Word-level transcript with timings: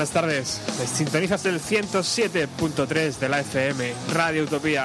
Buenas 0.00 0.14
tardes. 0.14 0.60
Sintonizas 0.94 1.44
el 1.44 1.60
107.3 1.60 3.18
de 3.18 3.28
la 3.28 3.40
FM, 3.40 3.92
Radio 4.14 4.44
Utopía. 4.44 4.84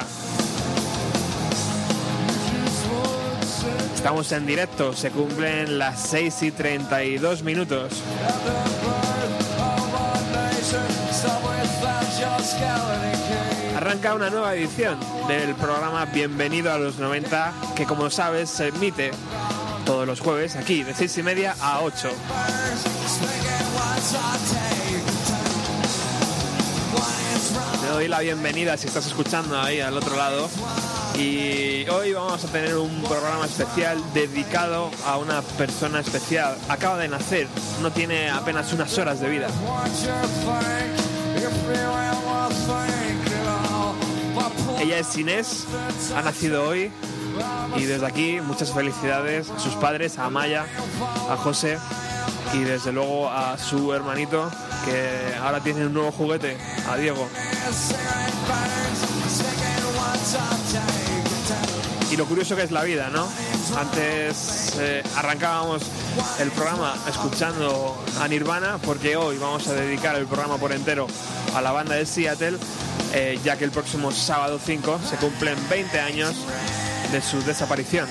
Estamos 3.94 4.30
en 4.32 4.44
directo, 4.44 4.92
se 4.92 5.10
cumplen 5.10 5.78
las 5.78 6.02
6 6.08 6.42
y 6.42 6.50
32 6.50 7.42
minutos. 7.44 8.02
Arranca 13.74 14.14
una 14.14 14.28
nueva 14.28 14.54
edición 14.54 14.98
del 15.28 15.54
programa 15.54 16.04
Bienvenido 16.04 16.70
a 16.70 16.76
los 16.76 16.98
90, 16.98 17.54
que 17.74 17.86
como 17.86 18.10
sabes 18.10 18.50
se 18.50 18.68
emite 18.68 19.12
todos 19.86 20.06
los 20.06 20.20
jueves 20.20 20.56
aquí 20.56 20.82
de 20.82 20.92
6 20.92 21.16
y 21.16 21.22
media 21.22 21.56
a 21.58 21.80
8. 21.80 22.10
Doy 27.96 28.08
la 28.08 28.20
bienvenida 28.20 28.76
si 28.76 28.88
estás 28.88 29.06
escuchando 29.06 29.58
ahí 29.58 29.80
al 29.80 29.96
otro 29.96 30.16
lado. 30.16 30.50
Y 31.18 31.88
hoy 31.88 32.12
vamos 32.12 32.44
a 32.44 32.48
tener 32.48 32.76
un 32.76 33.02
programa 33.04 33.46
especial 33.46 33.98
dedicado 34.12 34.90
a 35.06 35.16
una 35.16 35.40
persona 35.40 36.00
especial. 36.00 36.58
Acaba 36.68 36.98
de 36.98 37.08
nacer, 37.08 37.48
no 37.80 37.90
tiene 37.90 38.28
apenas 38.28 38.70
unas 38.74 38.98
horas 38.98 39.20
de 39.20 39.30
vida. 39.30 39.48
Ella 44.78 44.98
es 44.98 45.16
Inés, 45.16 45.64
ha 46.14 46.20
nacido 46.20 46.68
hoy 46.68 46.92
y 47.76 47.84
desde 47.84 48.04
aquí 48.04 48.40
muchas 48.42 48.74
felicidades 48.74 49.48
a 49.48 49.58
sus 49.58 49.72
padres, 49.76 50.18
a 50.18 50.26
Amaya, 50.26 50.66
a 51.30 51.36
José 51.38 51.78
y 52.52 52.60
desde 52.60 52.92
luego 52.92 53.30
a 53.30 53.58
su 53.58 53.92
hermanito 53.92 54.50
que 54.84 55.34
ahora 55.42 55.60
tiene 55.60 55.86
un 55.86 55.92
nuevo 55.92 56.12
juguete, 56.12 56.56
a 56.88 56.96
Diego. 56.96 57.28
Y 62.10 62.16
lo 62.16 62.24
curioso 62.26 62.54
que 62.54 62.62
es 62.62 62.70
la 62.70 62.84
vida, 62.84 63.10
¿no? 63.10 63.28
Antes 63.76 64.76
eh, 64.78 65.02
arrancábamos 65.16 65.82
el 66.38 66.50
programa 66.52 66.94
escuchando 67.08 67.98
a 68.20 68.28
Nirvana 68.28 68.78
porque 68.78 69.16
hoy 69.16 69.38
vamos 69.38 69.66
a 69.68 69.74
dedicar 69.74 70.16
el 70.16 70.26
programa 70.26 70.56
por 70.56 70.72
entero 70.72 71.08
a 71.54 71.60
la 71.60 71.72
banda 71.72 71.96
de 71.96 72.06
Seattle, 72.06 72.58
eh, 73.12 73.38
ya 73.44 73.56
que 73.56 73.64
el 73.64 73.70
próximo 73.70 74.12
sábado 74.12 74.60
5 74.64 75.00
se 75.08 75.16
cumplen 75.16 75.56
20 75.68 76.00
años 76.00 76.34
de 77.10 77.20
su 77.20 77.42
desaparición. 77.42 78.08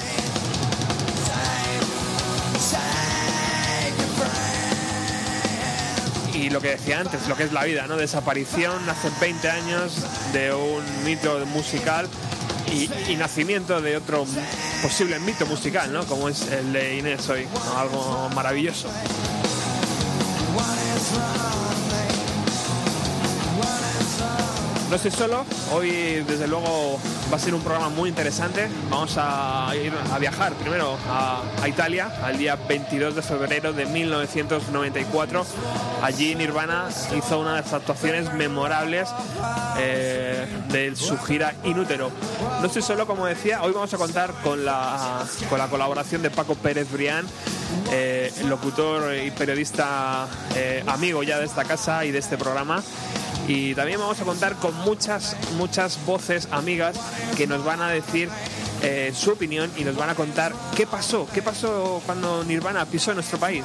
Lo 6.50 6.62
que 6.62 6.70
decía 6.70 7.00
antes, 7.00 7.28
lo 7.28 7.36
que 7.36 7.44
es 7.44 7.52
la 7.52 7.64
vida, 7.64 7.88
¿no? 7.88 7.98
Desaparición 7.98 8.90
hace 8.90 9.10
20 9.20 9.50
años 9.50 10.06
de 10.32 10.54
un 10.54 10.84
mito 11.04 11.46
musical 11.48 12.08
y, 12.72 13.16
nacimiento 13.16 13.82
de 13.82 13.98
otro 13.98 14.26
posible 14.82 15.20
mito 15.20 15.46
musical, 15.46 15.92
¿no? 15.92 16.06
Como 16.06 16.30
es 16.30 16.52
el 16.52 16.74
de 16.74 16.98
Inés 16.98 17.28
hoy, 17.30 17.48
algo 17.76 18.30
maravilloso. 18.36 18.90
No 24.90 24.98
estoy 24.98 25.10
solo, 25.10 25.46
hoy 25.74 26.24
desde 26.28 26.48
luego 26.48 27.00
va 27.32 27.38
a 27.38 27.40
ser 27.40 27.56
un 27.56 27.62
programa 27.62 27.90
muy 27.90 28.08
interesante. 28.08 28.68
Vamos 28.92 29.16
a 29.18 29.74
ir 29.76 29.92
a 30.14 30.20
viajar 30.20 30.54
primero 30.54 30.96
a, 31.10 31.42
Italia 31.68 32.12
al 32.24 32.38
día 32.38 32.56
22 32.56 33.16
de 33.16 33.24
febrero 33.24 33.74
de 33.74 33.88
1994. 33.88 35.46
Allí 36.04 36.36
Nirvana 36.36 36.88
hizo 37.18 37.40
una 37.40 37.56
de 37.56 37.62
las 37.64 37.74
actuaciones 37.74 38.32
memorables 38.34 39.10
eh, 39.80 40.46
de 40.70 40.96
su 40.96 41.18
gira 41.18 41.56
Inútero. 41.64 42.12
No 42.60 42.68
estoy 42.68 42.84
solo, 42.84 43.08
como 43.08 43.26
decía, 43.26 43.64
hoy 43.64 43.72
vamos 43.72 43.92
a 43.92 43.98
contar 43.98 44.32
con 44.44 44.66
la, 44.66 45.26
con 45.50 45.58
la 45.58 45.68
colaboración 45.68 46.22
de 46.22 46.30
Paco 46.30 46.54
Pérez 46.54 46.92
Brián, 46.92 47.26
eh, 47.92 48.32
locutor 48.48 49.16
y 49.16 49.32
periodista 49.32 50.28
eh, 50.56 50.84
amigo 50.86 51.24
ya 51.24 51.40
de 51.40 51.46
esta 51.46 51.64
casa 51.64 52.06
y 52.06 52.12
de 52.12 52.20
este 52.20 52.38
programa. 52.38 52.84
Y 53.48 53.76
también 53.76 54.00
vamos 54.00 54.20
a 54.20 54.24
contar 54.24 54.56
con 54.56 54.74
muchas, 54.80 55.36
muchas 55.58 56.04
voces 56.06 56.48
amigas 56.52 56.98
que 57.38 57.48
nos 57.48 57.64
van 57.64 57.82
a 57.82 57.90
decir 57.90 58.30
eh, 58.82 59.12
su 59.16 59.32
opinión 59.32 59.72
y 59.78 59.84
nos 59.84 59.96
van 59.96 60.10
a 60.10 60.16
contar 60.16 60.54
qué 60.76 60.88
pasó, 60.88 61.28
qué 61.34 61.42
pasó 61.42 62.02
cuando 62.06 62.44
Nirvana 62.44 62.86
pisó 62.86 63.12
en 63.12 63.18
nuestro 63.18 63.40
país. 63.40 63.64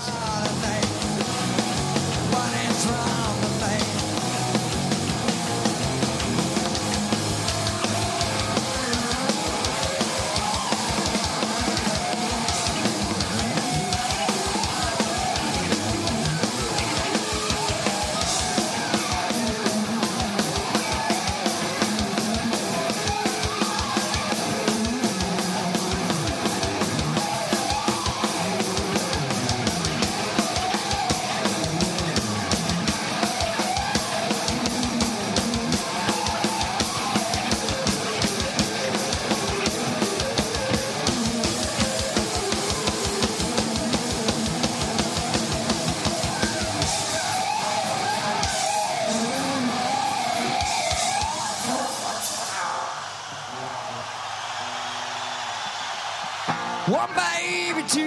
One 56.90 57.08
baby, 57.14 57.86
two, 57.86 58.00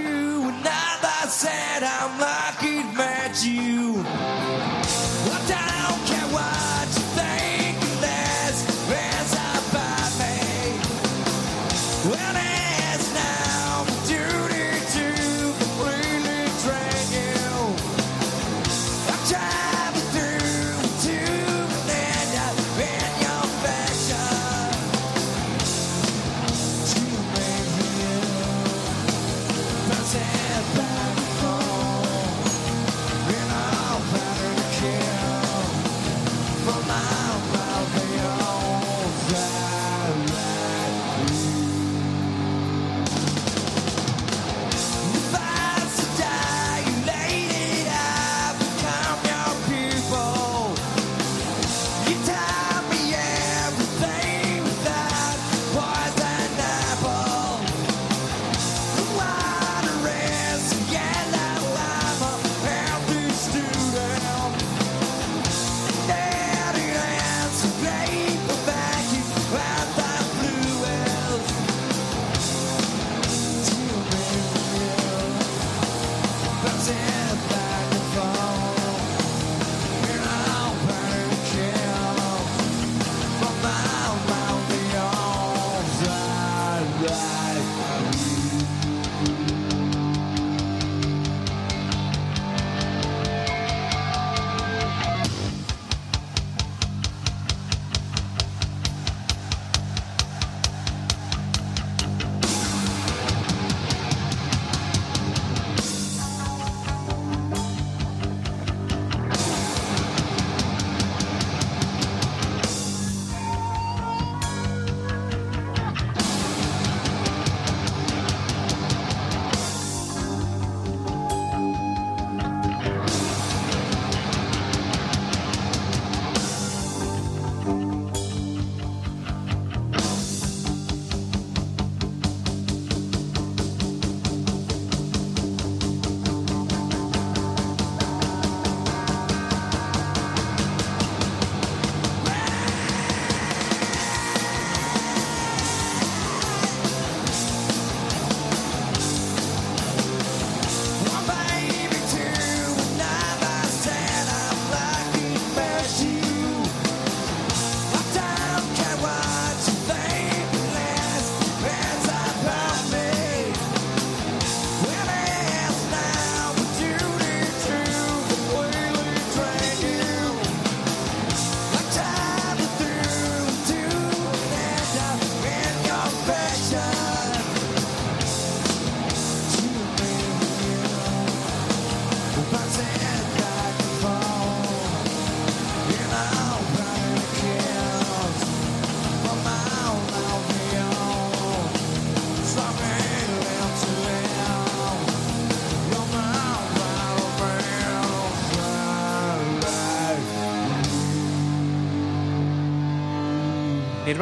another 0.44 1.30
said 1.30 1.84
I'm 1.84 2.20
lucky 2.20 2.82
to 2.82 2.98
met 2.98 3.46
you. 3.46 4.43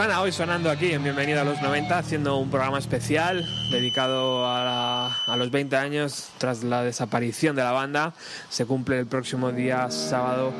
Hoy 0.01 0.31
sonando 0.31 0.71
aquí 0.71 0.91
en 0.93 1.03
Bienvenido 1.03 1.41
a 1.41 1.43
los 1.43 1.61
90, 1.61 1.97
haciendo 1.97 2.37
un 2.37 2.49
programa 2.49 2.79
especial 2.79 3.45
dedicado 3.71 4.47
a, 4.51 4.63
la- 4.63 5.17
a 5.33 5.37
los 5.37 5.51
20 5.51 5.75
años 5.77 6.29
tras 6.39 6.63
la 6.63 6.81
desaparición 6.83 7.55
de 7.55 7.61
la 7.63 7.71
banda. 7.71 8.13
Se 8.49 8.65
cumple 8.65 8.97
el 8.99 9.05
próximo 9.05 9.51
día 9.51 9.91
sábado 9.91 10.53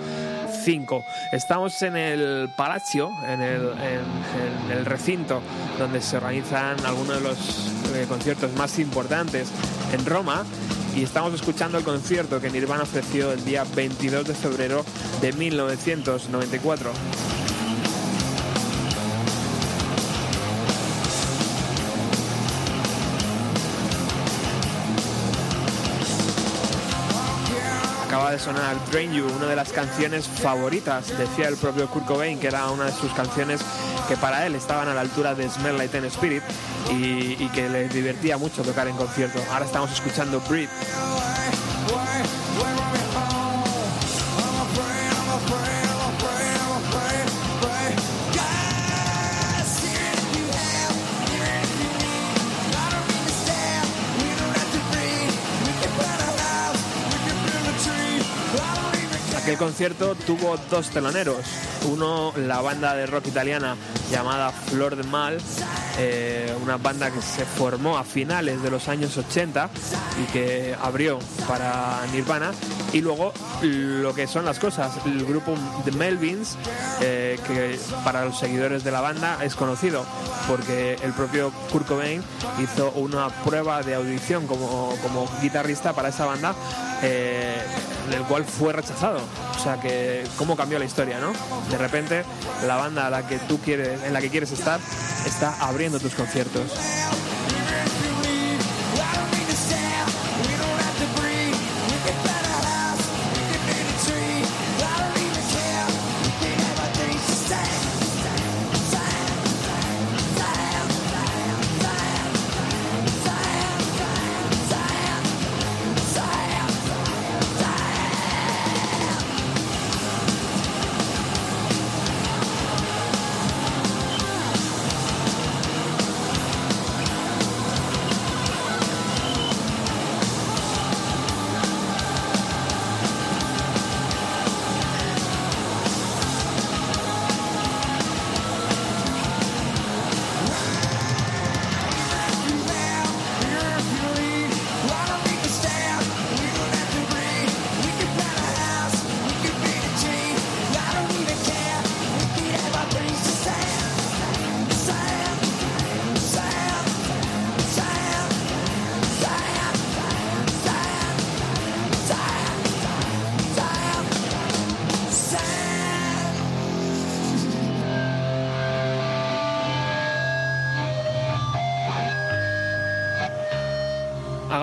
5. 0.63 1.03
Estamos 1.33 1.81
en 1.81 1.97
el 1.97 2.49
Palacio, 2.55 3.09
en 3.27 3.41
el, 3.41 3.61
en- 3.61 4.71
en 4.71 4.77
el 4.77 4.85
recinto 4.85 5.41
donde 5.79 6.01
se 6.01 6.17
organizan 6.17 6.83
algunos 6.85 7.15
de 7.15 7.21
los 7.27 7.71
eh, 7.95 8.05
conciertos 8.07 8.53
más 8.53 8.77
importantes 8.77 9.49
en 9.91 10.05
Roma. 10.05 10.43
Y 10.95 11.03
estamos 11.03 11.33
escuchando 11.33 11.79
el 11.79 11.83
concierto 11.83 12.39
que 12.39 12.49
Nirvana 12.51 12.83
ofreció 12.83 13.31
el 13.31 13.43
día 13.43 13.63
22 13.75 14.27
de 14.27 14.33
febrero 14.35 14.85
de 15.19 15.33
1994. 15.33 16.91
De 28.31 28.39
sonar 28.39 28.77
Drain 28.89 29.11
You, 29.11 29.25
una 29.25 29.47
de 29.47 29.57
las 29.57 29.73
canciones 29.73 30.25
favoritas, 30.25 31.17
decía 31.17 31.49
el 31.49 31.57
propio 31.57 31.89
Kurt 31.89 32.05
Cobain, 32.05 32.39
que 32.39 32.47
era 32.47 32.71
una 32.71 32.85
de 32.85 32.93
sus 32.93 33.11
canciones 33.11 33.59
que 34.07 34.15
para 34.15 34.47
él 34.47 34.55
estaban 34.55 34.87
a 34.87 34.93
la 34.93 35.01
altura 35.01 35.35
de 35.35 35.49
Smell 35.49 35.77
Like 35.77 35.91
Teen 35.91 36.05
Spirit 36.05 36.41
y, 36.89 37.35
y 37.43 37.49
que 37.53 37.67
le 37.67 37.89
divertía 37.89 38.37
mucho 38.37 38.61
tocar 38.61 38.87
en 38.87 38.95
concierto. 38.95 39.37
Ahora 39.51 39.65
estamos 39.65 39.91
escuchando 39.91 40.39
Breathe. 40.47 40.69
Concierto 59.61 60.15
tuvo 60.15 60.57
dos 60.71 60.89
teloneros. 60.89 61.45
Uno, 61.87 62.33
la 62.35 62.61
banda 62.61 62.95
de 62.95 63.05
rock 63.05 63.27
italiana 63.27 63.75
llamada 64.11 64.49
Flor 64.49 64.95
de 64.95 65.03
Mal, 65.03 65.37
eh, 65.99 66.51
una 66.63 66.77
banda 66.77 67.11
que 67.11 67.21
se 67.21 67.45
formó 67.45 67.95
a 67.95 68.03
finales 68.03 68.63
de 68.63 68.71
los 68.71 68.87
años 68.87 69.15
80 69.15 69.69
y 70.19 70.31
que 70.31 70.75
abrió 70.81 71.19
para 71.47 72.03
Nirvana. 72.11 72.53
Y 72.91 73.01
luego 73.01 73.33
lo 73.61 74.15
que 74.15 74.25
son 74.25 74.45
las 74.45 74.57
cosas, 74.57 74.93
el 75.05 75.23
grupo 75.25 75.53
The 75.85 75.91
Melvins, 75.91 76.57
eh, 76.99 77.39
que 77.45 77.77
para 78.03 78.25
los 78.25 78.39
seguidores 78.39 78.83
de 78.83 78.89
la 78.89 79.01
banda 79.01 79.45
es 79.45 79.53
conocido 79.53 80.03
porque 80.47 80.97
el 81.03 81.13
propio 81.13 81.51
Kurt 81.71 81.87
Cobain 81.87 82.23
hizo 82.61 82.91
una 82.93 83.29
prueba 83.29 83.83
de 83.83 83.93
audición 83.93 84.47
como, 84.47 84.95
como 85.03 85.29
guitarrista 85.39 85.93
para 85.93 86.09
esa 86.09 86.25
banda, 86.25 86.55
eh, 87.03 87.61
el 88.13 88.23
cual 88.23 88.45
fue 88.45 88.73
rechazado. 88.73 89.19
O 89.55 89.59
sea 89.59 89.79
que 89.79 90.23
cómo 90.37 90.55
cambió 90.55 90.79
la 90.79 90.85
historia, 90.85 91.19
¿no? 91.19 91.33
De 91.69 91.77
repente 91.77 92.23
la 92.65 92.75
banda 92.77 93.07
a 93.07 93.09
la 93.09 93.27
que 93.27 93.37
tú 93.39 93.59
quieres, 93.59 94.03
en 94.03 94.13
la 94.13 94.21
que 94.21 94.29
quieres 94.29 94.51
estar, 94.51 94.79
está 95.25 95.55
abriendo 95.59 95.99
tus 95.99 96.13
conciertos. 96.15 96.71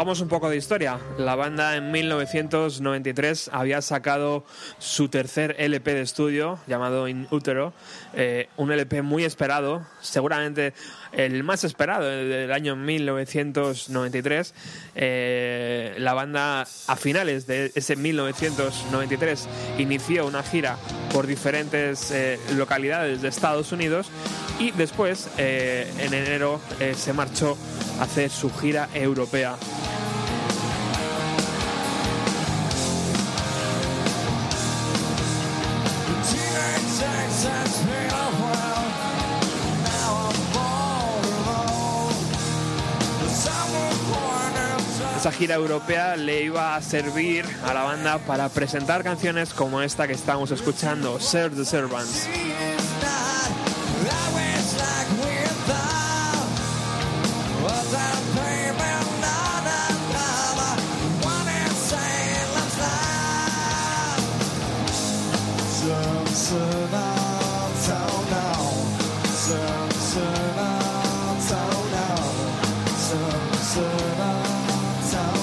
Un 0.09 0.27
poco 0.27 0.49
de 0.49 0.57
historia. 0.57 0.99
La 1.19 1.35
banda 1.35 1.77
en 1.77 1.91
1993 1.91 3.51
había 3.53 3.83
sacado 3.83 4.43
su 4.79 5.11
tercer 5.11 5.55
LP 5.59 5.93
de 5.93 6.01
estudio 6.01 6.59
llamado 6.67 7.09
In 7.09 7.29
Utero, 7.31 7.75
eh, 8.15 8.49
un 8.57 8.73
LP 8.73 9.03
muy 9.03 9.25
esperado, 9.25 9.87
seguramente 10.01 10.73
el 11.13 11.45
más 11.45 11.63
esperado 11.63 12.09
del 12.09 12.51
año 12.53 12.75
1993. 12.75 14.55
Eh, 14.95 15.95
la 15.99 16.15
banda 16.15 16.63
a 16.63 16.97
finales 16.97 17.47
de 17.47 17.71
ese 17.75 17.95
1993 17.95 19.47
inició 19.77 20.27
una 20.27 20.43
gira 20.43 20.79
por 21.13 21.27
diferentes 21.27 22.11
eh, 22.13 22.41
localidades 22.57 23.21
de 23.21 23.29
Estados 23.29 23.73
Unidos 23.73 24.09
y 24.59 24.71
después 24.71 25.29
en 25.37 26.15
enero 26.15 26.63
se 26.97 27.13
marchó 27.13 27.59
a 28.01 28.05
hacer 28.05 28.31
su 28.31 28.51
gira 28.51 28.89
europea. 28.95 29.57
Esa 45.17 45.33
gira 45.33 45.57
europea 45.57 46.17
le 46.17 46.43
iba 46.43 46.77
a 46.77 46.83
servir 46.83 47.45
a 47.65 47.75
la 47.75 47.83
banda 47.83 48.19
para 48.19 48.49
presentar 48.49 49.03
canciones 49.03 49.53
como 49.53 49.83
esta 49.83 50.07
que 50.07 50.13
estamos 50.13 50.53
escuchando, 50.53 51.19
Serve 51.19 51.57
the 51.57 51.65
Servants. 51.65 52.29
world 73.89 74.21
of. 74.21 75.38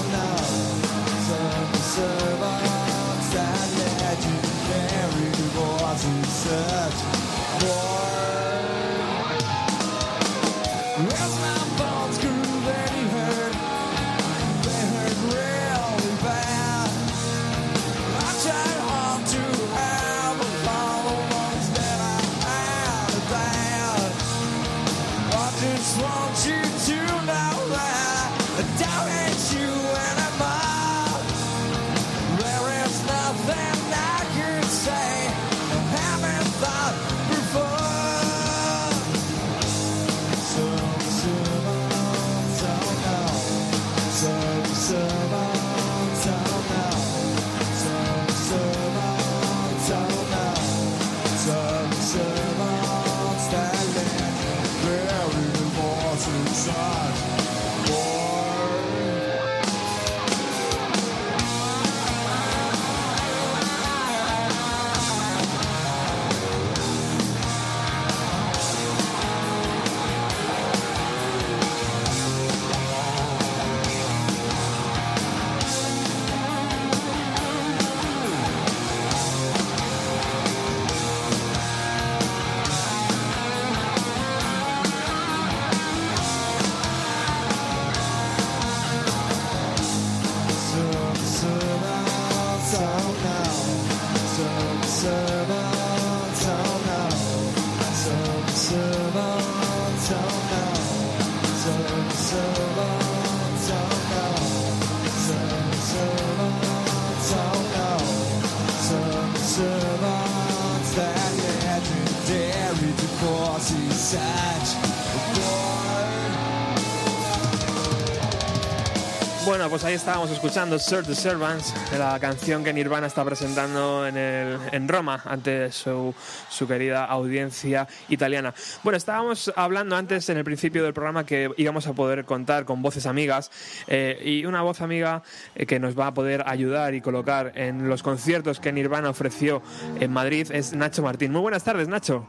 Estábamos 119.95 120.29
escuchando 120.29 120.77
Sir 120.77 121.03
the 121.03 121.15
Servants, 121.15 121.73
la 121.97 122.19
canción 122.19 122.65
que 122.65 122.73
Nirvana 122.73 123.07
está 123.07 123.23
presentando 123.23 124.05
en, 124.05 124.17
el, 124.17 124.59
en 124.73 124.89
Roma 124.89 125.21
ante 125.23 125.71
su, 125.71 126.13
su 126.49 126.67
querida 126.67 127.05
audiencia 127.05 127.87
italiana. 128.09 128.53
Bueno, 128.83 128.97
estábamos 128.97 129.53
hablando 129.55 129.95
antes 129.95 130.27
en 130.27 130.37
el 130.37 130.43
principio 130.43 130.83
del 130.83 130.93
programa 130.93 131.25
que 131.25 131.49
íbamos 131.55 131.87
a 131.87 131.93
poder 131.93 132.25
contar 132.25 132.65
con 132.65 132.81
voces 132.81 133.05
amigas 133.05 133.51
eh, 133.87 134.21
y 134.23 134.45
una 134.45 134.61
voz 134.63 134.81
amiga 134.81 135.23
eh, 135.55 135.65
que 135.65 135.79
nos 135.79 135.97
va 135.97 136.07
a 136.07 136.13
poder 136.13 136.43
ayudar 136.45 136.93
y 136.93 136.99
colocar 136.99 137.53
en 137.55 137.87
los 137.87 138.03
conciertos 138.03 138.59
que 138.59 138.73
Nirvana 138.73 139.09
ofreció 139.09 139.61
en 140.01 140.11
Madrid 140.11 140.51
es 140.51 140.73
Nacho 140.73 141.03
Martín. 141.03 141.31
Muy 141.31 141.41
buenas 141.41 141.63
tardes, 141.63 141.87
Nacho. 141.87 142.27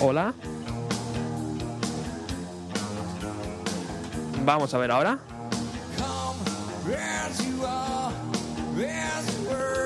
Hola. 0.00 0.34
Vamos 4.44 4.72
a 4.74 4.78
ver 4.78 4.90
ahora. 4.90 5.18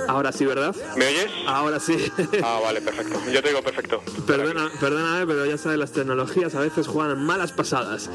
Ahora 0.09 0.33
sí, 0.33 0.45
¿verdad? 0.45 0.75
¿Me 0.97 1.07
oyes? 1.07 1.31
Ahora 1.47 1.81
sí. 1.81 1.97
Ah, 2.45 2.61
vale, 2.63 2.81
perfecto. 2.81 3.19
Yo 3.31 3.43
te 3.43 3.49
digo 3.49 3.63
perfecto. 3.63 4.03
Perdona, 4.27 4.71
perdóname, 4.79 5.27
pero 5.27 5.47
ya 5.47 5.57
sabes, 5.57 5.79
las 5.79 5.93
tecnologías 5.93 6.55
a 6.55 6.61
veces 6.61 6.87
juegan 6.87 7.25
malas 7.25 7.53
pasadas. 7.53 8.11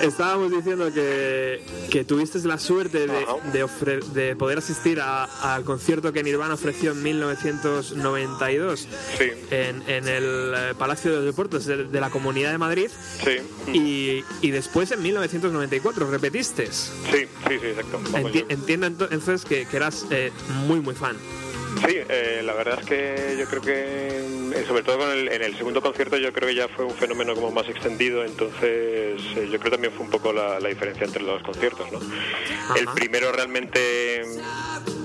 Estábamos 0.00 0.50
diciendo 0.50 0.92
que, 0.92 1.62
que 1.90 2.04
tuviste 2.04 2.38
la 2.40 2.58
suerte 2.58 3.06
de, 3.06 3.64
ofre- 3.64 4.02
de 4.12 4.34
poder 4.36 4.58
asistir 4.58 5.00
a- 5.00 5.24
al 5.54 5.64
concierto 5.64 6.12
que 6.12 6.22
Nirvana 6.22 6.54
ofreció 6.54 6.92
en 6.92 7.02
1992 7.02 8.88
Sí, 9.18 9.24
en, 9.50 9.82
en 9.88 10.08
el 10.08 10.52
eh, 10.56 10.74
Palacio 10.78 11.10
de 11.10 11.16
los 11.18 11.26
Deportes 11.26 11.66
de, 11.66 11.84
de 11.84 12.00
la 12.00 12.10
Comunidad 12.10 12.50
de 12.52 12.58
Madrid 12.58 12.88
sí, 13.24 13.72
y, 13.72 14.24
y 14.46 14.50
después 14.50 14.90
en 14.92 15.02
1994 15.02 16.10
repetiste. 16.10 16.66
sí, 16.72 16.90
sí, 17.10 17.26
sí, 17.48 17.66
exacto. 17.66 18.00
Enti- 18.12 18.46
entiendo 18.48 18.86
ento- 18.86 19.08
entonces 19.10 19.44
que, 19.44 19.66
que 19.66 19.76
eras 19.76 20.06
eh, 20.10 20.32
muy, 20.66 20.80
muy 20.80 20.94
fan. 20.94 21.16
Sí, 21.86 21.96
eh, 22.08 22.42
la 22.44 22.52
verdad 22.54 22.78
es 22.80 22.86
que 22.86 23.36
yo 23.38 23.46
creo 23.46 23.62
que, 23.62 24.18
eh, 24.58 24.64
sobre 24.66 24.82
todo 24.82 24.98
con 24.98 25.10
el- 25.10 25.28
en 25.28 25.42
el 25.42 25.56
segundo 25.56 25.80
concierto, 25.80 26.16
yo 26.16 26.32
creo 26.32 26.48
que 26.48 26.54
ya 26.54 26.68
fue 26.68 26.84
un 26.84 26.94
fenómeno 26.94 27.34
como 27.34 27.50
más 27.50 27.68
extendido, 27.68 28.24
entonces 28.24 29.20
eh, 29.36 29.48
yo 29.50 29.58
creo 29.58 29.62
que 29.64 29.70
también 29.70 29.92
fue 29.92 30.04
un 30.04 30.10
poco 30.10 30.32
la, 30.32 30.58
la 30.60 30.68
diferencia 30.68 31.04
entre 31.06 31.22
los 31.22 31.42
conciertos, 31.42 31.90
¿no? 31.92 31.98
El 32.76 32.86
primero 32.94 33.32
realmente... 33.32 34.22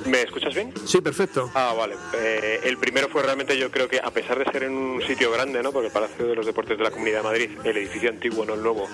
¿Me 0.06 0.22
escuchas 0.22 0.54
bien? 0.54 0.72
Sí, 0.86 1.02
perfecto. 1.02 1.50
Ah, 1.56 1.74
vale. 1.76 1.96
Eh, 2.14 2.62
el 2.64 2.78
primero 2.78 3.10
fue 3.10 3.24
realmente, 3.24 3.58
yo 3.58 3.72
creo 3.72 3.88
que 3.88 4.00
a 4.00 4.12
pesar 4.12 4.38
de 4.38 4.46
ser 4.52 4.64
en 4.64 4.74
un 4.74 5.02
sitio 5.02 5.32
grande, 5.32 5.64
¿no? 5.64 5.72
Porque 5.72 5.88
el 5.88 5.94
Palacio 5.94 6.28
de 6.28 6.36
los 6.36 6.46
Deportes 6.46 6.78
de 6.78 6.84
la 6.84 6.92
Comunidad 6.92 7.18
de 7.18 7.24
Madrid, 7.24 7.50
el 7.64 7.78
edificio 7.78 8.10
antiguo, 8.10 8.46
no 8.46 8.54
el 8.54 8.62
nuevo, 8.62 8.88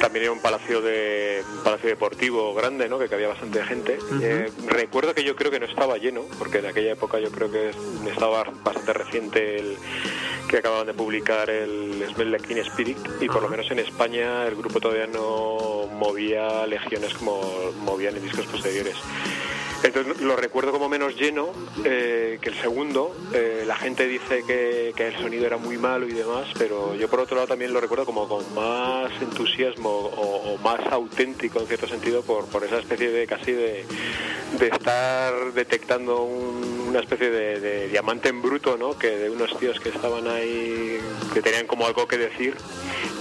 también 0.00 0.24
era 0.24 0.32
un 0.32 0.40
palacio 0.40 0.80
de 0.80 1.44
un 1.56 1.62
palacio 1.62 1.88
deportivo 1.88 2.54
grande, 2.54 2.88
¿no? 2.88 2.98
Que 2.98 3.08
cabía 3.08 3.28
bastante 3.28 3.62
gente. 3.64 3.98
Eh, 4.20 4.50
recuerdo 4.66 5.14
que 5.14 5.22
yo 5.22 5.36
creo 5.36 5.50
que 5.50 5.60
no 5.60 5.66
estaba 5.66 5.96
lleno, 5.96 6.22
porque 6.38 6.58
en 6.58 6.66
aquella 6.66 6.92
época 6.92 7.20
yo 7.20 7.30
creo 7.30 7.50
que 7.50 7.70
estaba 8.10 8.44
bastante 8.64 8.92
reciente 8.92 9.60
el 9.60 9.76
que 10.48 10.58
acababan 10.58 10.86
de 10.86 10.94
publicar 10.94 11.50
el 11.50 12.04
Smell 12.14 12.32
Like 12.32 12.46
Teen 12.46 12.58
Spirit 12.60 12.98
y 13.20 13.28
por 13.28 13.42
lo 13.42 13.48
menos 13.48 13.70
en 13.70 13.80
España 13.80 14.46
el 14.46 14.56
grupo 14.56 14.80
todavía 14.80 15.06
no 15.06 15.86
movía 15.92 16.66
legiones 16.66 17.12
como 17.14 17.40
movían 17.80 18.16
en 18.16 18.22
discos 18.22 18.46
posteriores. 18.46 18.96
Entonces 19.82 20.20
lo 20.20 20.34
recuerdo 20.36 20.72
como 20.72 20.88
menos 20.88 21.14
lleno 21.16 21.52
eh, 21.84 22.38
que 22.40 22.48
el 22.50 22.56
segundo. 22.60 23.14
Eh, 23.32 23.62
la 23.66 23.76
gente 23.76 24.06
dice 24.06 24.42
que, 24.46 24.92
que 24.96 25.08
el 25.08 25.16
sonido 25.18 25.46
era 25.46 25.56
muy 25.56 25.78
malo 25.78 26.06
y 26.08 26.12
demás, 26.12 26.48
pero 26.58 26.94
yo 26.96 27.08
por 27.08 27.20
otro 27.20 27.36
lado 27.36 27.46
también 27.48 27.72
lo 27.72 27.80
recuerdo 27.80 28.04
como 28.04 28.28
con 28.28 28.42
más 28.54 29.10
entusiasmo 29.22 29.88
o, 29.90 30.58
más 30.58 30.80
auténtico 30.90 31.60
en 31.60 31.66
cierto 31.68 31.86
sentido 31.86 32.22
por, 32.22 32.46
por 32.46 32.64
esa 32.64 32.78
especie 32.78 33.10
de 33.10 33.26
casi 33.26 33.52
de, 33.52 33.84
estar 34.60 35.52
detectando 35.52 36.22
un- 36.22 36.86
una 36.88 37.00
especie 37.00 37.30
de, 37.30 37.60
de 37.60 37.88
diamante 37.88 38.30
en 38.30 38.40
bruto, 38.42 38.76
¿no? 38.78 38.98
Que 38.98 39.10
de 39.10 39.30
unos 39.30 39.56
tíos 39.58 39.78
que 39.78 39.90
estaban 39.90 40.26
ahí, 40.26 40.98
que 41.34 41.42
tenían 41.42 41.66
como 41.66 41.86
algo 41.86 42.08
que 42.08 42.16
decir 42.16 42.56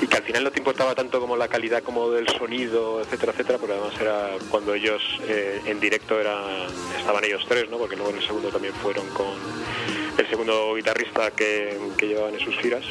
y 0.01 0.07
que 0.07 0.15
al 0.17 0.23
final 0.23 0.43
no 0.45 0.51
te 0.51 0.59
importaba 0.59 0.95
tanto 0.95 1.19
como 1.19 1.35
la 1.35 1.47
calidad 1.49 1.83
como 1.83 2.09
del 2.11 2.27
sonido, 2.29 3.01
etcétera, 3.01 3.33
etcétera, 3.33 3.57
porque 3.59 3.73
además 3.75 3.93
era 3.99 4.29
cuando 4.49 4.73
ellos 4.73 5.01
eh, 5.27 5.59
en 5.65 5.79
directo 5.81 6.19
eran, 6.19 6.43
estaban 6.97 7.23
ellos 7.23 7.45
tres, 7.47 7.69
¿no? 7.69 7.77
Porque 7.77 7.95
luego 7.95 8.11
en 8.11 8.17
el 8.17 8.23
segundo 8.25 8.49
también 8.49 8.73
fueron 8.75 9.07
con 9.09 9.27
el 10.17 10.27
segundo 10.29 10.73
guitarrista 10.75 11.31
que, 11.31 11.77
llevaban 12.01 12.33
en 12.33 12.39
sus 12.39 12.57
giras. 12.57 12.85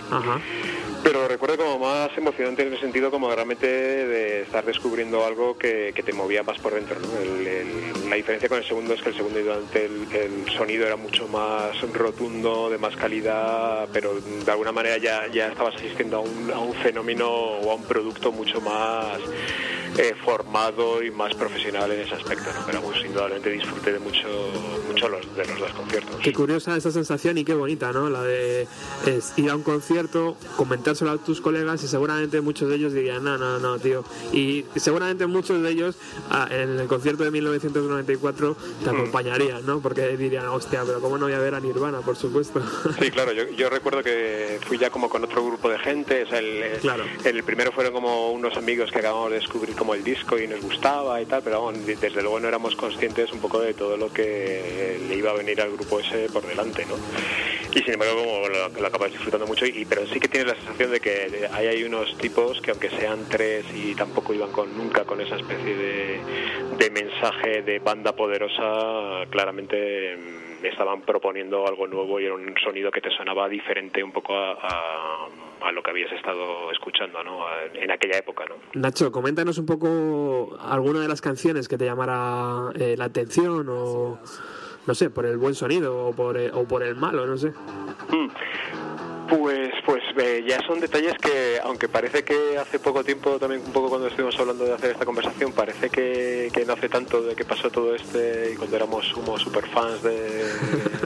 Pero 1.06 1.28
recuerdo 1.28 1.56
como 1.56 1.78
más 1.78 2.10
emocionante 2.18 2.62
en 2.62 2.72
el 2.72 2.80
sentido 2.80 3.12
como 3.12 3.32
realmente 3.32 3.64
de 3.64 4.42
estar 4.42 4.64
descubriendo 4.64 5.24
algo 5.24 5.56
que, 5.56 5.92
que 5.94 6.02
te 6.02 6.12
movía 6.12 6.42
más 6.42 6.58
por 6.58 6.74
dentro. 6.74 6.98
¿no? 6.98 8.08
La 8.08 8.16
diferencia 8.16 8.48
con 8.48 8.58
el 8.58 8.64
segundo 8.64 8.92
es 8.92 9.02
que 9.02 9.10
el 9.10 9.14
segundo 9.14 9.38
durante 9.38 9.84
el, 9.84 10.50
sonido 10.50 10.84
era 10.84 10.96
mucho 10.96 11.28
más 11.28 11.80
rotundo, 11.92 12.70
de 12.70 12.78
más 12.78 12.96
calidad, 12.96 13.88
pero 13.92 14.14
de 14.14 14.50
alguna 14.50 14.72
manera 14.72 14.98
ya, 14.98 15.28
ya 15.28 15.46
estabas 15.46 15.76
asistiendo 15.76 16.16
a 16.16 16.20
un, 16.22 16.50
a 16.52 16.58
un 16.58 16.74
fenómeno 16.74 17.30
o 17.30 17.70
a 17.70 17.76
un 17.76 17.84
producto 17.84 18.32
mucho 18.32 18.60
más 18.60 19.20
eh, 19.98 20.14
formado 20.24 21.02
y 21.02 21.10
más 21.10 21.34
profesional 21.34 21.90
en 21.90 22.00
ese 22.00 22.14
aspecto. 22.14 22.50
¿no? 22.52 22.66
Pero 22.66 22.82
pues, 22.82 23.02
indudablemente 23.04 23.50
disfruté 23.50 23.92
de 23.92 23.98
mucho, 23.98 24.28
mucho 24.88 25.08
los, 25.08 25.36
de 25.36 25.46
los 25.46 25.58
dos 25.58 25.72
conciertos. 25.72 26.16
Qué 26.22 26.32
curiosa 26.32 26.76
esa 26.76 26.90
sensación 26.90 27.38
y 27.38 27.44
qué 27.44 27.54
bonita, 27.54 27.92
¿no? 27.92 28.10
La 28.10 28.22
de 28.22 28.66
ir 29.36 29.50
a 29.50 29.56
un 29.56 29.62
concierto, 29.62 30.36
comentárselo 30.96 31.10
a 31.12 31.18
tus 31.18 31.40
colegas 31.40 31.82
y 31.82 31.88
seguramente 31.88 32.40
muchos 32.40 32.68
de 32.68 32.76
ellos 32.76 32.92
dirían, 32.92 33.22
no, 33.22 33.36
no, 33.36 33.58
no, 33.58 33.78
tío. 33.78 34.04
Y 34.32 34.64
seguramente 34.76 35.26
muchos 35.26 35.62
de 35.62 35.70
ellos 35.70 35.96
ah, 36.30 36.48
en 36.50 36.78
el 36.78 36.86
concierto 36.86 37.24
de 37.24 37.30
1994 37.30 38.56
te 38.82 38.90
acompañarían, 38.90 39.64
¿no? 39.66 39.80
Porque 39.80 40.16
dirían, 40.16 40.46
hostia, 40.46 40.82
pero 40.86 41.00
¿cómo 41.00 41.18
no 41.18 41.26
voy 41.26 41.34
a 41.34 41.38
ver 41.38 41.54
a 41.54 41.60
Nirvana, 41.60 42.00
por 42.00 42.16
supuesto? 42.16 42.60
Sí, 42.98 43.10
claro, 43.10 43.32
yo, 43.32 43.44
yo 43.50 43.68
recuerdo 43.68 44.02
que 44.02 44.58
fui 44.66 44.78
ya 44.78 44.90
como 44.90 45.08
con 45.10 45.22
otro 45.22 45.44
grupo 45.44 45.68
de 45.68 45.78
gente, 45.78 46.22
o 46.22 46.28
sea, 46.28 46.38
el, 46.38 46.78
Claro. 46.80 47.04
el 47.24 47.42
primero 47.44 47.72
fueron 47.72 47.92
como 47.92 48.30
unos 48.32 48.56
amigos 48.56 48.90
que 48.90 48.98
acabamos 49.00 49.30
de 49.30 49.36
descubrir 49.36 49.74
como 49.76 49.94
el 49.94 50.02
disco 50.02 50.38
y 50.38 50.46
nos 50.48 50.60
gustaba 50.62 51.20
y 51.20 51.26
tal, 51.26 51.42
pero 51.42 51.62
vamos, 51.62 51.84
desde 51.84 52.22
luego 52.22 52.40
no 52.40 52.48
éramos 52.48 52.74
conscientes 52.74 53.32
un 53.32 53.40
poco 53.40 53.60
de 53.60 53.74
todo 53.74 53.96
lo 53.96 54.12
que 54.12 54.98
le 55.08 55.16
iba 55.16 55.30
a 55.30 55.34
venir 55.34 55.60
al 55.60 55.72
grupo 55.72 56.00
ese 56.00 56.28
por 56.32 56.46
delante, 56.46 56.86
¿no? 56.86 56.94
Y 57.76 57.82
sin 57.82 57.92
embargo, 57.92 58.16
como 58.24 58.48
lo, 58.48 58.68
lo 58.80 58.86
acabas 58.86 59.12
disfrutando 59.12 59.46
mucho, 59.46 59.66
y, 59.66 59.84
pero 59.84 60.06
sí 60.06 60.18
que 60.18 60.28
tienes 60.28 60.48
la 60.48 60.54
sensación 60.54 60.90
de 60.92 60.98
que 61.00 61.46
hay, 61.52 61.66
hay 61.66 61.84
unos 61.84 62.16
tipos 62.16 62.58
que 62.62 62.70
aunque 62.70 62.88
sean 62.88 63.26
tres 63.28 63.66
y 63.74 63.94
tampoco 63.94 64.32
iban 64.32 64.50
con 64.50 64.74
nunca 64.76 65.04
con 65.04 65.20
esa 65.20 65.36
especie 65.36 65.76
de, 65.76 66.90
mensaje 66.90 67.60
de 67.60 67.78
banda 67.78 68.16
poderosa, 68.16 69.26
claramente 69.28 70.16
mm, 70.16 70.64
estaban 70.64 71.02
proponiendo 71.02 71.66
algo 71.68 71.86
nuevo 71.86 72.18
y 72.18 72.24
era 72.24 72.34
un 72.34 72.54
sonido 72.64 72.90
que 72.90 73.02
te 73.02 73.10
sonaba 73.10 73.46
diferente 73.50 74.02
un 74.02 74.10
poco 74.12 74.34
a, 74.34 74.52
a- 75.60 75.72
lo 75.72 75.82
que 75.82 75.90
habías 75.90 76.12
estado 76.12 76.70
escuchando 76.72 77.22
¿no? 77.24 77.40
En 77.74 77.90
aquella 77.90 78.16
época. 78.18 78.44
¿no? 78.48 78.54
Nacho, 78.80 79.12
coméntanos 79.12 79.58
un 79.58 79.66
poco 79.66 80.56
alguna 80.60 81.00
de 81.00 81.08
las 81.08 81.20
canciones 81.20 81.68
que 81.68 81.76
te 81.76 81.84
llamara 81.84 82.70
eh, 82.78 82.94
la 82.96 83.06
atención 83.06 83.66
o, 83.68 84.18
no 84.86 84.94
sé, 84.94 85.10
por 85.10 85.26
el 85.26 85.36
buen 85.36 85.54
sonido 85.54 86.06
o 86.06 86.12
por 86.12 86.36
el, 86.36 86.52
o 86.54 86.64
por 86.64 86.82
el 86.82 86.96
malo, 86.96 87.26
no 87.26 87.36
sé. 87.36 87.50
Mm. 88.10 88.28
Pues, 89.28 89.70
pues 89.84 90.02
eh, 90.18 90.44
ya 90.46 90.60
son 90.66 90.78
detalles 90.80 91.14
que, 91.20 91.58
aunque 91.62 91.88
parece 91.88 92.22
que 92.24 92.56
hace 92.58 92.78
poco 92.78 93.02
tiempo, 93.02 93.38
también 93.38 93.62
un 93.66 93.72
poco 93.72 93.88
cuando 93.88 94.06
estuvimos 94.06 94.38
hablando 94.38 94.64
de 94.64 94.74
hacer 94.74 94.90
esta 94.92 95.04
conversación, 95.04 95.52
parece 95.52 95.90
que, 95.90 96.50
que 96.52 96.64
no 96.64 96.74
hace 96.74 96.88
tanto 96.88 97.22
de 97.22 97.34
que 97.34 97.44
pasó 97.44 97.68
todo 97.70 97.94
este 97.94 98.52
y 98.52 98.56
cuando 98.56 98.76
éramos 98.76 99.12
como 99.12 99.36
super 99.38 99.66
fans 99.68 100.02
de, 100.02 100.44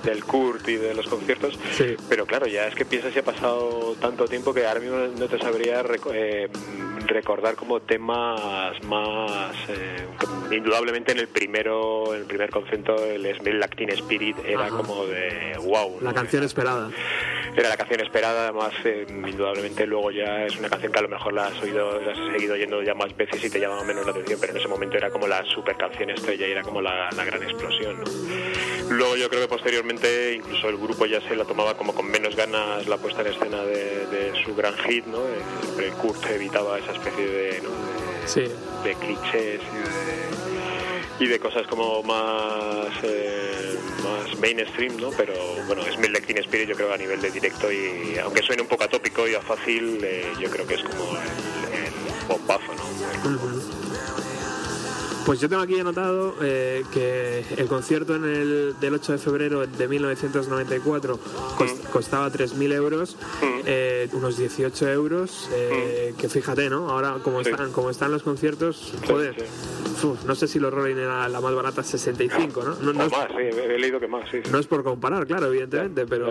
del 0.04 0.22
Kurt 0.24 0.68
y 0.68 0.76
de 0.76 0.94
los 0.94 1.06
conciertos. 1.09 1.59
Sí. 1.72 1.96
Pero 2.09 2.26
claro, 2.26 2.46
ya 2.46 2.66
es 2.66 2.74
que 2.74 2.85
piensas 2.85 3.12
si 3.12 3.20
ha 3.20 3.24
pasado 3.24 3.94
tanto 4.00 4.26
tiempo 4.26 4.52
que 4.52 4.66
ahora 4.66 4.80
mismo 4.80 4.96
no 5.18 5.26
te 5.26 5.38
sabría 5.38 5.83
reco- 5.83 6.12
eh, 6.14 6.48
recordar 7.06 7.54
como 7.56 7.80
temas 7.80 8.83
más 8.85 9.52
eh, 9.68 10.06
indudablemente 10.54 11.12
en 11.12 11.18
el 11.20 11.28
primero 11.28 12.14
en 12.14 12.20
el 12.20 12.26
primer 12.26 12.50
concierto 12.50 13.02
el 13.04 13.35
Smell 13.37 13.64
Teen 13.76 13.90
Spirit 13.90 14.37
era 14.46 14.66
Ajá. 14.66 14.76
como 14.76 15.06
de 15.06 15.56
wow 15.62 15.98
La 16.00 16.11
¿no? 16.11 16.14
canción 16.14 16.44
esperada. 16.44 16.90
era 17.56 17.68
la 17.68 17.76
canción 17.76 18.00
esperada, 18.00 18.10
además 18.12 18.73
eh, 18.85 19.07
indudablemente 19.09 19.87
luego 19.87 20.11
ya 20.11 20.44
es 20.44 20.57
una 20.59 20.68
canción 20.68 20.92
que 20.92 20.99
a 20.99 21.03
lo 21.03 21.09
mejor 21.09 21.33
la 21.33 21.46
has 21.46 21.62
oído, 21.62 22.01
la 22.01 22.12
has 22.12 22.18
seguido 22.33 22.55
oyendo 22.55 22.83
ya 22.83 22.94
más 22.94 23.16
veces 23.16 23.42
y 23.44 23.51
te 23.51 23.61
llama 23.61 23.83
menos 23.85 24.05
la 24.05 24.11
atención, 24.12 24.38
pero 24.40 24.53
en 24.53 24.59
ese 24.59 24.68
momento 24.68 24.96
era 24.96 25.11
como 25.11 25.27
la 25.27 25.44
super 25.44 25.77
canción 25.77 26.11
estrella 26.11 26.46
y 26.46 26.51
era 26.53 26.62
como 26.62 26.81
la, 26.83 27.09
la 27.16 27.25
gran 27.25 27.42
explosión. 27.42 28.01
¿no? 28.01 28.05
Luego 28.90 29.16
yo 29.16 29.29
creo 29.29 29.42
que 29.42 29.49
posteriormente 29.49 30.35
incluso 30.35 30.68
el 30.68 30.77
grupo 30.77 31.07
ya 31.07 31.20
se 31.20 31.37
la 31.37 31.44
tomaba 31.44 31.77
como 31.77 31.94
con 31.94 32.11
menos 32.11 32.35
ganas 32.35 32.87
la 32.88 32.96
puesta 32.96 33.20
en 33.23 33.29
escena 33.29 33.62
de, 33.64 34.07
de 34.07 34.33
su 34.44 34.55
gran 34.55 34.75
hit, 34.79 35.07
¿no? 35.07 35.18
Eh, 35.18 35.38
Siempre 35.62 35.90
Kurt 35.90 36.27
evitaba 36.31 36.79
esa 36.79 36.92
especie 36.92 37.25
de, 37.27 37.61
¿no? 37.62 37.70
de, 37.70 38.11
Sí. 38.27 38.40
de 38.85 38.94
clichés 38.96 39.61
y 39.61 39.77
de, 39.77 40.49
y 41.20 41.26
de 41.26 41.38
cosas 41.38 41.66
como 41.66 42.02
más... 42.02 42.88
eh, 43.02 43.61
mainstream, 44.40 44.96
¿no? 44.96 45.11
Pero 45.11 45.35
bueno, 45.66 45.83
es 45.83 45.94
Smell 45.94 46.12
Like 46.12 46.26
Teen 46.26 46.38
Spirit 46.38 46.68
yo 46.68 46.74
creo 46.74 46.92
a 46.92 46.96
nivel 46.96 47.20
de 47.20 47.30
directo 47.30 47.70
y 47.70 48.18
aunque 48.18 48.42
suene 48.42 48.62
un 48.62 48.68
poco 48.68 48.85
atópico 48.85 49.28
y 49.28 49.35
a 49.35 49.40
fácil, 49.40 50.00
eh, 50.02 50.33
yo 50.40 50.50
creo 50.50 50.66
que 50.66 50.74
es 50.74 50.83
como 50.83 51.11
el, 51.12 51.85
el 51.85 52.26
bombazo, 52.26 52.72
¿no? 52.74 53.79
Pues 55.30 55.38
yo 55.38 55.48
tengo 55.48 55.62
aquí 55.62 55.78
anotado 55.78 56.34
eh, 56.42 56.82
que 56.92 57.44
el 57.56 57.68
concierto 57.68 58.16
en 58.16 58.24
el, 58.24 58.74
del 58.80 58.94
8 58.94 59.12
de 59.12 59.18
febrero 59.18 59.64
de 59.64 59.86
1994 59.86 61.20
cos- 61.56 61.78
costaba 61.92 62.28
3.000 62.32 62.72
euros, 62.72 63.16
eh, 63.64 64.08
unos 64.12 64.36
18 64.36 64.88
euros, 64.90 65.48
eh, 65.54 66.14
que 66.18 66.28
fíjate, 66.28 66.68
¿no? 66.68 66.90
Ahora 66.90 67.18
como 67.22 67.44
Sí. 67.44 67.50
están 67.50 67.70
como 67.70 67.90
están 67.90 68.10
los 68.10 68.24
conciertos, 68.24 68.92
joder, 69.06 69.36
sí. 69.38 70.04
uf, 70.08 70.24
no 70.24 70.34
sé 70.34 70.48
si 70.48 70.58
los 70.58 70.74
Rolling 70.74 70.96
era 70.96 71.28
la 71.28 71.40
más 71.40 71.54
barata, 71.54 71.84
65, 71.84 72.64
¿no? 72.64 72.74
No, 72.82 72.92
no 72.92 73.04
o 73.04 73.06
es, 73.06 73.12
más, 73.12 73.28
sí, 73.28 73.36
he, 73.56 73.78
leído 73.78 74.00
que 74.00 74.08
más, 74.08 74.28
sí. 74.32 74.38
no 74.50 74.58
es 74.58 74.66
por 74.66 74.82
comparar, 74.82 75.28
claro, 75.28 75.46
evidentemente, 75.46 76.06
pero, 76.06 76.28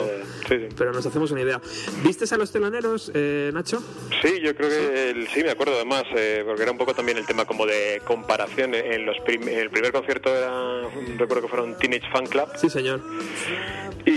Eh, 0.49 0.69
pero 0.77 0.91
nos 0.91 1.05
hacemos 1.05 1.31
una 1.31 1.41
idea. 1.41 1.61
¿Vistes 2.03 2.33
a 2.33 2.37
los 2.37 2.51
teloneros, 2.51 3.09
eh, 3.13 3.49
Nacho? 3.53 3.81
Sí, 4.21 4.41
yo 4.41 4.53
creo 4.55 4.67
que 4.69 5.09
el- 5.11 5.27
sí, 5.29 5.41
me 5.41 5.51
acuerdo 5.51 5.75
además, 5.75 6.03
porque 6.45 6.63
era 6.63 6.71
un 6.73 6.77
poco 6.77 6.93
también 6.93 7.17
el 7.17 7.25
tema 7.25 7.45
como 7.45 7.65
de 7.65 8.01
comparación. 8.05 8.73
En 8.89 9.05
los 9.05 9.17
prim- 9.19 9.47
el 9.47 9.69
primer 9.69 9.91
concierto 9.91 10.35
era, 10.35 10.51
recuerdo 11.17 11.43
que 11.43 11.47
fueron 11.47 11.77
Teenage 11.77 12.09
Fan 12.11 12.25
Club 12.25 12.49
Sí, 12.55 12.69
señor. 12.69 13.01
y, 14.05 14.11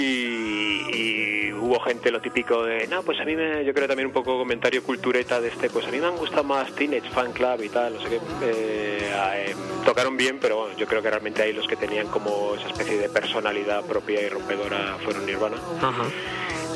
y 0.94 1.52
hubo 1.52 1.78
gente 1.80 2.11
lo 2.11 2.20
típico 2.20 2.64
de, 2.64 2.87
no, 2.88 3.02
pues 3.02 3.20
a 3.20 3.24
mí 3.24 3.37
me, 3.37 3.64
yo 3.64 3.74
creo 3.74 3.87
también 3.87 4.06
un 4.06 4.12
poco 4.12 4.38
comentario 4.38 4.82
cultureta 4.82 5.40
de 5.40 5.48
este, 5.48 5.68
pues 5.70 5.87
a 5.87 5.90
mí 5.90 5.98
me 5.98 6.06
han 6.06 6.16
gustado 6.16 6.44
más 6.44 6.72
Teenage 6.74 7.11
Fan 7.11 7.32
Club 7.32 7.62
y 7.62 7.68
tal, 7.68 7.94
no 7.94 8.00
sé 8.02 8.08
qué. 8.08 8.16
Eh, 8.42 9.11
eh, 9.35 9.54
tocaron 9.85 10.16
bien, 10.16 10.38
pero 10.40 10.56
bueno, 10.58 10.76
yo 10.76 10.87
creo 10.87 11.02
que 11.02 11.11
realmente 11.11 11.42
ahí 11.42 11.52
los 11.52 11.66
que 11.68 11.76
tenían 11.76 12.06
como 12.08 12.54
esa 12.54 12.68
especie 12.68 12.98
de 12.98 13.08
personalidad 13.08 13.85
propia 13.85 14.20
y 14.22 14.28
rompedora 14.28 14.96
fueron 15.04 15.26
Nirvana. 15.26 15.56
Ajá. 15.80 16.04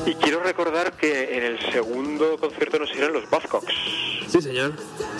Y 0.07 0.15
quiero 0.15 0.41
recordar 0.41 0.93
que 0.93 1.37
en 1.37 1.43
el 1.43 1.59
segundo 1.71 2.37
concierto 2.37 2.79
nos 2.79 2.89
eran 2.95 3.11
los 3.13 3.29
Buzzcocks. 3.29 3.73
Sí, 4.31 4.41
señor. 4.41 4.71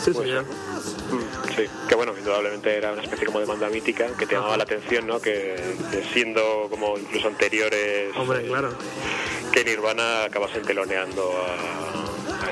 Sí, 0.03 0.11
Pues, 0.11 0.17
señor. 0.27 0.43
Mm, 0.45 1.37
Sí, 1.55 1.63
que 1.89 1.95
bueno, 1.95 2.13
indudablemente 2.17 2.75
era 2.77 2.91
una 2.93 3.01
especie 3.01 3.25
como 3.25 3.39
de 3.39 3.45
banda 3.45 3.67
mítica 3.69 4.07
que 4.17 4.25
te 4.27 4.35
llamaba 4.35 4.57
la 4.57 4.63
atención, 4.63 5.07
¿no? 5.07 5.19
Que, 5.19 5.55
que 5.91 6.03
siendo 6.13 6.67
como 6.69 6.97
incluso 6.99 7.27
anteriores 7.27 8.15
Hombre, 8.15 8.45
claro. 8.45 8.69
que 9.51 9.63
Nirvana 9.65 10.25
acabasen 10.25 10.61
teloneando 10.63 11.31
a 11.31 12.06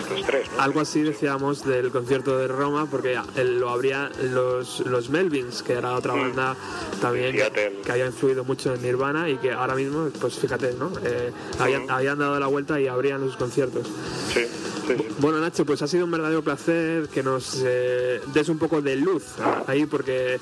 estos 0.05 0.25
tres, 0.25 0.47
¿no? 0.55 0.61
Algo 0.61 0.79
así 0.81 1.01
decíamos 1.01 1.65
del 1.65 1.91
concierto 1.91 2.37
de 2.37 2.47
Roma, 2.47 2.87
porque 2.89 3.19
lo 3.43 3.69
habría 3.69 4.09
los, 4.31 4.79
los 4.81 5.09
Melvins, 5.09 5.61
que 5.63 5.73
era 5.73 5.93
otra 5.93 6.13
banda 6.13 6.55
también 7.01 7.35
que, 7.35 7.81
que 7.83 7.91
había 7.91 8.05
influido 8.05 8.43
mucho 8.43 8.73
en 8.73 8.81
Nirvana 8.81 9.29
y 9.29 9.37
que 9.37 9.51
ahora 9.51 9.75
mismo, 9.75 10.09
pues 10.19 10.35
fíjate, 10.39 10.73
¿no? 10.79 10.91
Eh, 11.03 11.31
habían, 11.59 11.89
habían 11.89 12.19
dado 12.19 12.39
la 12.39 12.47
vuelta 12.47 12.79
y 12.79 12.87
abrían 12.87 13.21
los 13.21 13.35
conciertos. 13.35 13.87
Sí, 14.33 14.41
sí, 14.87 14.93
sí. 14.97 15.07
Bueno, 15.19 15.39
Nacho, 15.39 15.65
pues 15.65 15.81
ha 15.81 15.87
sido 15.87 16.05
un 16.05 16.11
verdadero 16.11 16.41
placer 16.43 17.07
que 17.09 17.23
nos 17.23 17.61
eh, 17.65 18.21
des 18.33 18.49
un 18.49 18.57
poco 18.59 18.81
de 18.81 18.95
luz 18.95 19.23
ahí, 19.67 19.85
porque 19.85 20.39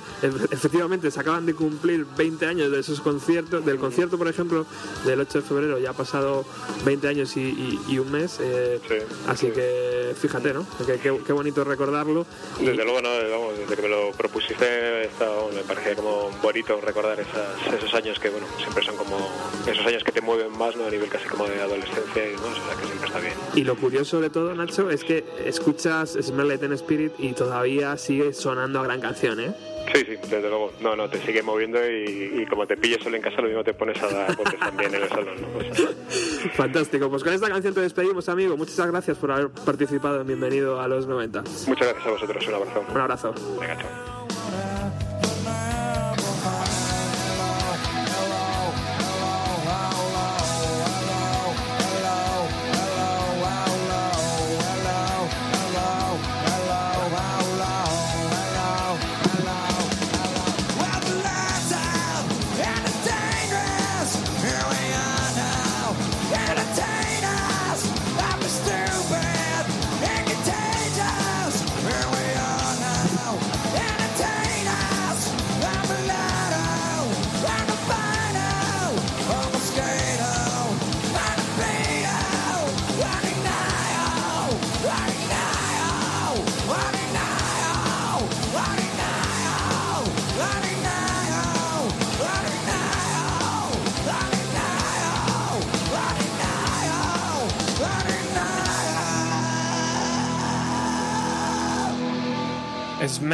efectivamente 0.52 1.10
se 1.12 1.20
acaban 1.20 1.46
de 1.46 1.54
cumplir 1.54 2.06
20 2.18 2.46
años 2.46 2.72
de 2.72 2.80
esos 2.80 3.00
conciertos, 3.02 3.66
del 3.66 3.78
concierto, 3.78 4.18
por 4.18 4.28
ejemplo, 4.28 4.66
del 5.06 5.20
8 5.22 5.42
de 5.42 5.48
febrero, 5.48 5.80
ya 5.80 5.92
ha 5.92 5.94
pasado 5.94 6.46
20 6.86 7.08
años 7.08 7.36
y, 7.38 7.42
y- 7.42 7.80
y 7.88 8.00
un 8.00 8.12
mes, 8.12 8.38
eh, 8.42 8.80
Sí, 8.88 8.96
así 9.28 9.48
sí. 9.48 9.53
Que 9.54 10.14
fíjate, 10.20 10.54
¿no? 10.54 10.66
Que- 10.86 10.98
que- 11.00 11.20
Qué 11.26 11.34
bonito 11.34 11.64
recordarlo. 11.64 12.26
Y- 12.60 12.66
Desde 12.66 12.84
luego, 12.84 13.02
no, 13.02 13.10
vamos, 13.30 13.58
desde 13.58 13.76
que 13.76 13.82
me 13.84 13.88
lo 13.90 14.12
propusiste, 14.12 15.06
estaba- 15.06 15.48
me 15.54 15.62
parecía 15.62 15.96
como 15.96 16.30
bonito 16.42 16.80
recordar 16.82 17.20
esas- 17.20 17.74
esos 17.74 17.94
años 17.94 18.20
que, 18.20 18.30
bueno, 18.30 18.46
siempre 18.58 18.84
son 18.84 18.96
como 18.98 19.18
esos 19.68 19.86
años 19.86 20.04
que 20.04 20.12
te 20.12 20.22
mueven 20.22 20.52
más, 20.58 20.76
¿no? 20.76 20.86
A 20.86 20.90
nivel 20.90 21.10
casi 21.10 21.28
como 21.28 21.46
de 21.48 21.62
adolescencia 21.62 22.26
y 22.26 22.32
demás, 22.32 22.58
o 22.62 22.66
sea 22.68 22.76
que 22.80 22.86
siempre 22.86 23.08
está 23.08 23.20
bien. 23.20 23.34
Y 23.56 23.64
lo 23.64 23.76
curioso 23.76 24.20
de 24.22 24.30
todo, 24.30 24.54
Nacho, 24.56 24.90
es 24.90 25.04
que 25.04 25.24
escuchas 25.46 26.18
Smell 26.22 26.48
Like 26.48 26.60
Teen 26.60 26.74
Spirit 26.74 27.14
y 27.20 27.34
todavía 27.34 27.98
sigue 27.98 28.34
sonando 28.34 28.80
a 28.80 28.84
gran 28.84 29.00
canción, 29.02 29.40
¿eh? 29.40 29.54
Sí, 29.94 30.00
sí, 30.06 30.16
desde 30.30 30.50
luego. 30.50 30.72
No, 30.82 30.96
no, 30.96 31.10
te 31.10 31.20
sigue 31.20 31.44
moviendo 31.44 31.80
y, 31.88 32.42
y 32.42 32.46
como 32.46 32.66
te 32.66 32.78
pilles 32.78 33.04
solo 33.04 33.16
en 33.16 33.22
casa, 33.22 33.42
lo 33.42 33.48
mismo 33.48 33.64
te 33.64 33.74
pones 33.74 34.02
a 34.02 34.08
dar 34.08 34.36
botes 34.36 34.60
también 34.60 34.94
en 34.96 35.04
el 35.04 35.10
salón, 35.10 35.36
¿no? 35.42 35.48
O 35.58 35.76
sea, 35.76 35.90
Fantástico. 36.54 37.10
Pues 37.10 37.24
con 37.24 37.34
esta 37.34 37.48
canción 37.50 37.74
te 37.74 37.82
despedimos, 37.82 38.28
amigo. 38.30 38.58
Muchas 38.58 38.88
gracias 38.88 39.18
por 39.18 39.32
haber 39.32 39.50
participado 39.50 40.22
en 40.22 40.28
Bienvenido 40.28 40.80
a 40.82 40.88
los 40.88 41.08
90. 41.08 41.42
muchas 41.42 41.88
gracias 41.88 42.06
a 42.06 42.12
vosotros, 42.12 42.48
un 42.48 42.54
abrazo. 42.56 42.86
Un 42.90 42.98
abrazo. 43.02 43.34
Venga, 43.60 43.78
chao. 43.78 45.03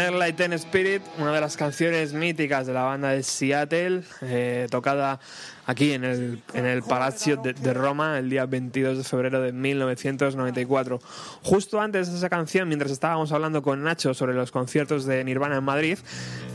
Like 0.07 0.38
Teen 0.38 0.53
Spirit, 0.53 1.01
una 1.17 1.33
de 1.33 1.41
las 1.41 1.57
canciones 1.57 2.13
míticas 2.13 2.65
de 2.65 2.73
la 2.73 2.83
banda 2.83 3.09
de 3.09 3.21
Seattle, 3.21 4.03
eh, 4.21 4.67
tocada 4.71 5.19
aquí 5.65 5.91
en 5.91 6.05
el, 6.05 6.41
en 6.53 6.65
el 6.65 6.83
Palacio 6.83 7.35
de, 7.35 7.53
de 7.53 7.73
Roma 7.73 8.17
el 8.17 8.29
día 8.29 8.45
22 8.45 8.97
de 8.97 9.03
febrero 9.03 9.41
de 9.41 9.51
1994. 9.51 11.01
Justo 11.43 11.81
antes 11.81 12.09
de 12.09 12.17
esa 12.17 12.29
canción, 12.29 12.69
mientras 12.69 12.91
estábamos 12.91 13.33
hablando 13.33 13.62
con 13.62 13.83
Nacho 13.83 14.13
sobre 14.13 14.33
los 14.33 14.51
conciertos 14.51 15.05
de 15.05 15.21
Nirvana 15.25 15.57
en 15.57 15.65
Madrid, 15.65 15.99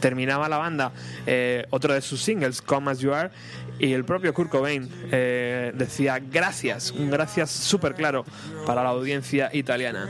terminaba 0.00 0.48
la 0.48 0.56
banda 0.56 0.92
eh, 1.26 1.66
otro 1.68 1.92
de 1.92 2.00
sus 2.00 2.22
singles, 2.22 2.62
Come 2.62 2.92
As 2.92 3.00
You 3.00 3.12
Are, 3.12 3.30
y 3.78 3.92
el 3.92 4.04
propio 4.04 4.32
Kurt 4.32 4.50
Cobain 4.50 4.88
eh, 5.12 5.70
decía 5.74 6.18
gracias, 6.18 6.92
un 6.92 7.10
gracias 7.10 7.50
súper 7.50 7.94
claro 7.94 8.24
para 8.64 8.82
la 8.82 8.88
audiencia 8.88 9.50
italiana. 9.52 10.08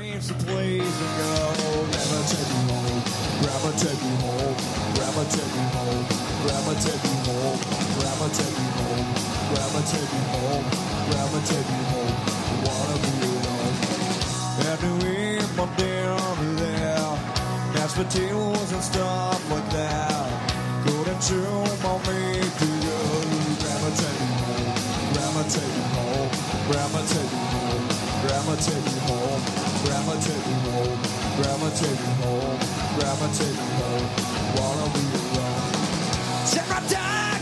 Mashed 17.85 17.97
potatoes 17.97 18.73
and 18.73 18.83
stuff 18.83 19.51
like 19.51 19.71
that. 19.71 20.85
Couldn't 20.85 21.21
chill 21.21 21.65
my 21.85 21.99
meat 22.09 22.51
to 22.59 22.67
you. 22.67 23.01
Grandma 23.61 23.91
take 23.95 24.21
me 24.21 24.31
home. 24.41 24.73
Grandma 25.13 25.43
take 25.53 25.77
me 25.77 25.85
home. 25.95 26.31
Grandma 26.67 27.01
take 27.07 27.31
me 27.31 27.45
home. 27.53 27.89
Grandma 28.27 28.55
take 28.57 28.85
me 28.87 28.99
home. 29.07 29.43
Grandma 29.85 30.15
take 30.21 30.47
me 30.47 30.55
home. 30.71 31.14
Me 31.37 31.43
home. 32.23 32.59
Me 32.97 33.05
home. 33.79 34.09
Wanna 34.55 34.87
be 34.95 35.03
alone. 35.19 36.47
Tell 36.47 36.67
my 36.69 36.81
dog 36.89 37.34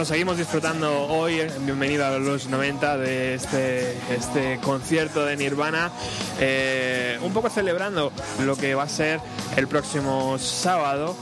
Bueno, 0.00 0.08
seguimos 0.08 0.38
disfrutando 0.38 1.08
hoy, 1.08 1.42
bienvenido 1.66 2.06
a 2.06 2.18
los 2.18 2.48
90 2.48 2.96
de 2.96 3.34
este, 3.34 3.98
este 4.10 4.58
concierto 4.62 5.26
de 5.26 5.36
Nirvana, 5.36 5.90
eh, 6.40 7.18
un 7.20 7.34
poco 7.34 7.50
celebrando 7.50 8.10
lo 8.42 8.56
que 8.56 8.74
va 8.74 8.84
a 8.84 8.88
ser 8.88 9.20
el 9.58 9.68
próximo 9.68 10.38
sábado, 10.38 11.14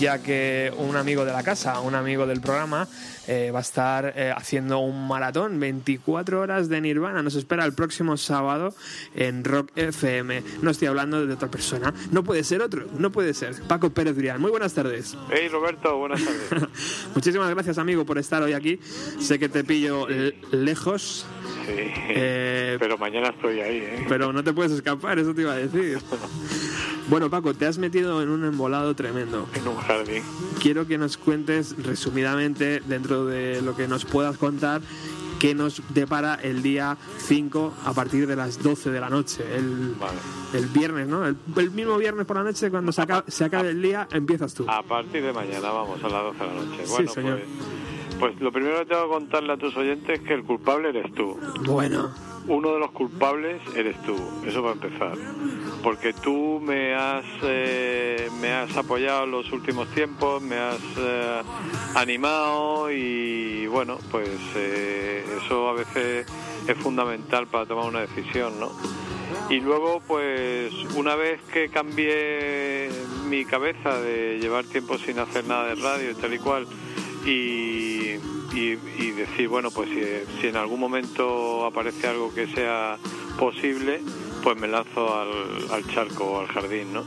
ya 0.00 0.18
que 0.18 0.74
un 0.78 0.96
amigo 0.96 1.24
de 1.24 1.30
la 1.30 1.44
casa, 1.44 1.78
un 1.78 1.94
amigo 1.94 2.26
del 2.26 2.40
programa, 2.40 2.88
eh, 3.28 3.50
va 3.52 3.58
a 3.58 3.62
estar 3.62 4.12
eh, 4.16 4.32
haciendo 4.36 4.78
un 4.80 5.06
maratón, 5.08 5.58
24 5.60 6.40
horas 6.40 6.68
de 6.68 6.80
Nirvana. 6.80 7.22
Nos 7.22 7.34
espera 7.34 7.64
el 7.64 7.72
próximo 7.72 8.16
sábado 8.16 8.74
en 9.14 9.44
Rock 9.44 9.70
FM. 9.76 10.42
No 10.62 10.70
estoy 10.70 10.88
hablando 10.88 11.26
de 11.26 11.34
otra 11.34 11.48
persona. 11.50 11.92
No 12.10 12.22
puede 12.24 12.44
ser 12.44 12.62
otro, 12.62 12.86
no 12.98 13.10
puede 13.12 13.34
ser. 13.34 13.54
Paco 13.68 13.90
Pérez 13.90 14.16
Brián. 14.16 14.40
Muy 14.40 14.50
buenas 14.50 14.74
tardes. 14.74 15.16
Hey 15.30 15.48
Roberto, 15.48 15.96
buenas 15.98 16.22
tardes. 16.24 16.68
Muchísimas 17.14 17.50
gracias, 17.50 17.78
amigo, 17.78 18.04
por 18.04 18.18
estar 18.18 18.42
hoy 18.42 18.52
aquí. 18.52 18.78
Sé 19.20 19.38
que 19.38 19.48
te 19.48 19.64
pillo 19.64 20.06
lejos, 20.50 21.26
Sí, 21.66 21.72
Eh, 22.10 22.76
pero 22.78 22.98
mañana 22.98 23.28
estoy 23.30 23.60
ahí, 23.60 23.78
¿eh? 23.78 24.04
pero 24.08 24.32
no 24.34 24.44
te 24.44 24.52
puedes 24.52 24.72
escapar, 24.72 25.18
eso 25.18 25.34
te 25.34 25.40
iba 25.42 25.52
a 25.52 25.56
decir. 25.56 25.98
Bueno, 27.08 27.28
Paco, 27.28 27.52
te 27.54 27.66
has 27.66 27.76
metido 27.78 28.22
en 28.22 28.30
un 28.30 28.44
embolado 28.44 28.94
tremendo. 28.96 29.46
En 29.54 29.68
un 29.68 29.76
jardín. 29.76 30.22
Quiero 30.62 30.86
que 30.86 30.96
nos 30.96 31.16
cuentes 31.18 31.74
resumidamente, 31.84 32.80
dentro 32.86 33.26
de 33.26 33.60
lo 33.60 33.76
que 33.76 33.86
nos 33.86 34.06
puedas 34.06 34.38
contar, 34.38 34.80
qué 35.38 35.54
nos 35.54 35.82
depara 35.90 36.36
el 36.36 36.62
día 36.62 36.96
5 37.18 37.74
a 37.84 37.92
partir 37.92 38.26
de 38.26 38.36
las 38.36 38.62
12 38.62 38.90
de 38.90 39.00
la 39.00 39.10
noche. 39.10 39.44
El, 39.54 39.94
Vale. 40.00 40.16
el 40.54 40.66
viernes, 40.68 41.06
¿no? 41.06 41.26
El, 41.26 41.36
el 41.56 41.70
mismo 41.72 41.98
viernes 41.98 42.24
por 42.24 42.36
la 42.38 42.42
noche, 42.44 42.70
cuando 42.70 42.90
se 42.90 43.02
acabe, 43.02 43.30
se 43.30 43.44
acabe 43.44 43.68
el 43.70 43.82
día, 43.82 44.08
empiezas 44.10 44.54
tú. 44.54 44.64
A 44.66 44.82
partir 44.82 45.22
de 45.22 45.32
mañana 45.34 45.70
vamos 45.72 46.02
a 46.02 46.08
las 46.08 46.22
12 46.22 46.38
de 46.38 46.46
la 46.46 46.54
noche. 46.54 46.86
Sí, 46.86 46.90
Bueno, 46.92 47.12
señor. 47.12 47.38
pues, 47.40 48.03
pues 48.18 48.40
lo 48.40 48.52
primero 48.52 48.78
que 48.78 48.86
tengo 48.86 49.04
que 49.04 49.08
contarle 49.08 49.52
a 49.52 49.56
tus 49.56 49.76
oyentes 49.76 50.20
es 50.20 50.26
que 50.26 50.34
el 50.34 50.44
culpable 50.44 50.90
eres 50.90 51.12
tú. 51.14 51.38
Bueno, 51.66 52.10
Uno 52.46 52.74
de 52.74 52.78
los 52.78 52.90
culpables 52.90 53.62
eres 53.74 54.00
tú, 54.02 54.16
eso 54.44 54.62
para 54.62 54.74
empezar. 54.74 55.16
Porque 55.82 56.12
tú 56.12 56.60
me 56.62 56.94
has, 56.94 57.24
eh, 57.42 58.28
me 58.40 58.52
has 58.52 58.76
apoyado 58.76 59.24
en 59.24 59.30
los 59.30 59.50
últimos 59.52 59.88
tiempos, 59.88 60.42
me 60.42 60.56
has 60.56 60.80
eh, 60.98 61.42
animado 61.94 62.90
y 62.90 63.66
bueno, 63.66 63.98
pues 64.10 64.28
eh, 64.56 65.24
eso 65.42 65.68
a 65.68 65.72
veces 65.72 66.26
es 66.66 66.76
fundamental 66.78 67.46
para 67.46 67.66
tomar 67.66 67.86
una 67.86 68.00
decisión, 68.00 68.58
¿no? 68.60 68.70
Y 69.50 69.60
luego, 69.60 70.00
pues 70.06 70.72
una 70.96 71.16
vez 71.16 71.40
que 71.52 71.68
cambié 71.68 72.90
mi 73.28 73.44
cabeza 73.44 74.00
de 74.00 74.38
llevar 74.38 74.64
tiempo 74.64 74.96
sin 74.98 75.18
hacer 75.18 75.44
nada 75.46 75.66
de 75.68 75.74
radio 75.74 76.10
y 76.10 76.14
tal 76.14 76.34
y 76.34 76.38
cual, 76.38 76.66
y, 77.26 78.16
y- 78.54 78.78
y 78.98 79.10
decir, 79.12 79.48
bueno, 79.48 79.70
pues 79.70 79.88
si, 79.90 80.40
si 80.40 80.46
en 80.48 80.56
algún 80.56 80.80
momento 80.80 81.64
aparece 81.66 82.06
algo 82.08 82.32
que 82.34 82.46
sea 82.48 82.96
posible, 83.38 84.00
pues 84.42 84.56
me 84.58 84.68
lanzo 84.68 85.14
al, 85.18 85.28
al 85.72 85.86
charco 85.88 86.24
o 86.24 86.40
al 86.40 86.46
jardín, 86.48 86.92
¿no? 86.92 87.04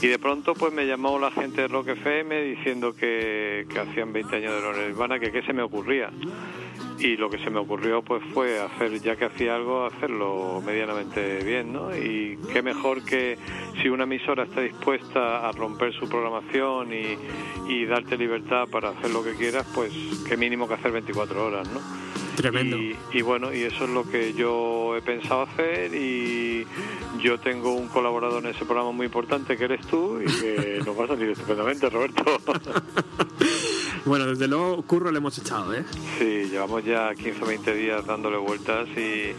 Y 0.00 0.06
de 0.06 0.18
pronto 0.18 0.54
pues 0.54 0.72
me 0.72 0.86
llamó 0.86 1.18
la 1.18 1.30
gente 1.32 1.62
de 1.62 1.68
Rock 1.68 1.88
FM 1.88 2.42
diciendo 2.42 2.94
que, 2.94 3.66
que 3.68 3.80
hacían 3.80 4.12
20 4.12 4.36
años 4.36 4.54
de 4.54 4.60
Lorena 4.60 4.92
Urbana, 4.92 5.18
que 5.18 5.32
qué 5.32 5.42
se 5.42 5.52
me 5.52 5.62
ocurría. 5.62 6.10
Y 6.98 7.16
lo 7.16 7.30
que 7.30 7.38
se 7.38 7.50
me 7.50 7.60
ocurrió 7.60 8.02
pues 8.02 8.22
fue 8.34 8.60
hacer, 8.60 9.00
ya 9.00 9.16
que 9.16 9.26
hacía 9.26 9.54
algo, 9.54 9.86
hacerlo 9.86 10.62
medianamente 10.64 11.42
bien, 11.44 11.72
¿no? 11.72 11.96
Y 11.96 12.38
qué 12.52 12.62
mejor 12.62 13.04
que 13.04 13.38
si 13.80 13.88
una 13.88 14.04
emisora 14.04 14.44
está 14.44 14.60
dispuesta 14.60 15.48
a 15.48 15.52
romper 15.52 15.92
su 15.92 16.08
programación 16.08 16.92
y, 16.92 17.16
y 17.68 17.86
darte 17.86 18.16
libertad 18.16 18.66
para 18.70 18.90
hacer 18.90 19.10
lo 19.10 19.22
que 19.22 19.34
quieras, 19.34 19.66
pues 19.74 19.92
qué 20.28 20.36
mínimo 20.36 20.66
que 20.66 20.74
hacer 20.74 20.90
24 20.90 21.46
horas, 21.46 21.68
¿no? 21.72 22.07
Tremendo. 22.42 22.76
Y, 22.76 22.96
y 23.12 23.22
bueno, 23.22 23.52
y 23.52 23.62
eso 23.62 23.84
es 23.84 23.90
lo 23.90 24.08
que 24.08 24.32
yo 24.32 24.96
he 24.96 25.02
pensado 25.02 25.42
hacer 25.42 25.94
y 25.94 26.66
yo 27.20 27.38
tengo 27.38 27.74
un 27.74 27.88
colaborador 27.88 28.44
en 28.44 28.50
ese 28.50 28.64
programa 28.64 28.92
muy 28.92 29.06
importante 29.06 29.56
que 29.56 29.64
eres 29.64 29.86
tú 29.86 30.20
y 30.20 30.26
que 30.26 30.80
nos 30.86 30.98
va 30.98 31.04
a 31.04 31.08
salir 31.08 31.30
estupendamente, 31.30 31.88
Roberto. 31.90 32.24
Bueno, 34.04 34.24
desde 34.26 34.48
luego, 34.48 34.80
curro 34.82 35.10
le 35.10 35.18
hemos 35.18 35.36
echado, 35.36 35.74
¿eh? 35.74 35.84
Sí, 36.18 36.48
llevamos 36.50 36.82
ya 36.82 37.14
15 37.14 37.44
o 37.44 37.46
20 37.46 37.74
días 37.74 38.06
dándole 38.06 38.38
vueltas 38.38 38.88
y, 38.96 39.34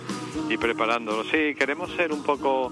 y 0.53 0.57
preparándolo. 0.57 1.23
Sí, 1.23 1.55
queremos 1.57 1.89
ser 1.95 2.11
un 2.11 2.21
poco... 2.21 2.71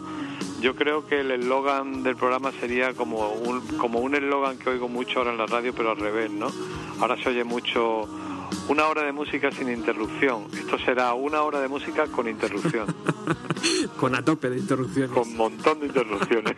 Yo 0.62 0.76
creo 0.76 1.08
que 1.08 1.22
el 1.22 1.32
eslogan 1.32 2.04
del 2.04 2.16
programa 2.16 2.52
sería 2.60 2.94
como 2.94 3.30
un 3.30 3.62
como 3.78 4.00
un 4.00 4.14
eslogan 4.14 4.60
que 4.60 4.70
oigo 4.70 4.88
mucho 4.88 5.20
ahora 5.20 5.32
en 5.32 5.38
la 5.38 5.48
radio, 5.48 5.74
pero 5.76 5.92
al 5.92 5.98
revés, 5.98 6.30
¿no? 6.30 6.52
Ahora 7.00 7.16
se 7.18 7.30
oye 7.30 7.44
mucho 7.44 8.08
una 8.70 8.88
hora 8.88 9.04
de 9.04 9.12
música 9.12 9.52
sin 9.52 9.70
interrupción. 9.70 10.46
Esto 10.54 10.78
será 10.80 11.14
una 11.14 11.42
hora 11.42 11.60
de 11.60 11.68
música 11.68 12.08
con 12.08 12.28
interrupción, 12.28 12.88
Con 14.00 14.16
a 14.16 14.24
tope 14.24 14.50
de 14.50 14.58
interrupciones. 14.60 15.12
con 15.12 15.36
montón 15.36 15.80
de 15.80 15.88
interrupciones. 15.88 16.56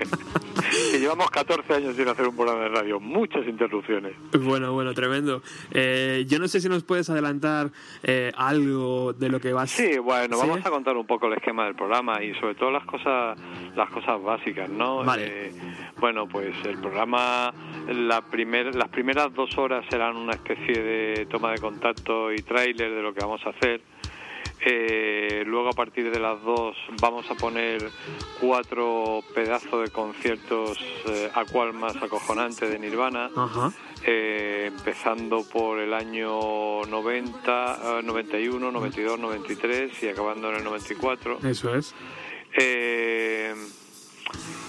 que 0.91 0.99
llevamos 0.99 1.29
14 1.31 1.73
años 1.73 1.95
sin 1.95 2.07
hacer 2.07 2.27
un 2.27 2.35
programa 2.35 2.63
de 2.63 2.69
radio, 2.69 2.99
muchas 2.99 3.47
interrupciones. 3.47 4.13
Bueno, 4.39 4.73
bueno, 4.73 4.93
tremendo. 4.93 5.41
Eh, 5.71 6.25
yo 6.27 6.37
no 6.39 6.47
sé 6.47 6.59
si 6.61 6.69
nos 6.69 6.83
puedes 6.83 7.09
adelantar 7.09 7.71
eh, 8.03 8.31
algo 8.35 9.13
de 9.13 9.29
lo 9.29 9.39
que 9.39 9.53
va 9.53 9.63
a 9.63 9.67
Sí, 9.67 9.97
bueno, 9.97 10.35
¿Sí? 10.37 10.47
vamos 10.47 10.65
a 10.65 10.69
contar 10.69 10.95
un 10.97 11.05
poco 11.07 11.27
el 11.27 11.33
esquema 11.33 11.65
del 11.65 11.75
programa 11.75 12.21
y 12.23 12.33
sobre 12.35 12.55
todo 12.55 12.71
las 12.71 12.85
cosas 12.85 13.37
las 13.75 13.89
cosas 13.89 14.21
básicas, 14.21 14.69
¿no? 14.69 15.03
Vale. 15.03 15.47
Eh, 15.47 15.51
bueno, 15.99 16.27
pues 16.27 16.53
el 16.65 16.77
programa, 16.79 17.53
la 17.87 18.21
primer, 18.21 18.75
las 18.75 18.89
primeras 18.89 19.33
dos 19.33 19.57
horas 19.57 19.85
serán 19.89 20.15
una 20.17 20.33
especie 20.33 20.81
de 20.83 21.25
toma 21.29 21.51
de 21.51 21.57
contacto 21.59 21.78
y 22.35 22.41
tráiler 22.41 22.93
de 22.93 23.01
lo 23.01 23.13
que 23.13 23.21
vamos 23.21 23.41
a 23.45 23.49
hacer. 23.49 23.81
Eh, 24.61 25.43
luego 25.45 25.69
a 25.69 25.73
partir 25.73 26.11
de 26.11 26.19
las 26.19 26.41
dos 26.43 26.75
vamos 26.99 27.29
a 27.31 27.35
poner 27.35 27.81
cuatro 28.41 29.21
pedazos 29.33 29.83
de 29.83 29.89
conciertos 29.89 30.77
eh, 31.07 31.29
a 31.33 31.45
cual 31.45 31.73
más 31.73 31.95
acojonante 31.95 32.67
de 32.67 32.77
Nirvana 32.77 33.29
eh, 34.05 34.65
empezando 34.67 35.43
por 35.43 35.79
el 35.79 35.93
año 35.93 36.81
90, 36.81 37.99
eh, 37.99 38.03
91, 38.03 38.71
92, 38.71 39.19
93 39.19 40.03
y 40.03 40.07
acabando 40.09 40.49
en 40.49 40.57
el 40.57 40.63
94. 40.65 41.39
Eso 41.43 41.75
es. 41.75 41.95
Eh, 42.57 43.53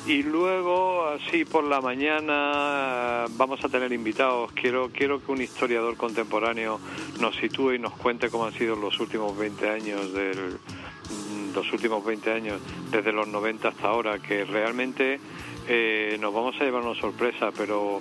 y 0.07 0.23
luego, 0.23 1.07
así 1.07 1.45
por 1.45 1.65
la 1.65 1.81
mañana, 1.81 3.27
vamos 3.37 3.63
a 3.65 3.69
tener 3.69 3.93
invitados. 3.93 4.51
Quiero, 4.53 4.91
quiero 4.91 5.25
que 5.25 5.31
un 5.31 5.43
historiador 5.43 5.97
contemporáneo 5.97 6.81
nos 7.21 7.37
sitúe 7.37 7.75
y 7.75 7.79
nos 7.79 7.93
cuente 7.93 8.31
cómo 8.31 8.47
han 8.47 8.53
sido 8.53 8.77
los 8.77 8.99
últimos 8.99 9.37
20 9.37 9.69
años 9.69 10.13
del 10.13 10.59
mm, 10.59 11.55
los 11.55 11.73
últimos 11.73 12.05
20 12.05 12.33
años, 12.33 12.61
desde 12.91 13.13
los 13.13 13.29
90 13.29 13.69
hasta 13.69 13.89
ahora, 13.89 14.19
que 14.19 14.45
realmente 14.45 15.21
eh, 15.69 16.17
nos 16.19 16.33
vamos 16.33 16.57
a 16.61 16.65
llevar 16.65 16.83
una 16.83 16.99
sorpresa, 16.99 17.51
pero 17.57 18.01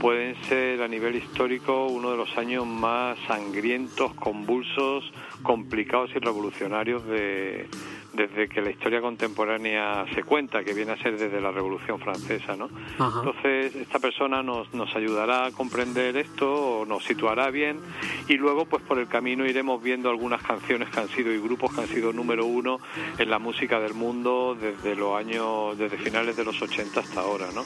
pueden 0.00 0.34
ser 0.44 0.82
a 0.82 0.88
nivel 0.88 1.14
histórico 1.16 1.86
uno 1.86 2.10
de 2.10 2.16
los 2.16 2.36
años 2.36 2.66
más 2.66 3.18
sangrientos, 3.28 4.14
convulsos, 4.14 5.04
complicados 5.42 6.10
y 6.16 6.18
revolucionarios 6.18 7.04
de, 7.06 7.68
desde 8.14 8.48
que 8.48 8.60
la 8.60 8.70
historia 8.70 9.00
contemporánea 9.00 10.04
se 10.14 10.22
cuenta, 10.22 10.62
que 10.64 10.72
viene 10.72 10.92
a 10.92 10.96
ser 10.96 11.18
desde 11.18 11.40
la 11.40 11.50
Revolución 11.50 11.98
Francesa, 12.00 12.56
¿no? 12.56 12.68
Ajá. 12.98 13.20
Entonces, 13.24 13.74
esta 13.74 13.98
persona 13.98 14.42
nos, 14.42 14.72
nos 14.72 14.94
ayudará 14.94 15.46
a 15.46 15.50
comprender 15.52 16.16
esto, 16.16 16.80
o 16.80 16.86
nos 16.86 17.04
situará 17.04 17.50
bien, 17.50 17.80
y 18.28 18.34
luego, 18.34 18.66
pues 18.66 18.82
por 18.82 18.98
el 18.98 19.08
camino 19.08 19.44
iremos 19.46 19.82
viendo 19.82 20.10
algunas 20.10 20.42
canciones 20.42 20.88
que 20.90 21.00
han 21.00 21.08
sido 21.08 21.32
y 21.32 21.40
grupos 21.40 21.74
que 21.74 21.82
han 21.82 21.88
sido 21.88 22.12
número 22.12 22.46
uno 22.46 22.78
en 23.18 23.30
la 23.30 23.38
música 23.38 23.80
del 23.80 23.94
mundo 23.94 24.56
desde 24.58 24.94
los 24.94 25.16
años, 25.16 25.76
desde 25.78 25.96
finales 25.98 26.36
de 26.36 26.44
los 26.44 26.60
80 26.60 27.00
hasta 27.00 27.20
ahora, 27.20 27.46
¿no? 27.54 27.64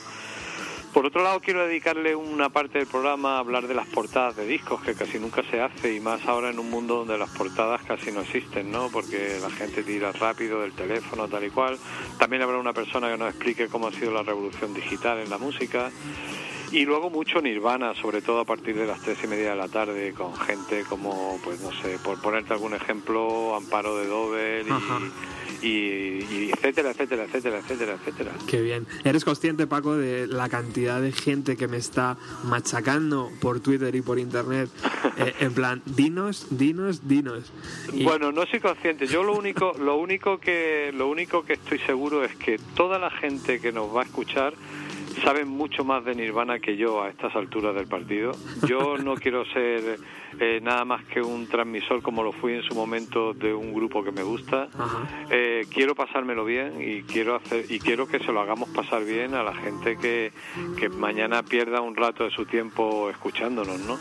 Por 0.92 1.06
otro 1.06 1.22
lado, 1.22 1.40
quiero 1.40 1.66
dedicarle 1.66 2.16
una 2.16 2.48
parte 2.48 2.78
del 2.78 2.86
programa 2.86 3.36
a 3.36 3.38
hablar 3.40 3.68
de 3.68 3.74
las 3.74 3.86
portadas 3.86 4.36
de 4.36 4.46
discos, 4.46 4.82
que 4.82 4.94
casi 4.94 5.18
nunca 5.18 5.42
se 5.50 5.60
hace, 5.60 5.94
y 5.94 6.00
más 6.00 6.26
ahora 6.26 6.50
en 6.50 6.58
un 6.58 6.70
mundo 6.70 6.96
donde 6.96 7.18
las 7.18 7.30
portadas 7.30 7.82
casi 7.82 8.10
no 8.10 8.22
existen, 8.22 8.70
¿no? 8.70 8.88
Porque 8.88 9.38
la 9.40 9.50
gente 9.50 9.82
tira 9.82 10.12
rápido 10.12 10.62
del 10.62 10.72
teléfono, 10.72 11.28
tal 11.28 11.44
y 11.44 11.50
cual. 11.50 11.78
También 12.18 12.42
habrá 12.42 12.58
una 12.58 12.72
persona 12.72 13.10
que 13.10 13.18
nos 13.18 13.28
explique 13.28 13.68
cómo 13.68 13.88
ha 13.88 13.92
sido 13.92 14.12
la 14.12 14.22
revolución 14.22 14.74
digital 14.74 15.18
en 15.18 15.30
la 15.30 15.38
música. 15.38 15.90
Y 16.70 16.84
luego 16.84 17.08
mucho 17.10 17.40
Nirvana, 17.40 17.94
sobre 17.94 18.20
todo 18.22 18.40
a 18.40 18.44
partir 18.44 18.76
de 18.76 18.86
las 18.86 19.00
tres 19.00 19.18
y 19.24 19.26
media 19.26 19.50
de 19.50 19.56
la 19.56 19.68
tarde, 19.68 20.12
con 20.12 20.34
gente 20.36 20.84
como, 20.88 21.38
pues 21.42 21.60
no 21.60 21.70
sé, 21.82 21.98
por 22.04 22.20
ponerte 22.20 22.52
algún 22.52 22.74
ejemplo, 22.74 23.54
Amparo 23.56 23.96
de 23.96 24.06
Dover 24.06 24.66
y, 25.62 25.66
y, 25.66 25.68
y 25.70 26.50
etcétera, 26.52 26.90
etcétera, 26.90 27.24
etcétera, 27.24 27.58
etcétera, 27.58 27.94
etcétera. 27.94 28.32
Qué 28.46 28.60
bien. 28.60 28.86
¿Eres 29.04 29.24
consciente, 29.24 29.66
Paco, 29.66 29.96
de 29.96 30.26
la 30.26 30.48
cantidad 30.48 31.00
de 31.00 31.12
gente 31.12 31.56
que 31.56 31.68
me 31.68 31.78
está 31.78 32.16
machacando 32.44 33.30
por 33.40 33.60
Twitter 33.60 33.94
y 33.94 34.02
por 34.02 34.18
Internet? 34.18 34.68
Eh, 35.20 35.34
en 35.40 35.52
plan, 35.52 35.82
dinos, 35.84 36.46
dinos, 36.50 37.08
dinos. 37.08 37.50
Y- 37.92 38.04
Bueno, 38.04 38.30
no 38.30 38.46
soy 38.46 38.60
consciente. 38.60 39.08
Yo 39.08 39.24
lo 39.24 39.34
único, 39.36 39.72
lo 39.76 39.96
único 39.96 40.38
que, 40.38 40.92
lo 40.94 41.08
único 41.08 41.42
que 41.44 41.54
estoy 41.54 41.80
seguro 41.80 42.22
es 42.24 42.36
que 42.36 42.56
toda 42.76 43.00
la 43.00 43.10
gente 43.10 43.58
que 43.60 43.72
nos 43.72 43.92
va 43.94 44.02
a 44.02 44.04
escuchar 44.04 44.54
saben 45.20 45.48
mucho 45.48 45.84
más 45.84 46.04
de 46.04 46.14
Nirvana 46.14 46.58
que 46.58 46.76
yo 46.76 47.02
a 47.02 47.08
estas 47.08 47.34
alturas 47.34 47.74
del 47.74 47.86
partido. 47.86 48.32
Yo 48.66 48.96
no 48.98 49.14
quiero 49.22 49.44
ser 49.46 49.98
eh, 50.40 50.60
nada 50.62 50.84
más 50.84 51.04
que 51.06 51.20
un 51.20 51.46
transmisor 51.46 52.02
como 52.02 52.22
lo 52.22 52.32
fui 52.32 52.54
en 52.54 52.62
su 52.62 52.74
momento 52.74 53.32
de 53.32 53.54
un 53.54 53.72
grupo 53.72 54.02
que 54.04 54.12
me 54.12 54.22
gusta. 54.22 54.68
Eh, 55.30 55.66
quiero 55.70 55.94
pasármelo 55.94 56.44
bien 56.44 56.74
y 56.80 57.02
quiero 57.02 57.36
hacer 57.36 57.64
y 57.68 57.78
quiero 57.78 58.06
que 58.06 58.18
se 58.18 58.32
lo 58.32 58.40
hagamos 58.40 58.68
pasar 58.70 59.04
bien 59.04 59.34
a 59.34 59.42
la 59.42 59.54
gente 59.54 59.96
que, 59.96 60.32
que 60.78 60.88
mañana 60.88 61.42
pierda 61.42 61.80
un 61.80 61.96
rato 61.96 62.24
de 62.24 62.30
su 62.30 62.44
tiempo 62.44 63.10
escuchándonos, 63.10 63.80
¿no? 63.80 63.98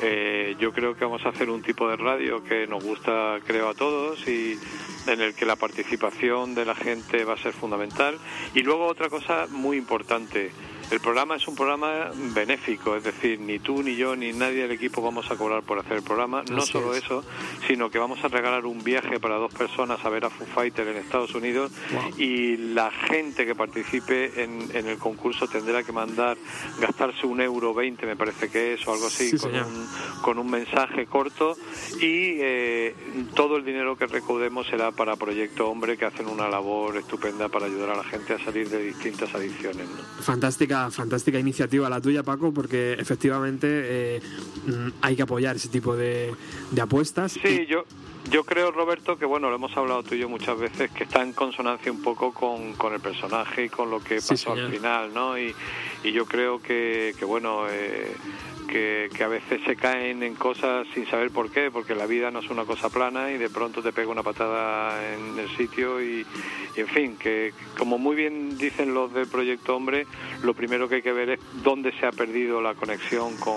Eh, 0.00 0.56
yo 0.60 0.72
creo 0.72 0.96
que 0.96 1.04
vamos 1.04 1.24
a 1.26 1.30
hacer 1.30 1.50
un 1.50 1.62
tipo 1.62 1.88
de 1.88 1.96
radio 1.96 2.42
que 2.44 2.66
nos 2.66 2.82
gusta, 2.82 3.38
creo, 3.44 3.68
a 3.68 3.74
todos 3.74 4.26
y 4.28 4.58
en 5.06 5.20
el 5.20 5.34
que 5.34 5.44
la 5.44 5.56
participación 5.56 6.54
de 6.54 6.64
la 6.64 6.74
gente 6.74 7.24
va 7.24 7.34
a 7.34 7.38
ser 7.38 7.52
fundamental. 7.52 8.18
Y 8.54 8.62
luego 8.62 8.86
otra 8.86 9.08
cosa 9.08 9.46
muy 9.50 9.76
importante. 9.76 10.50
El 10.90 11.00
programa 11.00 11.36
es 11.36 11.46
un 11.46 11.54
programa 11.54 12.10
benéfico, 12.34 12.96
es 12.96 13.04
decir, 13.04 13.38
ni 13.40 13.58
tú, 13.58 13.82
ni 13.82 13.94
yo, 13.96 14.16
ni 14.16 14.32
nadie 14.32 14.62
del 14.62 14.70
equipo 14.70 15.02
vamos 15.02 15.30
a 15.30 15.36
cobrar 15.36 15.62
por 15.62 15.78
hacer 15.78 15.98
el 15.98 16.02
programa. 16.02 16.42
No 16.50 16.58
Así 16.62 16.72
solo 16.72 16.94
es. 16.94 17.04
eso, 17.04 17.22
sino 17.66 17.90
que 17.90 17.98
vamos 17.98 18.22
a 18.24 18.28
regalar 18.28 18.64
un 18.64 18.82
viaje 18.82 19.20
para 19.20 19.36
dos 19.36 19.52
personas 19.52 20.02
a 20.04 20.08
ver 20.08 20.24
a 20.24 20.30
Foo 20.30 20.46
Fighter 20.46 20.88
en 20.88 20.96
Estados 20.96 21.34
Unidos 21.34 21.70
Wow. 21.92 22.18
y 22.18 22.56
la 22.56 22.90
gente 22.90 23.44
que 23.46 23.54
participe 23.54 24.42
en, 24.42 24.68
en 24.74 24.86
el 24.88 24.98
concurso 24.98 25.46
tendrá 25.46 25.82
que 25.82 25.92
mandar, 25.92 26.36
gastarse 26.80 27.26
un 27.26 27.40
euro 27.40 27.74
20 27.74 28.06
me 28.06 28.16
parece 28.16 28.48
que 28.50 28.74
es 28.74 28.86
o 28.88 28.92
algo 28.92 29.06
así, 29.08 29.30
Sí, 29.30 29.38
con, 29.38 29.54
un, 29.54 29.88
con 30.22 30.38
un 30.38 30.50
mensaje 30.50 31.06
corto 31.06 31.56
y 32.00 32.38
eh, 32.40 32.94
todo 33.34 33.56
el 33.56 33.64
dinero 33.64 33.96
que 33.96 34.06
recaudemos 34.06 34.66
será 34.66 34.90
para 34.92 35.16
Proyecto 35.16 35.68
Hombre 35.68 35.96
que 35.96 36.04
hacen 36.06 36.26
una 36.28 36.48
labor 36.48 36.96
estupenda 36.96 37.48
para 37.48 37.66
ayudar 37.66 37.90
a 37.90 37.96
la 37.96 38.04
gente 38.04 38.32
a 38.34 38.38
salir 38.44 38.68
de 38.70 38.82
distintas 38.82 39.34
adicciones. 39.34 39.86
¿no? 39.88 40.22
Fantástica, 40.22 40.77
fantástica 40.90 41.38
iniciativa 41.38 41.88
la 41.88 42.00
tuya, 42.00 42.22
Paco, 42.22 42.52
porque 42.52 42.94
efectivamente 42.94 43.66
eh, 43.70 44.20
mm, 44.66 44.88
hay 45.02 45.16
que 45.16 45.22
apoyar 45.22 45.56
ese 45.56 45.68
tipo 45.68 45.96
de, 45.96 46.32
de 46.70 46.80
apuestas. 46.80 47.32
Sí, 47.32 47.66
yo, 47.66 47.84
yo 48.30 48.44
creo, 48.44 48.70
Roberto, 48.70 49.18
que 49.18 49.24
bueno, 49.24 49.48
lo 49.48 49.56
hemos 49.56 49.76
hablado 49.76 50.02
tú 50.02 50.14
y 50.14 50.18
yo 50.18 50.28
muchas 50.28 50.58
veces, 50.58 50.90
que 50.90 51.04
está 51.04 51.22
en 51.22 51.32
consonancia 51.32 51.90
un 51.90 52.02
poco 52.02 52.32
con, 52.32 52.74
con 52.74 52.92
el 52.92 53.00
personaje 53.00 53.64
y 53.64 53.68
con 53.68 53.90
lo 53.90 54.00
que 54.00 54.16
pasó 54.16 54.52
al 54.52 54.70
final, 54.70 55.14
¿no? 55.14 55.38
Y, 55.38 55.54
y 56.04 56.12
yo 56.12 56.26
creo 56.26 56.60
que, 56.60 57.14
que 57.18 57.24
bueno, 57.24 57.66
eh, 57.68 58.14
que, 58.68 59.08
que 59.16 59.24
a 59.24 59.28
veces 59.28 59.60
se 59.66 59.74
caen 59.76 60.22
en 60.22 60.34
cosas 60.36 60.86
sin 60.94 61.06
saber 61.06 61.30
por 61.30 61.50
qué, 61.50 61.70
porque 61.72 61.94
la 61.94 62.06
vida 62.06 62.30
no 62.30 62.38
es 62.40 62.50
una 62.50 62.64
cosa 62.64 62.88
plana 62.90 63.32
y 63.32 63.38
de 63.38 63.50
pronto 63.50 63.82
te 63.82 63.92
pega 63.92 64.08
una 64.10 64.22
patada 64.22 65.12
en 65.14 65.38
el 65.38 65.48
sitio 65.56 66.00
y, 66.00 66.24
y, 66.76 66.80
en 66.80 66.86
fin, 66.86 67.16
que 67.16 67.52
como 67.76 67.98
muy 67.98 68.14
bien 68.14 68.56
dicen 68.58 68.94
los 68.94 69.12
del 69.12 69.26
Proyecto 69.26 69.74
Hombre, 69.74 70.06
lo 70.42 70.54
primero 70.54 70.88
que 70.88 70.96
hay 70.96 71.02
que 71.02 71.12
ver 71.12 71.30
es 71.30 71.40
dónde 71.64 71.92
se 71.98 72.06
ha 72.06 72.12
perdido 72.12 72.60
la 72.60 72.74
conexión 72.74 73.36
con, 73.38 73.56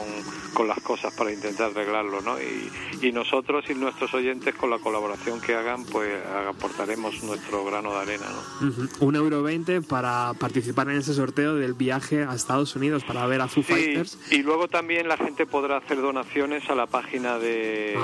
con 0.53 0.67
las 0.67 0.79
cosas 0.81 1.13
para 1.13 1.31
intentar 1.31 1.71
arreglarlo, 1.71 2.21
¿no? 2.21 2.37
Y, 2.41 2.71
y 3.05 3.11
nosotros 3.11 3.65
y 3.69 3.75
nuestros 3.75 4.13
oyentes 4.13 4.55
con 4.55 4.69
la 4.69 4.79
colaboración 4.79 5.41
que 5.41 5.53
hagan, 5.55 5.85
pues 5.85 6.11
aportaremos 6.47 7.21
nuestro 7.23 7.65
grano 7.65 7.91
de 7.93 7.99
arena, 7.99 8.25
¿no? 8.61 8.67
Ujú. 8.69 9.05
Un 9.05 9.15
euro 9.15 9.43
veinte 9.43 9.81
para 9.81 10.33
participar 10.39 10.89
en 10.89 10.97
ese 10.97 11.13
sorteo 11.13 11.55
del 11.55 11.73
viaje 11.73 12.23
a 12.23 12.33
Estados 12.33 12.75
Unidos 12.75 13.03
para 13.03 13.25
ver 13.27 13.41
a 13.41 13.47
Foo 13.47 13.63
Sí, 13.63 13.73
Fighters. 13.73 14.17
y 14.31 14.43
luego 14.43 14.67
también 14.67 15.00
la 15.07 15.17
gente 15.17 15.45
podrá 15.45 15.77
hacer 15.77 16.01
donaciones 16.01 16.69
a 16.69 16.75
la 16.75 16.87
página 16.87 17.37
de, 17.37 17.97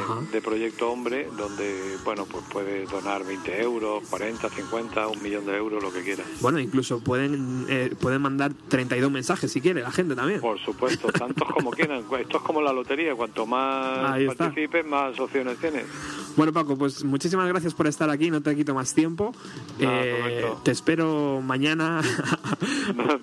Proyecto 0.43 0.91
Hombre, 0.91 1.27
donde, 1.35 1.97
bueno, 2.05 2.25
pues 2.25 2.43
puede 2.51 2.85
donar 2.85 3.25
20 3.25 3.61
euros, 3.61 4.03
40, 4.09 4.49
50, 4.49 5.07
un 5.07 5.21
millón 5.21 5.45
de 5.45 5.57
euros, 5.57 5.83
lo 5.83 5.91
que 5.91 6.03
quiera. 6.03 6.23
Bueno, 6.39 6.59
incluso 6.59 6.99
pueden, 6.99 7.65
eh, 7.69 7.93
pueden 7.99 8.21
mandar 8.21 8.53
32 8.69 9.11
mensajes 9.11 9.51
si 9.51 9.59
quiere 9.59 9.81
la 9.81 9.91
gente 9.91 10.15
también. 10.15 10.39
Por 10.39 10.59
supuesto, 10.59 11.11
tantos 11.11 11.47
como 11.51 11.71
quieran. 11.71 12.03
Esto 12.19 12.37
es 12.37 12.43
como 12.43 12.61
la 12.61 12.71
lotería, 12.71 13.15
cuanto 13.15 13.45
más 13.45 14.17
participes, 14.37 14.85
más 14.85 15.19
opciones 15.19 15.57
tienes. 15.57 15.85
Bueno, 16.37 16.53
Paco, 16.53 16.77
pues 16.77 17.03
muchísimas 17.03 17.47
gracias 17.47 17.73
por 17.73 17.87
estar 17.87 18.09
aquí, 18.09 18.29
no 18.29 18.41
te 18.41 18.55
quito 18.55 18.73
más 18.75 18.93
tiempo. 18.93 19.33
Eh, 19.79 20.45
te 20.63 20.71
espero 20.71 21.41
mañana. 21.43 22.01
Nos, 22.95 23.19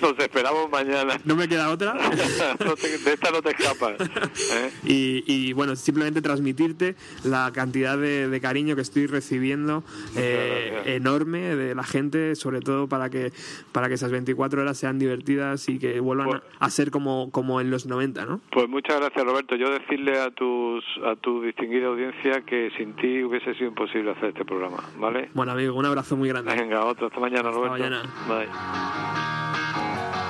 nos 0.00 0.18
esperamos 0.18 0.70
mañana. 0.70 1.14
no 1.24 1.36
me 1.36 1.48
queda 1.48 1.70
otra. 1.70 1.94
No 2.64 2.74
te- 2.76 2.98
de 2.98 3.12
esta 3.12 3.30
no 3.30 3.42
te 3.42 3.50
escapas. 3.50 3.94
¿eh? 4.00 4.70
Y, 4.84 5.24
y, 5.26 5.52
bueno, 5.52 5.74
simplemente 5.76 6.22
transmitirte 6.22 6.94
la 7.24 7.50
cantidad 7.52 7.98
de, 7.98 8.28
de 8.28 8.40
cariño 8.40 8.76
que 8.76 8.82
estoy 8.82 9.06
recibiendo 9.06 9.82
eh, 10.16 10.82
enorme 10.86 11.56
de 11.56 11.74
la 11.74 11.82
gente, 11.82 12.34
sobre 12.36 12.60
todo 12.60 12.88
para 12.88 13.10
que 13.10 13.32
para 13.72 13.88
que 13.88 13.94
esas 13.94 14.10
24 14.12 14.62
horas 14.62 14.78
sean 14.78 14.98
divertidas 14.98 15.68
y 15.68 15.78
que 15.78 15.98
vuelvan 16.00 16.28
Pues- 16.28 16.42
a, 16.60 16.66
a 16.66 16.70
ser 16.70 16.90
como, 16.90 17.30
como 17.32 17.60
en 17.60 17.70
los 17.70 17.86
90, 17.86 18.24
¿no? 18.26 18.40
Pues 18.52 18.68
muchas 18.68 18.98
gracias, 19.00 19.24
Roberto. 19.24 19.56
Yo 19.56 19.70
decirle 19.70 20.18
a 20.20 20.30
tus 20.30 20.84
a 21.04 21.16
tu 21.16 21.42
distinguida 21.42 21.86
audiencia 21.88 22.11
que 22.46 22.70
sin 22.76 22.94
ti 22.94 23.22
hubiese 23.22 23.54
sido 23.54 23.68
imposible 23.68 24.10
hacer 24.12 24.30
este 24.30 24.44
programa, 24.44 24.78
¿vale? 24.98 25.30
Bueno, 25.34 25.52
amigo, 25.52 25.74
un 25.76 25.86
abrazo 25.86 26.16
muy 26.16 26.28
grande. 26.28 26.54
Venga, 26.54 26.84
otro. 26.84 27.08
Hasta 27.08 27.20
mañana, 27.20 27.48
Hasta 27.48 27.52
Roberto. 27.52 27.78
mañana. 27.78 28.02
Bye. 28.28 30.21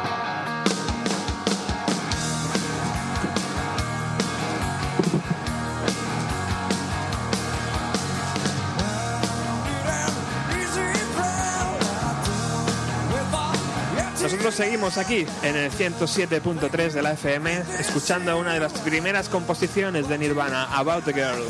Nosotros 14.23 14.55
seguimos 14.55 14.99
aquí 14.99 15.27
en 15.43 15.57
el 15.57 15.71
107.3 15.73 16.93
de 16.93 17.03
la 17.03 17.13
FM, 17.13 17.65
escuchando 17.81 18.39
una 18.39 18.55
de 18.55 18.61
las 18.61 18.73
primeras 18.73 19.29
composiciones 19.29 20.09
de 20.09 20.17
Nirvana, 20.17 20.65
About 20.77 21.05
the 21.05 21.13
Girl. 21.13 21.43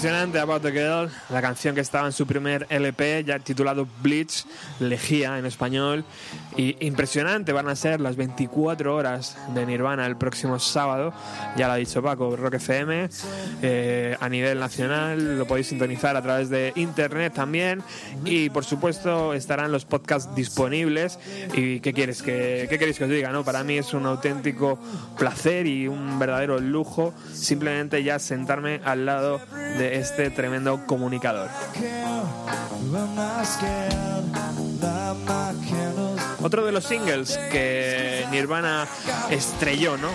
Impresionante 0.00 0.38
About 0.38 0.62
the 0.62 0.72
Girl, 0.72 1.10
la 1.28 1.42
canción 1.42 1.74
que 1.74 1.82
estaba 1.82 2.06
en 2.06 2.14
su 2.14 2.26
primer 2.26 2.66
LP, 2.70 3.22
ya 3.22 3.38
titulado 3.38 3.86
Bleach, 4.00 4.46
Lejía 4.78 5.38
en 5.38 5.44
español. 5.44 6.06
Y 6.60 6.76
impresionante 6.80 7.54
van 7.54 7.68
a 7.68 7.74
ser 7.74 8.02
las 8.02 8.16
24 8.16 8.94
horas 8.94 9.34
de 9.54 9.64
Nirvana 9.64 10.04
el 10.04 10.16
próximo 10.16 10.58
sábado, 10.58 11.10
ya 11.56 11.68
lo 11.68 11.72
ha 11.72 11.76
dicho 11.76 12.02
Paco, 12.02 12.36
Rock 12.36 12.56
FM, 12.56 13.08
eh, 13.62 14.14
a 14.20 14.28
nivel 14.28 14.60
nacional, 14.60 15.38
lo 15.38 15.46
podéis 15.46 15.68
sintonizar 15.68 16.18
a 16.18 16.22
través 16.22 16.50
de 16.50 16.74
internet 16.76 17.32
también. 17.32 17.82
Y 18.26 18.50
por 18.50 18.66
supuesto 18.66 19.32
estarán 19.32 19.72
los 19.72 19.86
podcasts 19.86 20.34
disponibles. 20.34 21.18
¿Y 21.54 21.80
qué 21.80 21.94
quieres 21.94 22.22
que, 22.22 22.66
qué 22.68 22.78
queréis 22.78 22.98
que 22.98 23.04
os 23.04 23.10
diga? 23.10 23.30
No? 23.30 23.42
Para 23.42 23.64
mí 23.64 23.78
es 23.78 23.94
un 23.94 24.04
auténtico 24.04 24.78
placer 25.16 25.66
y 25.66 25.88
un 25.88 26.18
verdadero 26.18 26.58
lujo 26.58 27.14
simplemente 27.32 28.04
ya 28.04 28.18
sentarme 28.18 28.82
al 28.84 29.06
lado 29.06 29.40
de 29.78 29.96
este 29.96 30.28
tremendo 30.28 30.84
comunicador. 30.86 31.48
Otro 36.50 36.66
de 36.66 36.72
los 36.72 36.82
singles 36.82 37.38
que 37.52 38.26
Nirvana 38.32 38.88
estrelló 39.30 39.96
¿no? 39.96 40.08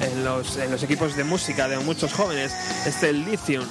En 0.00 0.24
los 0.70 0.82
equipos 0.82 1.14
de 1.14 1.24
música 1.24 1.68
de 1.68 1.78
muchos 1.80 2.14
jóvenes, 2.14 2.50
este 2.86 3.12
Lithium. 3.12 3.66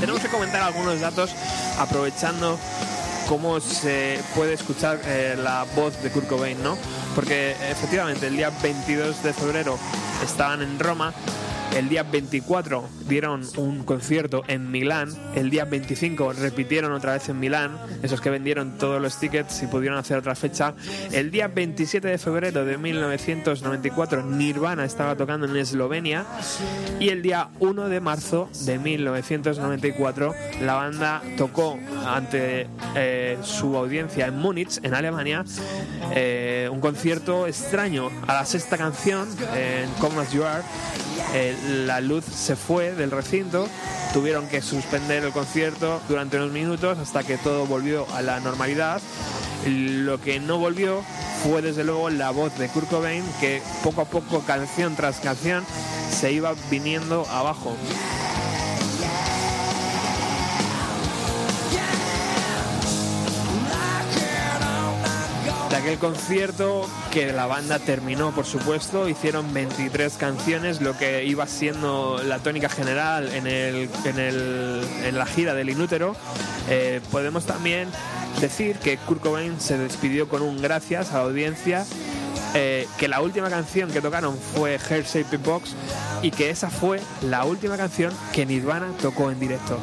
Tenemos 0.00 0.20
que 0.20 0.26
comentar 0.26 0.60
algunos 0.60 0.98
datos 0.98 1.30
aprovechando 1.78 2.58
cómo 3.28 3.60
se 3.60 4.18
puede 4.34 4.54
escuchar 4.54 5.00
eh, 5.04 5.36
la 5.40 5.66
voz 5.76 6.02
de 6.02 6.10
Kurt 6.10 6.26
Cobain, 6.26 6.60
¿no? 6.64 6.76
Porque 7.14 7.52
efectivamente 7.70 8.26
el 8.26 8.36
día 8.36 8.50
22 8.60 9.22
de 9.22 9.32
febrero 9.32 9.78
estaban 10.24 10.62
en 10.62 10.80
Roma, 10.80 11.14
el 11.76 11.88
día 11.88 12.02
24 12.02 12.88
dieron 13.08 13.42
un 13.56 13.84
concierto 13.84 14.42
en 14.48 14.70
Milán, 14.70 15.14
el 15.34 15.50
día 15.50 15.64
25 15.64 16.32
repitieron 16.32 16.92
otra 16.92 17.12
vez 17.12 17.28
en 17.28 17.38
Milán, 17.38 17.78
esos 18.02 18.20
que 18.20 18.30
vendieron 18.30 18.78
todos 18.78 19.00
los 19.00 19.18
tickets 19.18 19.62
y 19.62 19.66
pudieron 19.66 19.98
hacer 19.98 20.18
otra 20.18 20.34
fecha. 20.34 20.74
El 21.12 21.30
día 21.30 21.48
27 21.48 22.08
de 22.08 22.18
febrero 22.18 22.64
de 22.64 22.76
1994 22.78 24.24
Nirvana 24.24 24.84
estaba 24.84 25.16
tocando 25.16 25.46
en 25.46 25.56
Eslovenia 25.56 26.26
y 27.00 27.08
el 27.10 27.22
día 27.22 27.48
1 27.60 27.88
de 27.88 28.00
marzo 28.00 28.48
de 28.64 28.78
1994 28.78 30.34
la 30.62 30.74
banda 30.74 31.22
tocó 31.36 31.78
ante 32.06 32.66
eh, 32.94 33.38
su 33.42 33.76
audiencia 33.76 34.26
en 34.26 34.38
Múnich, 34.38 34.80
en 34.82 34.94
Alemania, 34.94 35.44
eh, 36.14 36.68
un 36.70 36.80
concierto 36.80 37.46
extraño. 37.46 38.10
A 38.26 38.34
la 38.34 38.44
sexta 38.44 38.76
canción, 38.76 39.28
en 39.54 39.88
Come 40.00 40.20
As 40.20 40.32
You 40.32 40.44
Are, 40.44 40.62
la 41.66 42.00
luz 42.00 42.24
se 42.24 42.56
fue 42.56 42.92
del 42.92 43.10
recinto, 43.10 43.68
tuvieron 44.12 44.48
que 44.48 44.62
suspender 44.62 45.24
el 45.24 45.32
concierto 45.32 46.00
durante 46.08 46.36
unos 46.36 46.52
minutos 46.52 46.98
hasta 46.98 47.22
que 47.22 47.38
todo 47.38 47.66
volvió 47.66 48.06
a 48.14 48.22
la 48.22 48.40
normalidad. 48.40 49.00
Lo 49.66 50.20
que 50.20 50.40
no 50.40 50.58
volvió 50.58 51.02
fue 51.42 51.62
desde 51.62 51.84
luego 51.84 52.10
la 52.10 52.30
voz 52.30 52.56
de 52.58 52.68
Kurt 52.68 52.88
Cobain 52.88 53.24
que 53.40 53.62
poco 53.82 54.02
a 54.02 54.04
poco, 54.04 54.40
canción 54.40 54.96
tras 54.96 55.20
canción, 55.20 55.64
se 56.10 56.32
iba 56.32 56.54
viniendo 56.70 57.26
abajo. 57.30 57.76
Aquel 65.88 65.98
concierto 65.98 66.86
que 67.10 67.32
la 67.32 67.46
banda 67.46 67.78
terminó, 67.78 68.32
por 68.32 68.44
supuesto, 68.44 69.08
hicieron 69.08 69.54
23 69.54 70.12
canciones, 70.18 70.82
lo 70.82 70.94
que 70.98 71.24
iba 71.24 71.46
siendo 71.46 72.20
la 72.22 72.40
tónica 72.40 72.68
general 72.68 73.28
en, 73.32 73.46
el, 73.46 73.88
en, 74.04 74.18
el- 74.18 74.82
en 75.04 75.16
la 75.16 75.24
gira 75.24 75.54
del 75.54 75.70
Inútero. 75.70 76.14
Eh, 76.68 77.00
podemos 77.10 77.46
también 77.46 77.88
decir 78.38 78.76
que 78.76 78.98
Kurt 78.98 79.22
Cobain 79.22 79.58
se 79.60 79.78
despidió 79.78 80.28
con 80.28 80.42
un 80.42 80.60
gracias 80.60 81.10
a 81.12 81.14
la 81.14 81.24
audiencia, 81.24 81.86
eh, 82.54 82.86
que 82.98 83.08
la 83.08 83.22
última 83.22 83.48
canción 83.48 83.90
que 83.90 84.02
tocaron 84.02 84.36
fue 84.54 84.78
Hair 84.90 85.04
Shaped 85.06 85.40
Box 85.40 85.74
y 86.20 86.30
que 86.32 86.50
esa 86.50 86.68
fue 86.68 87.00
la 87.22 87.44
última 87.46 87.78
canción 87.78 88.12
que 88.34 88.44
Nirvana 88.44 88.88
tocó 89.00 89.30
en 89.30 89.40
directo. 89.40 89.78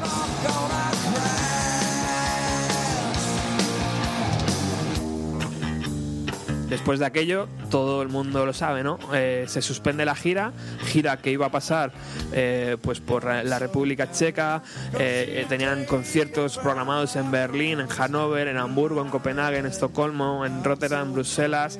Después 6.69 6.99
de 6.99 7.05
aquello, 7.05 7.47
todo 7.69 8.01
el 8.01 8.09
mundo 8.09 8.45
lo 8.45 8.53
sabe, 8.53 8.83
¿no? 8.83 8.97
Eh, 9.13 9.45
se 9.47 9.61
suspende 9.61 10.03
la 10.03 10.15
gira, 10.15 10.51
gira 10.85 11.17
que 11.17 11.29
iba 11.29 11.45
a 11.45 11.51
pasar 11.51 11.91
eh, 12.31 12.77
pues 12.81 12.99
por 12.99 13.25
la 13.25 13.59
República 13.59 14.11
Checa, 14.11 14.63
eh, 14.97 15.45
tenían 15.47 15.85
conciertos 15.85 16.57
programados 16.57 17.15
en 17.17 17.29
Berlín, 17.29 17.79
en 17.79 17.87
Hannover, 17.87 18.47
en 18.47 18.57
Hamburgo, 18.57 19.01
en 19.01 19.09
Copenhague, 19.09 19.59
en 19.59 19.67
Estocolmo, 19.67 20.45
en 20.45 20.63
Rotterdam, 20.63 21.13
Bruselas, 21.13 21.79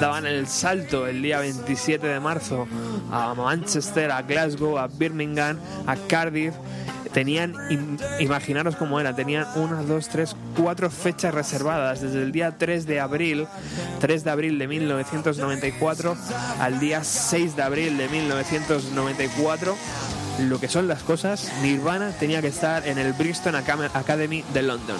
daban 0.00 0.26
el 0.26 0.46
salto 0.46 1.06
el 1.06 1.20
día 1.20 1.40
27 1.40 2.06
de 2.06 2.20
marzo 2.20 2.66
a 3.10 3.34
Manchester, 3.34 4.10
a 4.10 4.22
Glasgow, 4.22 4.78
a 4.78 4.86
Birmingham, 4.86 5.58
a 5.86 5.96
Cardiff, 6.08 6.54
tenían, 7.12 7.54
im- 7.70 7.98
imaginaros 8.20 8.76
cómo 8.76 9.00
era, 9.00 9.14
tenían 9.14 9.46
una, 9.56 9.82
dos, 9.82 10.08
tres, 10.08 10.36
cuatro 10.56 10.90
fechas 10.90 11.34
reservadas 11.34 12.00
desde 12.00 12.22
el 12.22 12.32
día 12.32 12.56
3 12.58 12.86
de 12.86 13.00
abril, 13.00 13.46
3 14.00 14.24
de 14.24 14.30
abril 14.30 14.58
de 14.58 14.68
1994 14.68 16.16
al 16.60 16.80
día 16.80 17.04
6 17.04 17.56
de 17.56 17.62
abril 17.62 17.96
de 17.98 18.08
1994. 18.08 19.76
Lo 20.40 20.58
que 20.58 20.68
son 20.68 20.88
las 20.88 21.02
cosas, 21.02 21.52
Nirvana 21.62 22.10
tenía 22.18 22.40
que 22.40 22.48
estar 22.48 22.86
en 22.88 22.98
el 22.98 23.12
Bristol 23.12 23.54
Academy 23.54 24.42
de 24.54 24.62
London. 24.62 24.96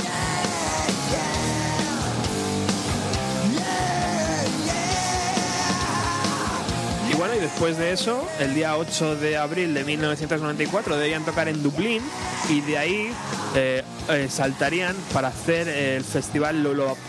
Y 7.12 7.14
bueno, 7.16 7.34
y 7.34 7.40
después 7.40 7.76
de 7.76 7.92
eso, 7.92 8.26
el 8.40 8.54
día 8.54 8.76
8 8.76 9.16
de 9.16 9.36
abril 9.36 9.74
de 9.74 9.84
1994 9.84 10.96
debían 10.96 11.24
tocar 11.24 11.46
en 11.46 11.62
Dublín 11.62 12.02
y 12.48 12.62
de 12.62 12.78
ahí 12.78 13.12
eh, 13.54 13.82
eh, 14.08 14.28
saltarían 14.30 14.96
para 15.12 15.28
hacer 15.28 15.68
el 15.68 16.04
festival 16.04 16.62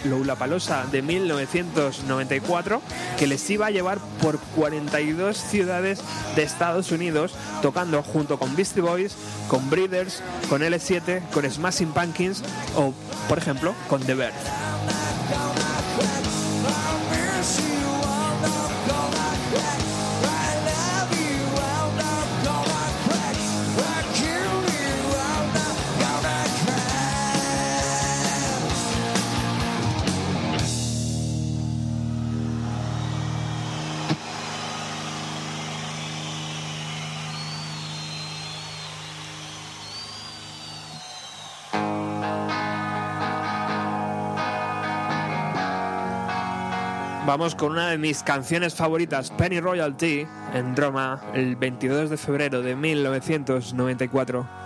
Lollapalooza 0.04 0.86
de 0.92 1.02
1994 1.02 2.82
que 3.18 3.28
les 3.28 3.50
iba 3.50 3.68
a 3.68 3.72
llevar 3.72 4.00
por 4.22 4.40
42 4.58 5.38
ciudades 5.38 6.02
de 6.36 6.44
Estados 6.44 6.92
Unidos 6.92 7.34
tocando 7.62 8.04
junto 8.04 8.38
con 8.38 8.58
Beastie 8.58 8.82
Boys, 8.82 9.16
con 9.48 9.70
Breeders, 9.70 10.22
con 10.50 10.64
L7, 10.64 11.22
con 11.30 11.50
Smashing 11.50 11.94
Pumpkins 11.94 12.44
o, 12.76 12.94
por 13.30 13.38
ejemplo, 13.38 13.74
con 13.88 14.02
The 14.02 14.16
Verve. 14.16 14.34
Vamos 47.26 47.56
con 47.56 47.72
una 47.72 47.88
de 47.88 47.98
mis 47.98 48.22
canciones 48.22 48.76
favoritas, 48.76 49.32
Penny 49.32 49.62
Royalty, 49.62 50.28
en 50.54 50.76
Roma, 50.76 51.22
el 51.34 51.56
22 51.56 52.10
de 52.10 52.18
febrero 52.18 52.62
de 52.62 52.76
1994. 52.76 54.63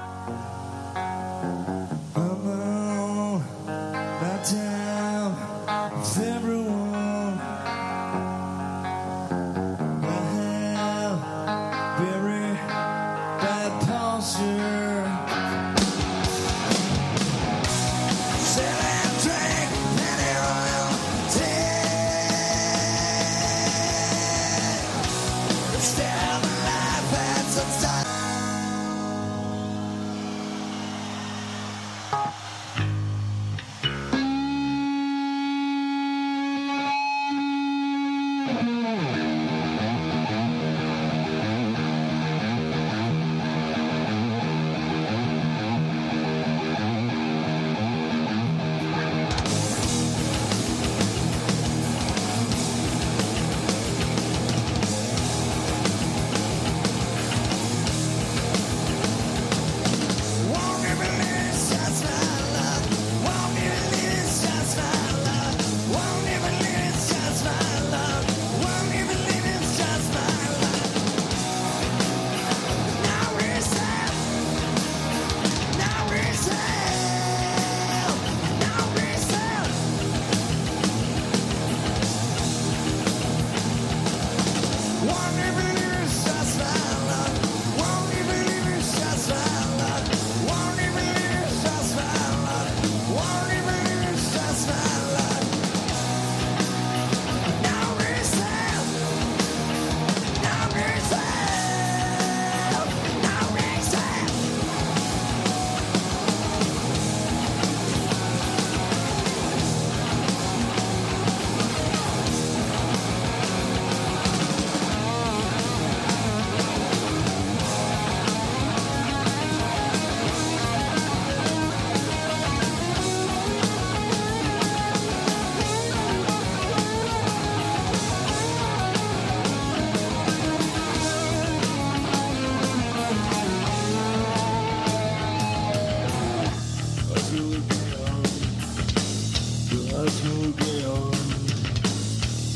azul 139.97 140.53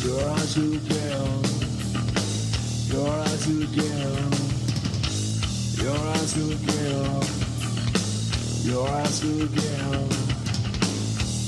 Your 0.04 0.30
azul 0.38 0.78
girl, 0.90 1.42
your 2.92 3.14
azul 3.32 3.66
girl, 3.76 4.30
your 5.82 6.02
azul 6.18 6.56
girl, 6.70 7.24
your 8.64 8.88
azul 8.88 9.48
girl, 9.48 10.08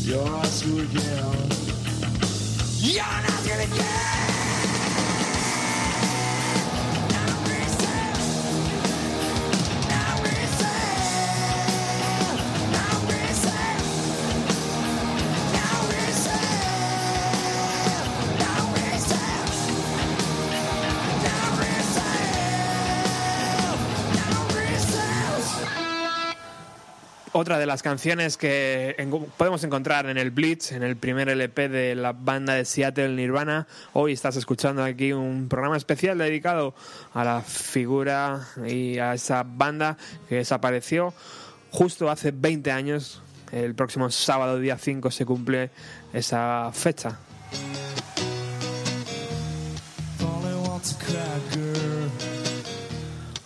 your 0.06 0.28
azul 0.42 0.86
girl, 0.86 1.34
your. 2.82 4.33
Otra 27.44 27.60
de 27.60 27.66
las 27.66 27.84
canciones 27.84 28.38
que 28.38 28.96
podemos 29.36 29.62
encontrar 29.66 30.06
en 30.06 30.18
el 30.18 30.32
Blitz, 30.32 30.72
en 30.72 30.82
el 30.82 30.96
primer 30.96 31.28
LP 31.28 31.68
de 31.68 31.94
la 31.94 32.14
banda 32.14 32.54
de 32.54 32.64
Seattle 32.64 33.10
Nirvana. 33.10 33.68
Hoy 33.92 34.14
estás 34.14 34.38
escuchando 34.38 34.82
aquí 34.82 35.12
un 35.12 35.50
programa 35.50 35.76
especial 35.76 36.18
dedicado 36.18 36.74
a 37.14 37.26
la 37.26 37.42
figura 37.42 38.48
y 38.66 38.98
a 38.98 39.14
esa 39.14 39.44
banda 39.46 39.98
que 40.30 40.36
desapareció 40.36 41.14
justo 41.70 42.10
hace 42.10 42.32
20 42.32 42.72
años. 42.72 43.22
El 43.52 43.76
próximo 43.76 44.10
sábado, 44.10 44.58
día 44.58 44.78
5, 44.78 45.12
se 45.12 45.26
cumple 45.26 45.70
esa 46.14 46.72
fecha. 46.72 47.20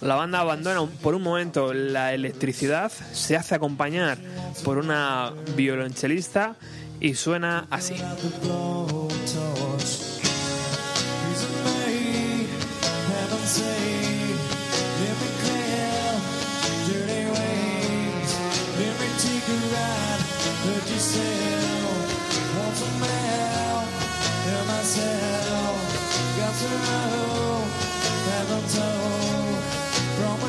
La 0.02 0.16
banda 0.16 0.40
abandona 0.40 0.86
por 1.02 1.16
un 1.16 1.24
momento 1.24 1.74
la 1.74 2.14
electricidad, 2.14 2.92
se 3.14 3.36
hace 3.36 3.56
acompañar 3.56 4.18
por 4.64 4.78
una 4.78 5.34
violonchelista 5.56 6.56
y 7.00 7.16
suena 7.16 7.68
así. 7.72 7.96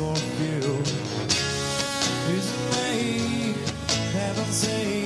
fulfilled. 0.00 0.88
His 2.30 2.46
way, 2.72 3.54
heaven's 4.12 4.68
aid. 4.68 4.99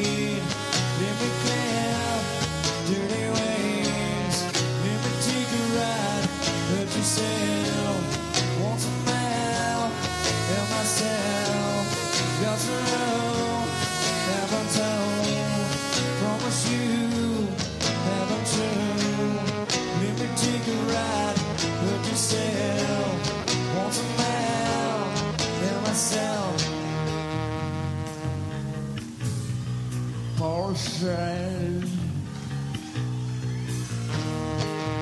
Horses. 30.75 31.89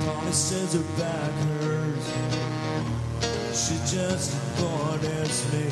Polly 0.04 0.32
says 0.32 0.74
her 0.74 0.84
back 1.00 1.32
hurts. 1.48 2.08
She 3.56 3.76
just 3.96 4.36
as 5.02 5.38
me. 5.50 5.70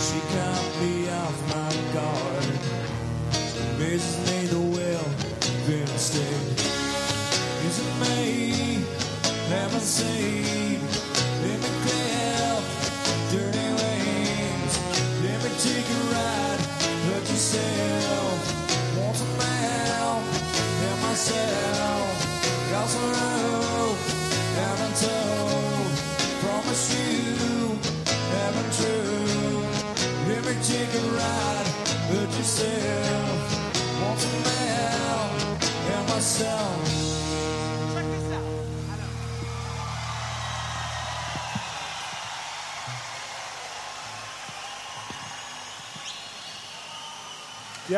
She 0.00 0.18
can't 0.32 0.70
off 1.10 1.36
my 1.50 1.72
guard. 1.92 2.56
Mrs. 3.76 4.16
me 4.30 4.37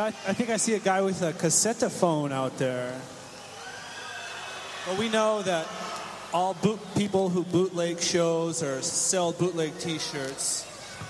Yeah, 0.00 0.06
I, 0.06 0.32
think 0.32 0.48
I 0.48 0.56
see 0.56 0.72
a 0.72 0.78
guy 0.78 1.02
with 1.02 1.20
a 1.20 1.34
cassette 1.34 1.82
phone 1.92 2.32
out 2.32 2.56
there. 2.56 2.98
But 4.86 4.96
we 4.96 5.10
know 5.10 5.42
that 5.42 5.66
all 6.32 6.54
boot 6.54 6.80
people 6.96 7.28
who 7.28 7.44
bootleg 7.44 8.00
shows 8.00 8.62
or 8.62 8.80
sell 8.80 9.32
bootleg 9.32 9.76
T-shirts, 9.78 10.64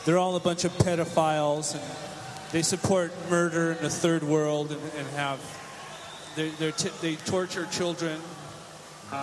they're 0.04 0.18
all 0.18 0.34
a 0.34 0.40
bunch 0.40 0.64
of 0.64 0.72
pedophiles 0.78 1.76
and 1.76 1.84
they 2.50 2.62
support 2.62 3.12
murder 3.30 3.70
in 3.74 3.82
the 3.84 3.90
third 3.90 4.24
world 4.24 4.72
and, 4.72 4.80
and 4.98 5.06
have 5.10 5.38
they 6.34 6.48
they're 6.58 6.72
t- 6.72 6.90
they 7.00 7.14
torture 7.14 7.66
children. 7.70 8.20
So 9.10 9.16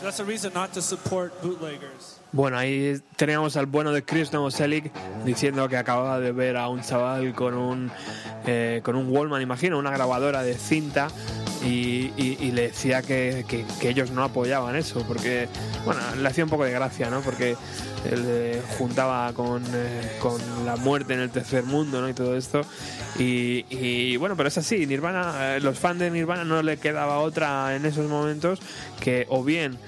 that's 0.00 0.20
a 0.20 0.24
reason 0.24 0.54
not 0.54 0.72
to 0.72 0.80
support 0.80 1.42
bootleggers. 1.42 2.18
Bueno, 2.32 2.56
ahí 2.56 2.98
teníamos 3.16 3.58
al 3.58 3.66
bueno 3.66 3.92
de 3.92 4.04
Chris 4.04 4.32
Novoselic 4.32 4.90
diciendo 5.24 5.68
que 5.68 5.76
acababa 5.76 6.18
de 6.18 6.32
ver 6.32 6.56
a 6.56 6.68
un 6.68 6.80
chaval 6.80 7.34
con 7.34 7.52
un, 7.54 7.90
eh, 8.46 8.80
con 8.82 8.96
un 8.96 9.14
Wallman, 9.14 9.42
imagino, 9.42 9.78
una 9.78 9.90
grabadora 9.90 10.42
de 10.42 10.54
cinta. 10.54 11.08
Y, 11.64 12.10
le 12.50 12.62
decía 12.68 13.02
que, 13.02 13.44
que- 13.46 13.88
ellos 13.88 14.10
no 14.10 14.24
apoyaban 14.24 14.74
eso, 14.74 15.04
porque, 15.06 15.46
bueno, 15.84 16.00
le 16.20 16.28
hacía 16.28 16.42
un 16.42 16.50
poco 16.50 16.64
de 16.64 16.72
gracia, 16.72 17.08
¿no? 17.08 17.20
Porque 17.20 17.50
él 18.10 18.24
eh, 18.26 18.62
juntaba 18.78 19.32
con, 19.32 19.62
eh, 19.72 20.18
con 20.20 20.40
la 20.66 20.74
muerte 20.74 21.14
en 21.14 21.20
el 21.20 21.30
tercer 21.30 21.62
mundo, 21.62 22.00
¿no? 22.00 22.08
Y 22.08 22.14
todo 22.14 22.36
esto. 22.36 22.62
Y, 23.16 23.64
y, 23.70 24.16
bueno, 24.16 24.36
pero 24.36 24.48
es 24.48 24.58
así, 24.58 24.86
Nirvana, 24.86 25.60
los 25.60 25.78
fans 25.78 26.00
de 26.00 26.10
Nirvana 26.10 26.42
no 26.44 26.60
le 26.62 26.78
quedaba 26.78 27.18
otra 27.18 27.76
en 27.76 27.86
esos 27.86 28.10
momentos 28.10 28.58
que 28.98 29.26
o 29.28 29.44
bien 29.44 29.78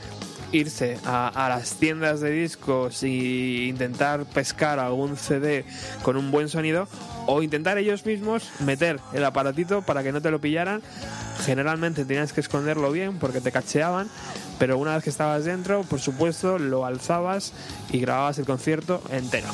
irse 0.53 0.99
a, 1.05 1.47
las 1.49 1.75
tiendas 1.75 2.21
de 2.21 2.31
discos 2.31 3.03
e 3.03 3.67
intentar 3.69 4.25
pescar 4.27 4.79
algún 4.79 5.17
CD 5.17 5.65
con 6.03 6.17
un 6.17 6.31
buen 6.31 6.49
sonido 6.49 6.89
o 7.27 7.43
intentar 7.43 7.79
ellos 7.79 8.07
mismos 8.07 8.51
meter 8.61 9.01
el 9.13 9.25
aparatito 9.25 9.83
para 9.83 10.03
que 10.03 10.13
no 10.13 10.21
te 10.21 10.31
lo 10.31 10.41
pillaran. 10.41 10.83
Generalmente 11.45 12.05
tenías 12.05 12.33
que 12.33 12.41
esconderlo 12.41 12.93
bien 12.93 13.19
porque 13.19 13.41
te 13.41 13.53
cacheaban, 13.53 14.09
pero 14.59 14.79
una 14.79 14.95
vez 14.95 15.05
que 15.05 15.11
estabas 15.11 15.45
dentro, 15.45 15.83
por 15.83 16.01
supuesto, 16.01 16.59
lo 16.59 16.85
alzabas 16.85 17.53
y 17.91 18.01
grababas 18.01 18.39
el 18.39 18.47
concierto 18.47 19.03
entero. 19.11 19.49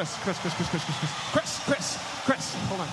Chris, 0.00 0.16
Chris, 0.22 0.38
Chris, 0.38 0.54
Chris, 0.54 0.68
Chris, 0.70 0.82
Chris, 0.86 0.96
Chris, 1.32 1.60
Chris, 1.60 1.60
Chris, 1.66 1.98
Chris, 2.24 2.54
hold 2.68 2.80
on. 2.80 2.88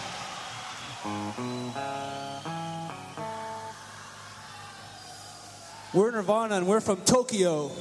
We're 5.93 6.11
Nirvana 6.11 6.55
and 6.55 6.67
we're 6.67 6.81
from 6.81 6.97
Tokyo. 6.97 7.71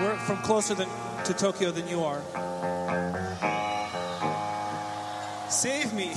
We're 0.00 0.18
from 0.24 0.36
closer 0.42 0.76
than, 0.76 0.88
to 1.24 1.34
Tokyo 1.34 1.72
than 1.72 1.88
you 1.88 2.04
are. 2.04 2.22
Save 5.50 5.92
me. 5.94 6.14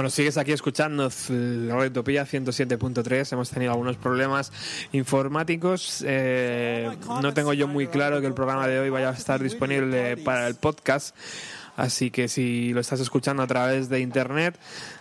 Bueno, 0.00 0.08
sigues 0.08 0.38
aquí 0.38 0.52
escuchando 0.52 1.10
la 1.28 1.76
Utopía 1.76 2.24
107.3. 2.24 3.34
Hemos 3.34 3.50
tenido 3.50 3.72
algunos 3.72 3.98
problemas 3.98 4.50
informáticos. 4.92 6.02
Eh, 6.06 6.88
no 7.20 7.34
tengo 7.34 7.52
yo 7.52 7.68
muy 7.68 7.86
claro 7.86 8.22
que 8.22 8.26
el 8.26 8.32
programa 8.32 8.66
de 8.66 8.80
hoy 8.80 8.88
vaya 8.88 9.10
a 9.10 9.12
estar 9.12 9.42
disponible 9.42 10.16
para 10.16 10.48
el 10.48 10.54
podcast. 10.54 11.14
Así 11.76 12.10
que 12.10 12.28
si 12.28 12.72
lo 12.72 12.80
estás 12.80 13.00
escuchando 13.00 13.42
a 13.42 13.46
través 13.46 13.90
de 13.90 14.00
internet, 14.00 14.58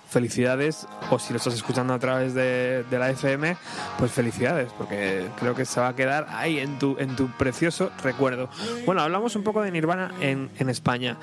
felicidades. 0.10 0.88
O 1.12 1.20
si 1.20 1.34
lo 1.34 1.38
estás 1.38 1.54
escuchando 1.54 1.94
a 1.94 2.00
través 2.00 2.34
de, 2.34 2.84
la 2.92 3.10
FM, 3.10 3.56
pues 3.98 4.12
felicidades, 4.12 4.72
porque 4.78 5.28
creo 5.40 5.56
que 5.56 5.66
se 5.66 5.80
va 5.80 5.90
a 5.90 5.96
quedar 5.96 6.28
ahí 6.30 6.60
en 6.60 6.80
tu, 6.80 6.98
en 7.00 7.16
tu 7.16 7.30
precioso 7.30 7.92
recuerdo. 8.04 8.50
Bueno, 8.86 9.02
hablamos 9.02 9.36
un 9.36 9.44
poco 9.44 9.62
de 9.62 9.72
Nirvana 9.72 10.12
en, 10.20 10.50
España. 10.70 11.18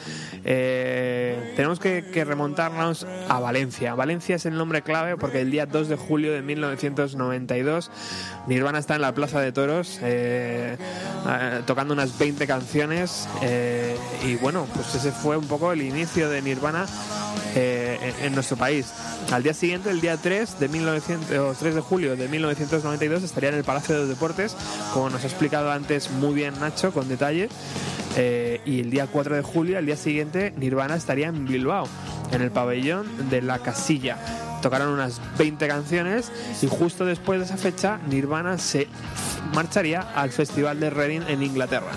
Eh, 0.45 1.53
tenemos 1.57 1.79
que, 1.79 2.25
remontarnos 2.27 3.07
a 3.29 3.39
Valencia. 3.39 3.95
Valencia 3.95 4.37
es 4.37 4.47
el 4.47 4.57
nombre 4.57 4.83
clave 4.83 5.17
porque 5.17 5.41
el 5.41 5.51
día 5.51 5.67
2 5.67 5.89
de 5.89 5.97
julio 5.97 6.33
de 6.33 6.43
1992 6.43 7.91
Nirvana 8.49 8.79
está 8.79 8.97
en 8.97 9.03
la 9.03 9.15
Plaza 9.15 9.41
de 9.41 9.53
Toros 9.53 10.01
eh, 10.03 10.77
eh, 11.29 11.63
tocando 11.67 11.95
unas 11.95 12.19
20 12.19 12.47
canciones 12.47 13.29
y 14.25 14.35
bueno, 14.37 14.67
pues 14.75 14.95
ese 14.95 15.13
fue 15.13 15.37
un 15.37 15.47
poco 15.47 15.73
el 15.73 15.83
inicio 15.83 16.29
de 16.29 16.43
Nirvana 16.43 16.87
en, 18.03 18.27
en 18.27 18.35
nuestro 18.35 18.57
país. 18.57 18.87
Al 19.33 19.43
día 19.43 19.55
siguiente, 19.55 19.91
el 19.91 20.01
día 20.01 20.17
3 20.17 20.59
de, 20.61 20.69
1900, 20.69 21.59
3 21.59 21.75
de 21.75 21.81
julio 21.81 22.17
de 22.17 22.29
1992, 22.29 23.23
estaría 23.23 23.51
en 23.51 23.57
el 23.57 23.65
Palacio 23.65 23.95
de 23.95 24.01
los 24.03 24.09
Deportes, 24.09 24.57
como 24.93 25.11
nos 25.11 25.25
ha 25.25 25.27
explicado 25.27 25.71
antes 25.71 26.11
muy 26.11 26.35
bien 26.35 26.59
Nacho, 26.61 26.93
con 26.93 27.09
detalle. 27.09 27.49
Eh, 28.19 28.61
y 28.65 28.81
el 28.81 28.91
día 28.91 29.07
4 29.07 29.37
de 29.37 29.43
julio, 29.43 29.77
al 29.77 29.85
día 29.85 29.97
siguiente, 29.97 30.55
Nirvana 30.57 30.97
estaría 30.97 31.29
en 31.29 31.45
Bilbao, 31.45 31.87
en 32.33 32.41
el 32.41 32.51
pabellón 32.51 33.29
de 33.29 33.43
la 33.43 33.59
Casilla. 33.59 34.17
Tocaron 34.63 34.89
unas 34.89 35.21
20 35.37 35.69
canciones 35.69 36.33
y 36.63 36.67
justo 36.67 37.05
después 37.05 37.41
de 37.41 37.45
esa 37.45 37.59
fecha, 37.59 37.99
Nirvana 38.09 38.57
se 38.57 38.89
marcharía 39.55 40.01
al 40.01 40.31
Festival 40.31 40.81
de 40.81 40.91
Reading 40.91 41.23
en 41.29 41.43
Inglaterra. 41.43 41.93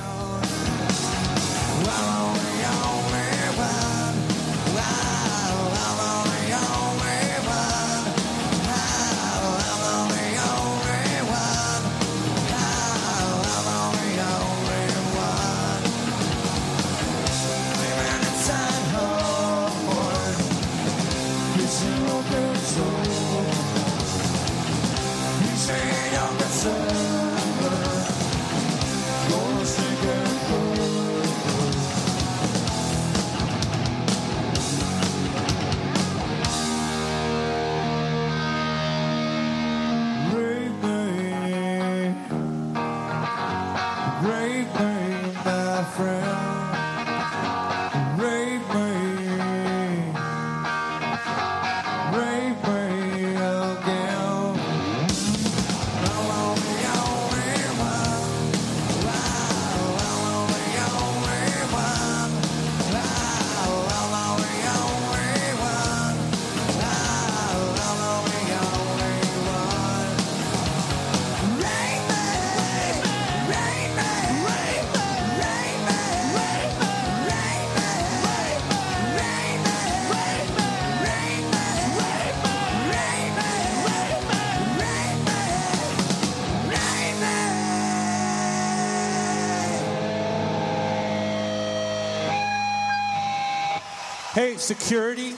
Hey, 94.40 94.56
security, 94.56 95.36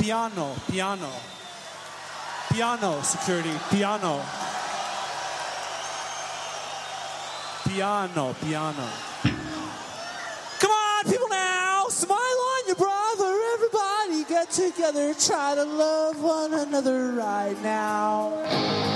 piano, 0.00 0.56
piano. 0.70 1.10
Piano, 2.50 3.02
security, 3.02 3.52
piano. 3.68 4.22
Piano, 7.68 8.34
piano. 8.40 8.86
Come 10.58 10.70
on, 10.70 11.04
people 11.04 11.28
now, 11.28 11.84
smile 11.90 12.16
on 12.16 12.66
your 12.66 12.76
brother. 12.76 13.38
Everybody 13.56 14.24
get 14.26 14.50
together, 14.50 15.12
try 15.12 15.54
to 15.56 15.64
love 15.64 16.22
one 16.22 16.54
another 16.54 17.12
right 17.12 17.62
now. 17.62 18.93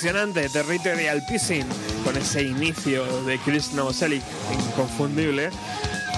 Impresionante, 0.00 0.48
Territorial 0.48 1.22
Pissing, 1.28 1.66
con 2.06 2.16
ese 2.16 2.42
inicio 2.42 3.04
de 3.24 3.38
Chris 3.40 3.74
Novoselic 3.74 4.22
inconfundible. 4.50 5.50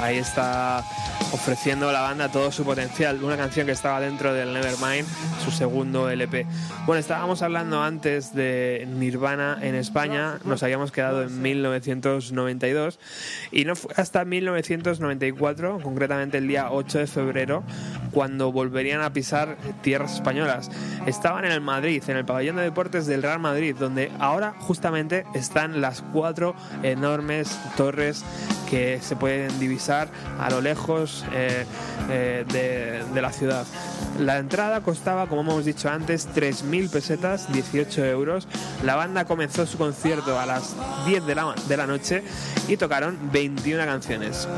Ahí 0.00 0.18
está 0.18 0.84
ofreciendo 1.32 1.88
a 1.88 1.92
la 1.92 2.02
banda 2.02 2.30
todo 2.30 2.52
su 2.52 2.64
potencial. 2.64 3.22
Una 3.24 3.36
canción 3.36 3.66
que 3.66 3.72
estaba 3.72 4.00
dentro 4.00 4.32
del 4.34 4.52
Nevermind, 4.52 5.06
su 5.44 5.50
segundo 5.50 6.08
LP. 6.08 6.46
Bueno, 6.86 7.00
estábamos 7.00 7.42
hablando 7.42 7.82
antes 7.82 8.34
de 8.34 8.86
Nirvana 8.88 9.58
en 9.60 9.74
España, 9.74 10.38
nos 10.44 10.62
habíamos 10.62 10.92
quedado 10.92 11.22
en 11.22 11.42
1992 11.42 13.00
y 13.50 13.64
no 13.64 13.74
fue 13.74 13.92
hasta 13.96 14.24
1994, 14.24 15.80
concretamente 15.82 16.38
el 16.38 16.46
día 16.46 16.70
8 16.70 16.98
de 16.98 17.06
febrero, 17.06 17.64
cuando 18.12 18.52
volverían 18.52 19.02
a 19.02 19.12
pisar 19.12 19.56
tierras 19.82 20.14
españolas. 20.14 20.70
Estaban 21.06 21.44
en 21.44 21.52
el 21.52 21.60
Madrid, 21.60 22.02
en 22.08 22.16
el 22.16 22.24
pabellón 22.24 22.56
de 22.56 22.62
deportes 22.62 23.06
del 23.06 23.22
Real 23.22 23.40
Madrid, 23.40 23.74
donde 23.78 24.12
ahora 24.18 24.54
justamente 24.58 25.24
están 25.34 25.80
las 25.80 26.02
cuatro 26.12 26.54
enormes 26.82 27.58
torres 27.76 28.24
que 28.70 29.00
se 29.02 29.16
pueden 29.16 29.58
divisar 29.60 30.08
a 30.40 30.48
lo 30.48 30.60
lejos 30.60 31.24
eh, 31.32 31.66
eh, 32.10 32.44
de, 32.52 33.04
de 33.12 33.22
la 33.22 33.32
ciudad. 33.32 33.66
La 34.18 34.38
entrada 34.38 34.80
costaba, 34.82 35.26
como 35.26 35.42
hemos 35.42 35.64
dicho 35.64 35.90
antes, 35.90 36.28
3.000 36.34 36.90
pesetas, 36.90 37.52
18 37.52 38.04
euros. 38.06 38.48
La 38.84 38.94
banda 38.94 39.24
comenzó 39.24 39.66
su 39.66 39.78
concierto 39.78 40.38
a 40.38 40.46
las 40.46 40.74
10 41.06 41.26
de 41.26 41.34
la, 41.34 41.54
de 41.68 41.76
la 41.76 41.86
noche 41.86 42.22
y 42.68 42.76
tocaron 42.76 43.18
21 43.32 43.84
canciones. 43.84 44.48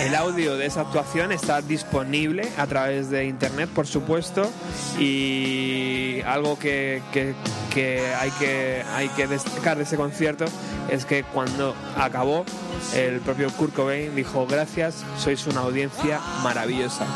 El 0.00 0.14
audio 0.14 0.56
de 0.56 0.66
esa 0.66 0.82
actuación 0.82 1.32
está 1.32 1.62
disponible 1.62 2.48
a 2.58 2.66
través 2.66 3.10
de 3.10 3.26
internet, 3.26 3.68
por 3.74 3.86
supuesto, 3.86 4.50
y 4.98 6.20
algo 6.26 6.58
que, 6.58 7.00
hay, 7.14 8.30
que 8.38 8.82
hay 8.94 9.08
que 9.10 9.26
destacar 9.26 9.76
de 9.76 9.84
ese 9.84 9.96
concierto 9.96 10.44
es 10.90 11.04
que 11.04 11.24
cuando 11.24 11.74
acabó, 11.96 12.44
el 12.94 13.20
propio 13.20 13.50
Kurt 13.52 13.74
Cobain 13.74 14.14
dijo, 14.14 14.46
gracias, 14.46 15.04
sois 15.18 15.46
una 15.46 15.60
audiencia 15.60 16.20
maravillosa. 16.42 17.06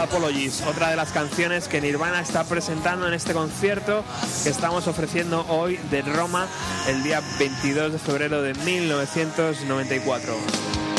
Apologies, 0.00 0.62
otra 0.62 0.88
de 0.88 0.96
las 0.96 1.12
canciones 1.12 1.68
que 1.68 1.78
Nirvana 1.78 2.22
está 2.22 2.44
presentando 2.44 3.06
en 3.06 3.12
este 3.12 3.34
concierto 3.34 4.02
que 4.42 4.48
estamos 4.48 4.86
ofreciendo 4.86 5.44
hoy 5.50 5.76
de 5.90 6.00
Roma 6.00 6.48
el 6.88 7.02
día 7.02 7.20
22 7.38 7.92
de 7.92 7.98
febrero 7.98 8.40
de 8.40 8.54
1994. 8.54 10.89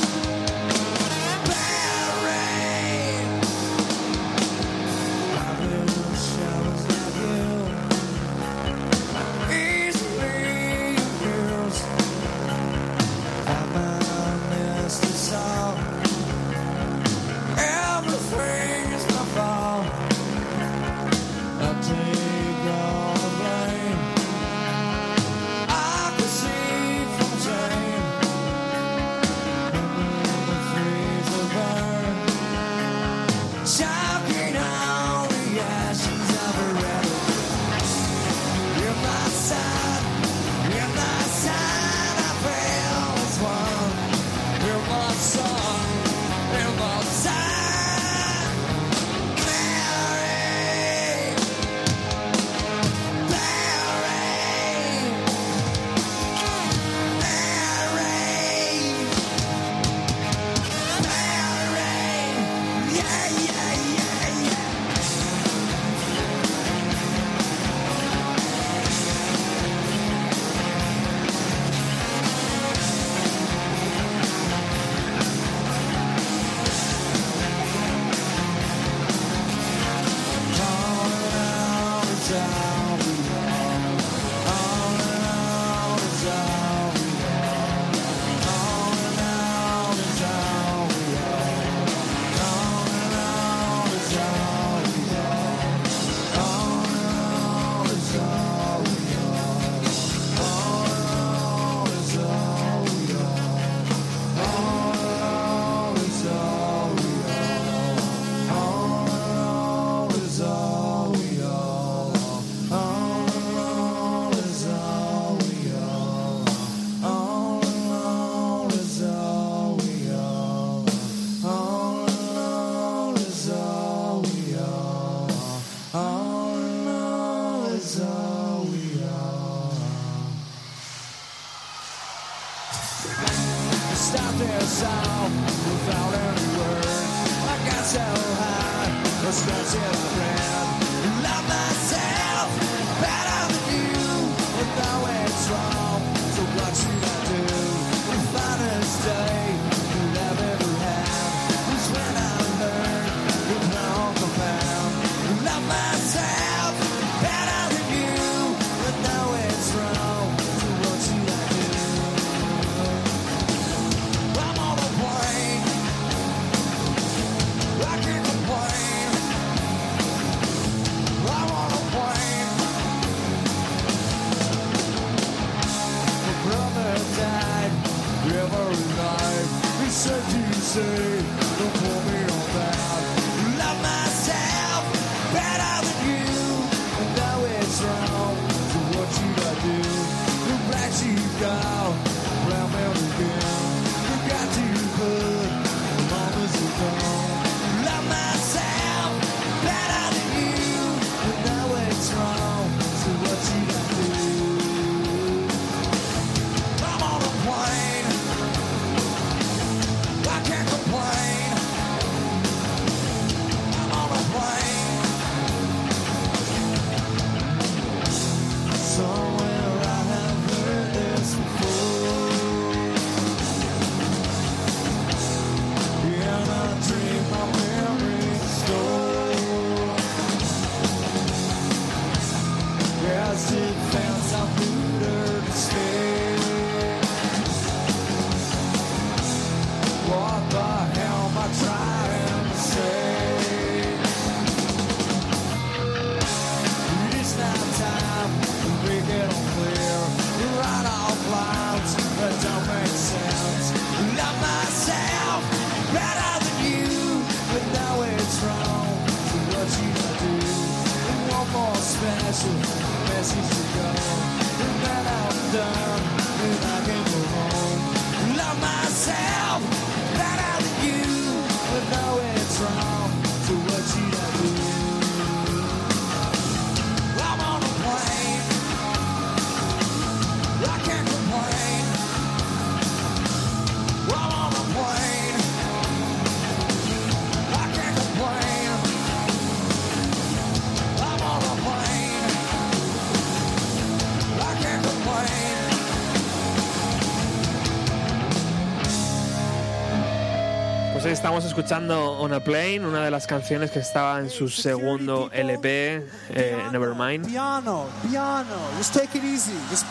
Estamos 301.42 301.58
escuchando 301.58 302.12
On 302.20 302.34
a 302.34 302.39
Plane, 302.39 302.82
una 302.82 303.04
de 303.04 303.10
las 303.10 303.26
canciones 303.26 303.72
que 303.72 303.80
estaba 303.80 304.20
en 304.20 304.30
su 304.30 304.48
segundo 304.48 305.32
LP, 305.34 306.06
eh, 306.30 306.58
Nevermind. 306.72 307.26
Piano, 307.26 307.88
piano. 308.08 308.56
Just 308.78 308.94
take 308.94 309.18
it 309.18 309.24
easy. 309.24 309.54
Just 309.70 309.86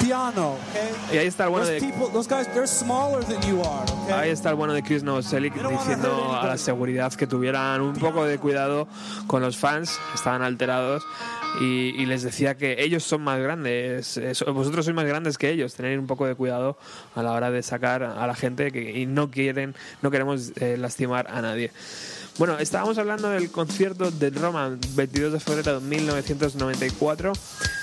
piano, 0.00 0.56
okay? 0.70 1.16
Y 1.16 1.18
ahí 1.18 1.26
está 1.26 1.44
el 1.44 1.50
bueno 1.50 1.66
de? 1.66 1.78
Ahí 4.12 4.30
está 4.30 4.50
el 4.50 4.56
bueno 4.56 4.72
de 4.74 4.82
Chris 4.82 5.02
Novoselic 5.02 5.54
diciendo 5.54 6.34
a 6.34 6.46
la 6.46 6.58
seguridad 6.58 7.12
que 7.12 7.26
tuvieran 7.26 7.80
un 7.80 7.94
poco 7.94 8.24
de 8.24 8.38
cuidado 8.38 8.88
con 9.26 9.42
los 9.42 9.56
fans, 9.56 9.98
estaban 10.14 10.42
alterados 10.42 11.04
y, 11.60 12.06
les 12.06 12.22
decía 12.22 12.56
que 12.56 12.76
ellos 12.82 13.02
son 13.04 13.22
más 13.22 13.38
grandes, 13.40 14.20
so- 14.34 14.52
vosotros 14.52 14.84
sois 14.84 14.94
más 14.94 15.04
grandes 15.06 15.38
que 15.38 15.50
ellos, 15.50 15.74
tener 15.74 15.98
un 15.98 16.06
poco 16.06 16.26
de 16.26 16.34
cuidado 16.34 16.78
a 17.14 17.22
la 17.22 17.32
hora 17.32 17.50
de 17.50 17.62
sacar 17.62 18.02
a 18.02 18.26
la 18.26 18.34
gente 18.34 18.70
que, 18.70 18.98
y 18.98 19.06
no 19.06 19.30
quieren, 19.30 19.74
no 20.02 20.10
queremos 20.10 20.52
eh, 20.60 20.76
lastimar 20.78 21.26
a 21.30 21.42
nadie. 21.42 21.70
Bueno, 22.38 22.56
estábamos 22.60 22.96
hablando 22.98 23.30
del 23.30 23.50
concierto 23.50 24.12
de 24.12 24.30
Roma 24.30 24.76
22 24.94 25.32
de 25.32 25.40
febrero 25.40 25.80
de 25.80 25.86
1994. 25.86 27.32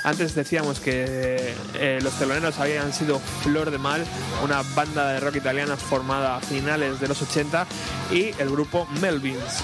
Antes 0.05 0.33
decíamos 0.33 0.79
que 0.79 1.53
eh, 1.73 1.99
los 2.01 2.17
teloneros 2.17 2.57
habían 2.59 2.93
sido 2.93 3.19
Flor 3.43 3.69
de 3.69 3.77
Mal, 3.77 4.05
una 4.45 4.61
banda 4.73 5.09
de 5.11 5.19
rock 5.19 5.35
italiana 5.35 5.75
formada 5.75 6.37
a 6.37 6.39
finales 6.39 7.01
de 7.01 7.07
los 7.09 7.21
80, 7.21 7.67
y 8.13 8.31
el 8.39 8.49
grupo 8.49 8.87
Melvins. 9.01 9.61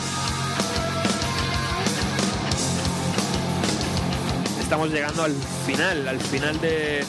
Estamos 4.71 4.89
llegando 4.89 5.23
al 5.23 5.35
final, 5.65 6.07
al 6.07 6.17
final 6.21 6.57
de- 6.61 7.03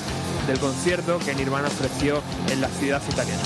del 0.49 0.59
concierto 0.59 1.21
que 1.21 1.33
Nirvana 1.33 1.69
ofreció 1.69 2.21
en 2.51 2.61
la 2.61 2.67
ciudad 2.67 3.01
italiana. 3.09 3.41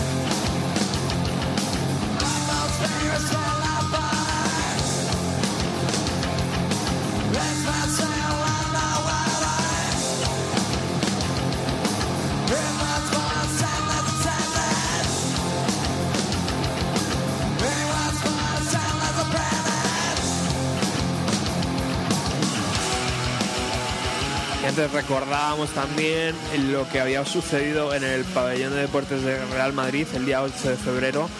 Antes 24.77 24.93
recordábamos 24.93 25.71
también 25.71 26.35
lo 26.71 26.87
que 26.91 27.01
había 27.01 27.25
sucedido 27.25 27.95
en 27.95 28.05
el 28.05 28.27
pabellón 28.27 28.75
de 28.75 28.81
deportes 28.81 29.23
de 29.23 29.43
Real 29.47 29.73
Madrid 29.73 30.07
el 30.15 30.27
día 30.27 30.43
8 30.43 30.69
de 30.69 30.77
febrero, 30.77 31.31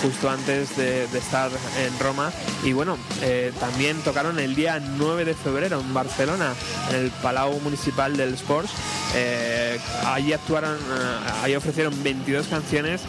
justo 0.00 0.30
antes 0.30 0.74
de, 0.74 1.04
estar 1.04 1.50
en 1.84 1.98
Roma. 1.98 2.32
Y 2.64 2.72
bueno, 2.72 2.96
eh, 3.20 3.52
también 3.60 3.98
tocaron 4.00 4.38
el 4.38 4.54
día 4.54 4.80
9 4.80 5.26
de 5.26 5.34
febrero 5.34 5.80
en 5.80 5.92
Barcelona, 5.92 6.54
en 6.88 6.96
el 6.96 7.10
Palau 7.10 7.60
Municipal 7.60 8.16
del 8.16 8.32
Sports. 8.32 8.70
Eh, 9.14 9.78
allí 10.06 10.32
actuaron, 10.32 10.74
eh, 10.74 11.30
allí 11.42 11.56
ofrecieron 11.56 12.02
22 12.02 12.46
canciones 12.46 13.02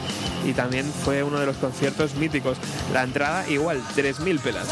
y 0.45 0.51
también 0.51 0.91
fue 1.05 1.23
uno 1.23 1.39
de 1.39 1.45
los 1.45 1.55
conciertos 1.55 2.15
míticos. 2.15 2.57
La 2.91 3.03
entrada 3.03 3.47
igual, 3.47 3.81
3.000 3.95 4.39
pelas. 4.41 4.67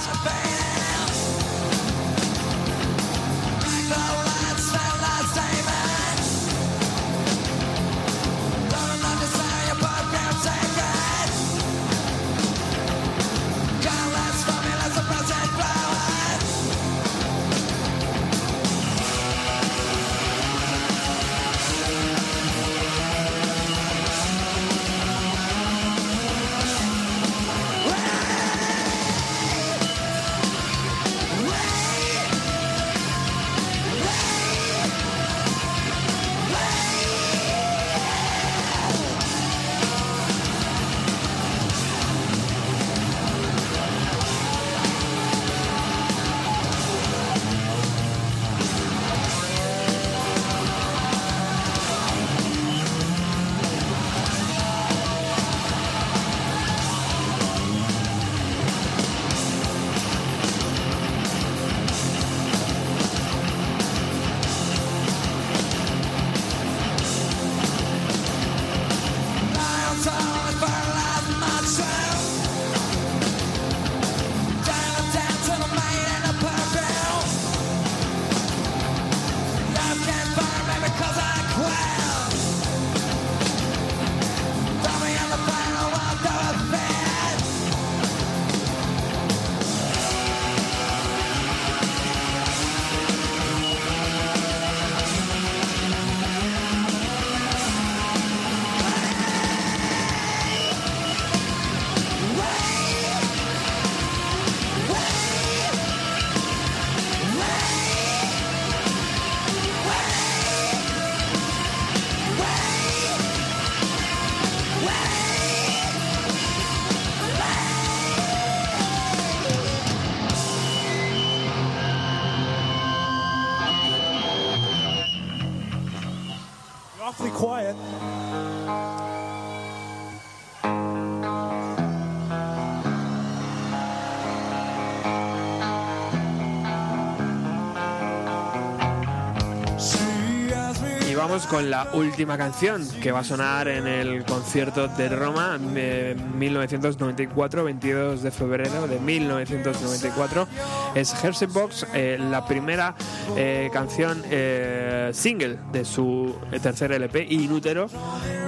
Con 141.50 141.70
la 141.70 141.90
última 141.94 142.38
canción 142.38 142.88
que 143.02 143.12
va 143.12 143.20
a 143.20 143.24
sonar 143.24 143.68
en 143.68 143.88
el 143.88 144.24
concierto 144.26 144.88
de 144.88 145.10
Roma 145.10 145.58
de 145.58 146.16
1994, 146.36 147.64
22 147.64 148.22
de 148.22 148.32
febrero 148.32 148.88
de 148.88 149.00
1994. 149.00 150.48
Es 150.96 151.14
Hershey 151.24 151.48
Box, 151.48 151.86
eh, 151.94 152.18
la 152.20 152.46
primera 152.46 152.96
eh, 153.36 153.70
canción 153.72 154.24
eh, 154.30 155.12
single 155.14 155.58
de 155.72 155.86
su 155.86 156.36
tercer 156.62 156.92
LP, 156.92 157.28
Inútero, 157.30 157.88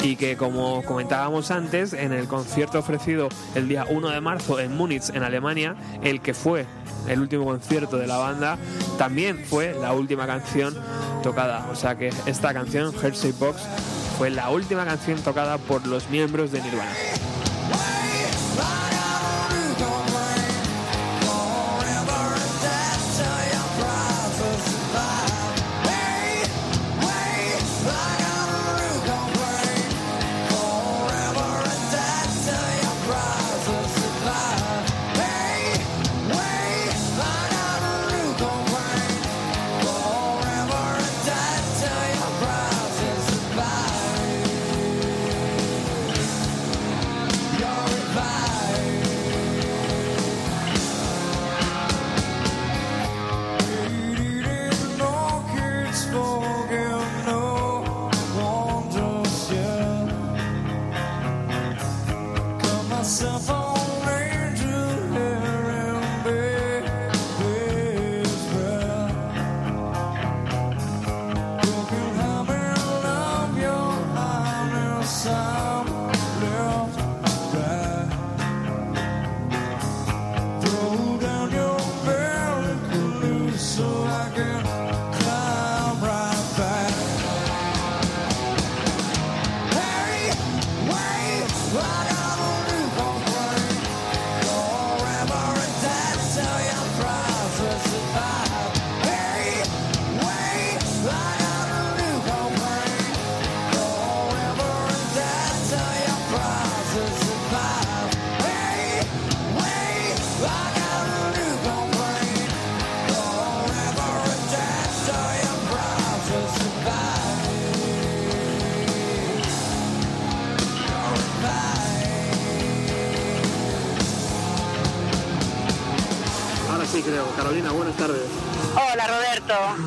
y 0.02 0.16
que 0.16 0.38
como 0.38 0.84
comentábamos 0.84 1.52
antes, 1.52 1.94
en 1.94 2.14
el 2.14 2.28
concierto 2.28 2.80
ofrecido 2.80 3.30
el 3.56 3.68
día 3.68 3.86
1 3.90 4.10
de 4.10 4.22
marzo 4.22 4.60
en 4.60 4.76
Múnich, 4.76 5.10
en 5.14 5.24
Alemania, 5.24 5.76
el 6.04 6.22
que 6.22 6.34
fue 6.34 6.66
el 7.08 7.20
último 7.20 7.46
concierto 7.46 7.98
de 7.98 8.08
la 8.08 8.18
banda, 8.18 8.58
también 8.98 9.44
fue 9.46 9.76
la 9.80 9.94
última 9.94 10.28
canción 10.28 10.76
tocada. 11.24 11.68
O 11.72 11.76
sea 11.76 11.98
que 11.98 12.14
esta 12.26 12.54
canción, 12.54 12.94
Hershey 13.02 13.34
Box, 13.34 13.62
fue 14.18 14.30
la 14.30 14.50
última 14.50 14.86
canción 14.86 15.20
tocada 15.20 15.58
por 15.58 15.86
los 15.88 16.10
miembros 16.10 16.52
de 16.52 16.62
Nirvana. 16.62 16.92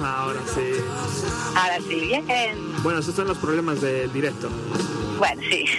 Ahora 0.04 0.40
sí. 0.54 0.72
ahora 1.54 1.78
sí, 1.88 2.00
bien. 2.00 2.24
Bueno, 2.82 3.00
esos 3.00 3.14
son 3.14 3.28
los 3.28 3.38
problemas 3.38 3.80
del 3.80 4.12
directo. 4.12 4.48
Bueno, 5.18 5.42
sí. 5.50 5.64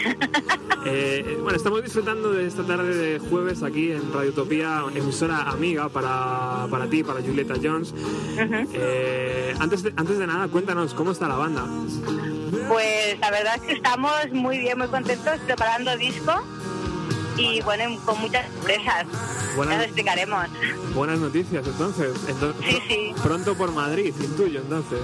Eh, 0.85 1.38
bueno, 1.41 1.55
estamos 1.55 1.81
disfrutando 1.81 2.34
de 2.34 2.45
esta 2.45 2.63
tarde 2.63 2.93
de 2.93 3.19
jueves 3.19 3.63
aquí 3.63 3.93
en 3.93 4.11
Radio 4.11 4.31
Utopía, 4.31 4.84
emisora 4.93 5.43
amiga 5.43 5.88
para, 5.88 6.67
para 6.69 6.88
ti, 6.88 7.05
para 7.05 7.21
Julieta 7.21 7.53
Jones. 7.63 7.93
Eh, 8.38 9.55
antes, 9.59 9.84
de, 9.84 9.93
antes 9.95 10.19
de 10.19 10.27
nada, 10.27 10.49
cuéntanos, 10.49 10.93
¿cómo 10.93 11.13
está 11.13 11.30
la 11.30 11.35
banda? 11.35 11.63
Pues 12.67 13.17
la 13.17 13.31
verdad 13.31 13.55
es 13.55 13.61
que 13.61 13.73
estamos 13.75 14.11
muy 14.34 14.57
bien, 14.57 14.77
muy 14.77 14.88
contentos 14.88 15.39
preparando 15.45 15.95
disco 15.95 16.43
y 17.38 17.61
bueno, 17.61 17.99
con 18.05 18.19
muchas 18.22 18.45
sorpresas. 18.53 19.05
Buenas- 19.55 19.73
Ya 19.76 19.77
lo 19.80 19.84
explicaremos. 19.84 20.45
Buenas 20.93 21.19
noticias, 21.19 21.65
entonces. 21.65 22.11
Entonces, 22.27 22.65
Sí, 22.68 22.81
sí. 22.88 23.14
Pronto 23.22 23.55
por 23.55 23.72
Madrid, 23.72 24.14
intuyo, 24.19 24.60
entonces. 24.61 24.99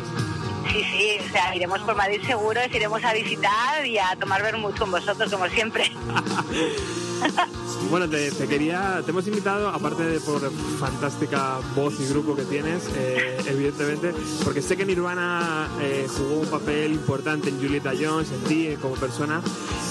Sí, 0.72 0.84
sí, 0.92 1.18
o 1.28 1.32
sea, 1.32 1.56
iremos 1.56 1.80
por 1.82 1.96
Madrid 1.96 2.22
seguros, 2.26 2.64
iremos 2.74 3.04
a 3.04 3.14
visitar 3.14 3.86
y 3.86 3.98
a 3.98 4.16
tomar 4.20 4.42
vermut 4.44 4.78
con 4.78 4.92
vosotros, 4.92 5.32
como 5.32 5.48
siempre. 5.48 5.92
Bueno, 7.90 8.08
te, 8.08 8.30
quería, 8.48 9.02
te 9.04 9.12
hemos 9.12 9.28
invitado, 9.28 9.70
aparte 9.70 10.04
de 10.04 10.20
por 10.20 10.42
fantástica 10.80 11.58
voz 11.76 12.00
y 12.00 12.06
grupo 12.08 12.36
que 12.36 12.44
tienes, 12.44 12.84
eh, 12.96 13.38
evidentemente, 13.48 14.14
porque 14.44 14.62
sé 14.62 14.78
que 14.78 14.86
Nirvana 14.86 15.68
eh, 15.82 16.08
jugó 16.08 16.42
un 16.42 16.48
papel 16.48 16.94
importante 16.94 17.50
en 17.50 17.60
Julieta 17.60 17.92
Jones, 18.00 18.32
en 18.32 18.42
ti 18.42 18.68
eh, 18.68 18.78
como 18.80 18.96
persona, 18.96 19.42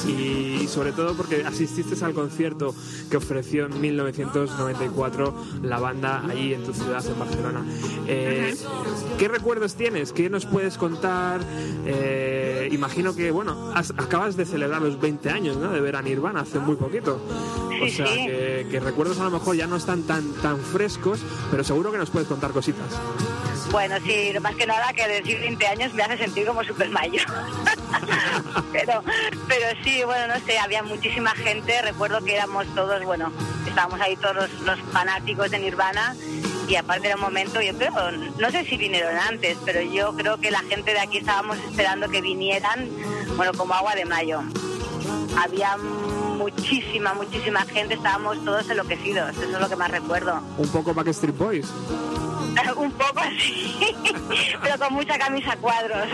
y, 0.07 0.67
sobre 0.69 0.93
todo 0.93 1.15
porque 1.15 1.45
asististe 1.45 2.03
al 2.05 2.15
concierto 2.15 2.75
que 3.11 3.17
ofreció 3.17 3.67
en 3.67 3.81
1994 3.81 5.35
la 5.63 5.79
banda 5.81 6.23
allí 6.29 6.55
en 6.55 6.63
tu 6.63 6.73
ciudad, 6.73 7.05
en 7.05 7.19
Barcelona. 7.19 7.65
¿Qué 8.07 9.29
recuerdos 9.29 9.75
tienes? 9.75 10.13
¿Qué 10.13 10.31
nos 10.31 10.47
puedes 10.47 10.79
contar? 10.79 11.41
Imagino 12.71 13.17
que, 13.17 13.31
bueno, 13.31 13.73
acabas 13.75 14.37
de 14.37 14.45
celebrar 14.45 14.83
los 14.83 15.01
20 15.01 15.31
años 15.31 15.61
de 15.61 15.81
ver 15.81 15.97
a 15.97 16.03
Nirvana 16.03 16.41
hace 16.41 16.59
muy 16.59 16.77
poquito. 16.77 17.19
O 17.83 17.89
sea, 17.89 18.07
sí. 18.07 18.27
que, 18.27 18.67
que 18.71 18.81
recuerdos 18.81 19.19
a 19.21 19.25
lo 19.25 19.31
mejor 19.31 19.57
ya 19.57 19.67
no 19.67 19.77
están 19.77 20.03
tan, 20.03 20.33
tan 20.35 20.59
frescos, 20.59 21.21
pero 21.51 21.65
seguro 21.65 21.93
que 21.93 21.99
nos 21.99 22.11
puedes 22.11 22.29
contar 22.29 22.51
cositas. 22.51 22.87
Bueno, 23.71 23.97
sí, 24.05 24.33
más 24.41 24.55
que 24.55 24.67
nada 24.67 24.93
que 24.95 25.07
decir 25.07 25.39
20 25.41 25.67
años 25.67 25.93
me 25.93 26.03
hace 26.03 26.19
sentir 26.19 26.47
como 26.47 26.65
super 26.65 26.89
mayor. 26.91 27.27
pero, 28.73 29.03
pero 29.47 29.67
sí, 29.85 30.03
bueno, 30.05 30.35
no 30.35 30.41
sé, 30.47 30.59
había 30.59 30.83
muchísima 30.83 31.35
gente. 31.35 31.81
Recuerdo 31.83 32.25
que 32.25 32.35
éramos 32.35 32.67
todos, 32.75 33.05
bueno, 33.05 33.31
estábamos 33.67 34.01
ahí 34.01 34.17
todos 34.17 34.37
los, 34.37 34.61
los 34.63 34.81
fanáticos 34.93 35.51
de 35.51 35.59
Nirvana. 35.59 36.17
Y 36.67 36.77
aparte 36.77 37.07
era 37.07 37.17
un 37.17 37.23
momento, 37.23 37.63
yo 37.63 37.75
creo, 37.77 38.11
no 38.13 38.51
sé 38.51 38.65
si 38.65 38.77
vinieron 38.77 39.17
antes, 39.17 39.57
pero 39.65 39.81
yo 39.81 40.15
creo 40.15 40.39
que 40.39 40.51
la 40.51 40.61
gente 40.61 40.93
de 40.93 41.01
aquí 41.01 41.19
estábamos 41.19 41.57
esperando 41.59 42.11
que 42.11 42.21
vinieran, 42.21 42.91
bueno, 43.37 43.53
como 43.55 43.73
agua 43.73 43.95
de 43.95 44.05
mayo. 44.05 44.43
Había 45.39 45.77
muchísima, 46.39 47.13
muchísima 47.15 47.61
gente, 47.67 47.95
estábamos 47.95 48.43
todos 48.45 48.69
enloquecidos, 48.71 49.31
eso 49.31 49.43
es 49.43 49.61
lo 49.61 49.69
que 49.69 49.77
más 49.77 49.91
recuerdo. 49.91 50.41
Un 50.59 50.69
poco 50.69 50.95
Backstreet 50.95 51.37
Boys. 51.37 51.67
Un 52.77 52.91
poco 52.93 53.21
así, 53.21 53.77
pero 54.63 54.79
con 54.79 54.95
mucha 54.95 55.19
camisa 55.19 55.53
a 55.53 55.57
cuadros. 55.57 56.09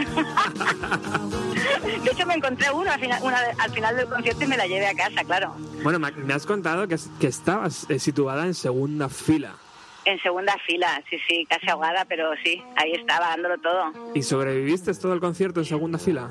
De 1.84 2.10
hecho, 2.10 2.26
me 2.26 2.34
encontré 2.34 2.70
uno 2.70 2.90
al 2.90 3.00
final, 3.00 3.22
una 3.22 3.38
al 3.58 3.70
final 3.70 3.96
del 3.96 4.06
concierto 4.06 4.44
y 4.44 4.46
me 4.46 4.56
la 4.56 4.66
llevé 4.66 4.86
a 4.86 4.94
casa, 4.94 5.24
claro. 5.24 5.54
Bueno, 5.82 5.98
me 5.98 6.10
me 6.12 6.34
has 6.34 6.44
contado 6.44 6.88
que, 6.88 6.98
que 7.20 7.28
estabas 7.28 7.86
eh, 7.88 7.98
situada 7.98 8.46
en 8.46 8.54
segunda 8.54 9.08
fila 9.08 9.54
En 10.06 10.20
segunda 10.20 10.54
fila, 10.66 11.02
sí, 11.08 11.16
sí, 11.26 11.46
casi 11.48 11.68
ahogada, 11.70 12.04
pero 12.04 12.30
sí, 12.44 12.62
ahí 12.76 12.92
estaba 12.92 13.28
dándolo 13.28 13.56
todo. 13.58 13.92
y 14.14 14.22
sobreviviste 14.22 14.92
todo 14.94 15.14
el 15.14 15.20
concierto 15.20 15.60
en 15.60 15.66
segunda 15.66 15.98
fila. 15.98 16.30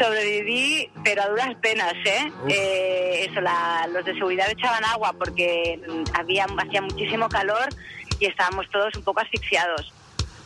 Sobreviví, 0.00 0.90
pero 1.04 1.22
a 1.22 1.28
duras 1.28 1.54
penas, 1.62 1.94
¿eh? 2.04 2.32
Eh, 2.48 3.26
eso, 3.30 3.40
la- 3.40 3.86
los 3.92 4.04
de 4.04 4.14
seguridad 4.14 4.50
echaban 4.50 4.84
agua 4.84 5.12
porque 5.12 5.80
mm, 5.88 6.18
había, 6.18 6.46
hacía 6.58 6.82
muchísimo 6.82 7.28
calor 7.28 7.68
y 8.18 8.26
estábamos 8.26 8.68
todos 8.70 8.94
un 8.96 9.04
poco 9.04 9.20
asfixiados. 9.20 9.92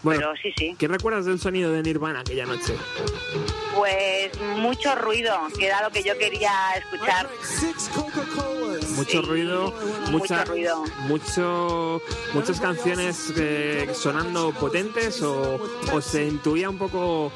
Bueno. 0.03 0.21
pero 0.21 0.35
sí, 0.41 0.53
sí. 0.57 0.77
¿Qué 0.79 0.87
recuerdas 0.87 1.25
del 1.25 1.41
sonido 1.41 1.73
de 1.73 1.83
Nirvana 1.83 2.21
aquella 2.21 2.45
noche? 2.47 2.75
Pues 3.77 4.31
mucho 4.57 4.95
ruido, 4.95 5.37
que 5.59 5.67
era 5.67 5.83
lo 5.83 5.91
que 5.91 6.03
yo 6.03 6.17
quería 6.19 6.51
escuchar. 6.79 7.29
Mucho 8.97 9.21
Sí, 9.21 9.27
ruido, 9.27 9.71
mucho 9.71 10.11
mucha, 10.13 10.45
ruido. 10.45 10.83
mucho, 11.01 12.01
muchas 12.33 12.59
canciones 12.61 13.33
eh, 13.37 13.89
sonando 13.95 14.53
potentes 14.53 15.21
o, 15.23 15.61
o 15.93 16.01
se 16.01 16.25
intuía 16.25 16.71
un 16.71 16.79
poco 16.79 17.31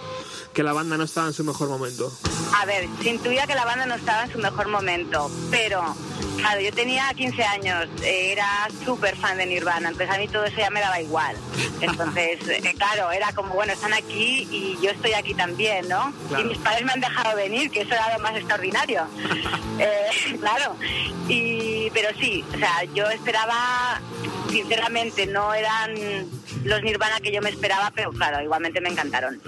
que 0.55 0.63
la 0.63 0.73
banda 0.73 0.97
no 0.97 1.05
estaba 1.05 1.27
en 1.29 1.33
su 1.35 1.45
mejor 1.45 1.69
momento. 1.69 2.11
A 2.59 2.65
ver, 2.65 2.89
se 3.03 3.11
intuía 3.11 3.47
que 3.47 3.55
la 3.55 3.65
banda 3.67 3.85
no 3.87 3.95
estaba 3.95 4.25
en 4.25 4.33
su 4.33 4.39
mejor 4.39 4.69
momento, 4.69 5.31
pero 5.51 5.95
claro, 6.41 6.61
yo 6.61 6.73
tenía 6.73 7.13
15 7.15 7.43
años, 7.45 7.89
eh, 8.03 8.33
era 8.33 8.69
súper 8.85 9.17
fan 9.17 9.39
de 9.39 9.47
Nirvana, 9.47 9.89
entonces 9.89 10.15
a 10.15 10.19
mí 10.19 10.29
todo 10.29 10.45
eso 10.45 10.57
ya 10.59 10.71
me 10.71 10.81
daba 10.81 11.01
igual. 11.01 11.37
Entonces, 11.81 12.39
eh, 12.49 12.75
claro, 12.77 13.11
era 13.11 13.33
como, 13.33 13.55
bueno, 13.55 13.73
están 13.73 13.95
aquí 13.95 14.47
y 14.51 14.79
yo 14.83 14.91
estoy 14.91 15.15
aquí 15.15 15.33
también, 15.33 15.89
¿no? 15.89 16.13
Claro. 16.29 16.45
Y 16.45 16.49
mis 16.49 16.59
padres 16.59 16.85
me 16.85 16.93
han 16.93 17.01
dejado 17.01 17.37
venir, 17.37 17.71
que 17.71 17.83
eso 17.83 17.95
era 17.95 18.17
lo 18.17 18.23
más 18.23 18.37
extraordinario. 18.37 19.07
Eh, 19.81 20.37
claro, 20.39 20.77
y, 21.27 21.89
pero 21.95 22.11
sí, 22.19 22.45
o 22.55 22.59
sea, 22.59 22.85
yo 22.95 23.09
esperaba, 23.09 23.99
sinceramente, 24.51 25.27
no 25.27 25.55
eran 25.55 25.95
los 26.65 26.83
Nirvana 26.83 27.19
que 27.21 27.33
yo 27.33 27.41
me 27.41 27.49
esperaba, 27.49 27.91
pero 27.95 28.11
claro, 28.13 28.43
igualmente 28.43 28.83
me 28.83 28.91
encantaron. 28.91 29.41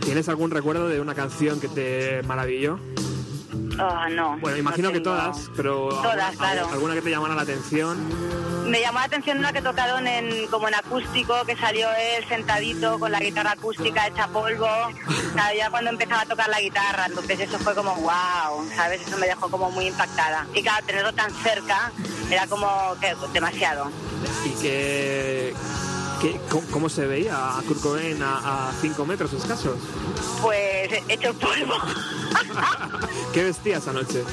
¿Tienes 0.00 0.28
algún 0.28 0.50
recuerdo 0.50 0.88
de 0.88 1.00
una 1.00 1.14
canción 1.14 1.60
que 1.60 1.68
te 1.68 2.22
maravilló? 2.24 2.80
Oh, 3.78 4.08
no. 4.08 4.36
Bueno, 4.38 4.50
no 4.50 4.56
imagino 4.56 4.92
que 4.92 5.00
todas, 5.00 5.50
pero 5.54 5.88
Todas, 5.88 6.30
alguna, 6.30 6.32
claro. 6.36 6.68
alguna 6.72 6.94
que 6.94 7.02
te 7.02 7.10
llamara 7.10 7.34
la 7.34 7.42
atención. 7.42 8.70
Me 8.70 8.80
llamó 8.80 8.98
la 8.98 9.04
atención 9.04 9.38
una 9.38 9.52
que 9.52 9.62
tocaron 9.62 10.06
en, 10.06 10.46
como 10.48 10.66
en 10.68 10.74
acústico, 10.74 11.34
que 11.46 11.56
salió 11.56 11.88
él 11.90 12.24
sentadito 12.28 12.98
con 12.98 13.12
la 13.12 13.20
guitarra 13.20 13.52
acústica 13.52 14.06
hecha 14.06 14.28
polvo. 14.28 14.66
Ya 15.56 15.70
cuando 15.70 15.90
empezaba 15.90 16.22
a 16.22 16.26
tocar 16.26 16.48
la 16.48 16.60
guitarra, 16.60 17.06
entonces 17.06 17.38
eso 17.40 17.58
fue 17.58 17.74
como 17.74 17.94
wow, 17.96 18.68
¿sabes? 18.74 19.06
Eso 19.06 19.16
me 19.18 19.26
dejó 19.26 19.48
como 19.50 19.70
muy 19.70 19.86
impactada. 19.86 20.46
Y 20.54 20.62
claro, 20.62 20.84
tenerlo 20.86 21.12
tan 21.12 21.30
cerca 21.30 21.92
era 22.30 22.46
como 22.46 22.68
que 23.00 23.14
demasiado. 23.32 23.90
y 24.44 24.50
que, 24.60 25.54
¿cómo, 26.70 26.88
se 26.88 27.06
veía 27.06 27.58
a 27.58 27.62
Kurt 27.62 27.80
Cobain 27.80 28.22
a 28.22 28.72
5 28.80 29.06
metros 29.06 29.32
escasos. 29.32 29.78
Pues 30.42 30.90
hecho 31.08 31.34
polvo. 31.34 31.74
¿Qué 33.32 33.44
vestía 33.44 33.78
esa 33.78 33.92
noche? 33.92 34.24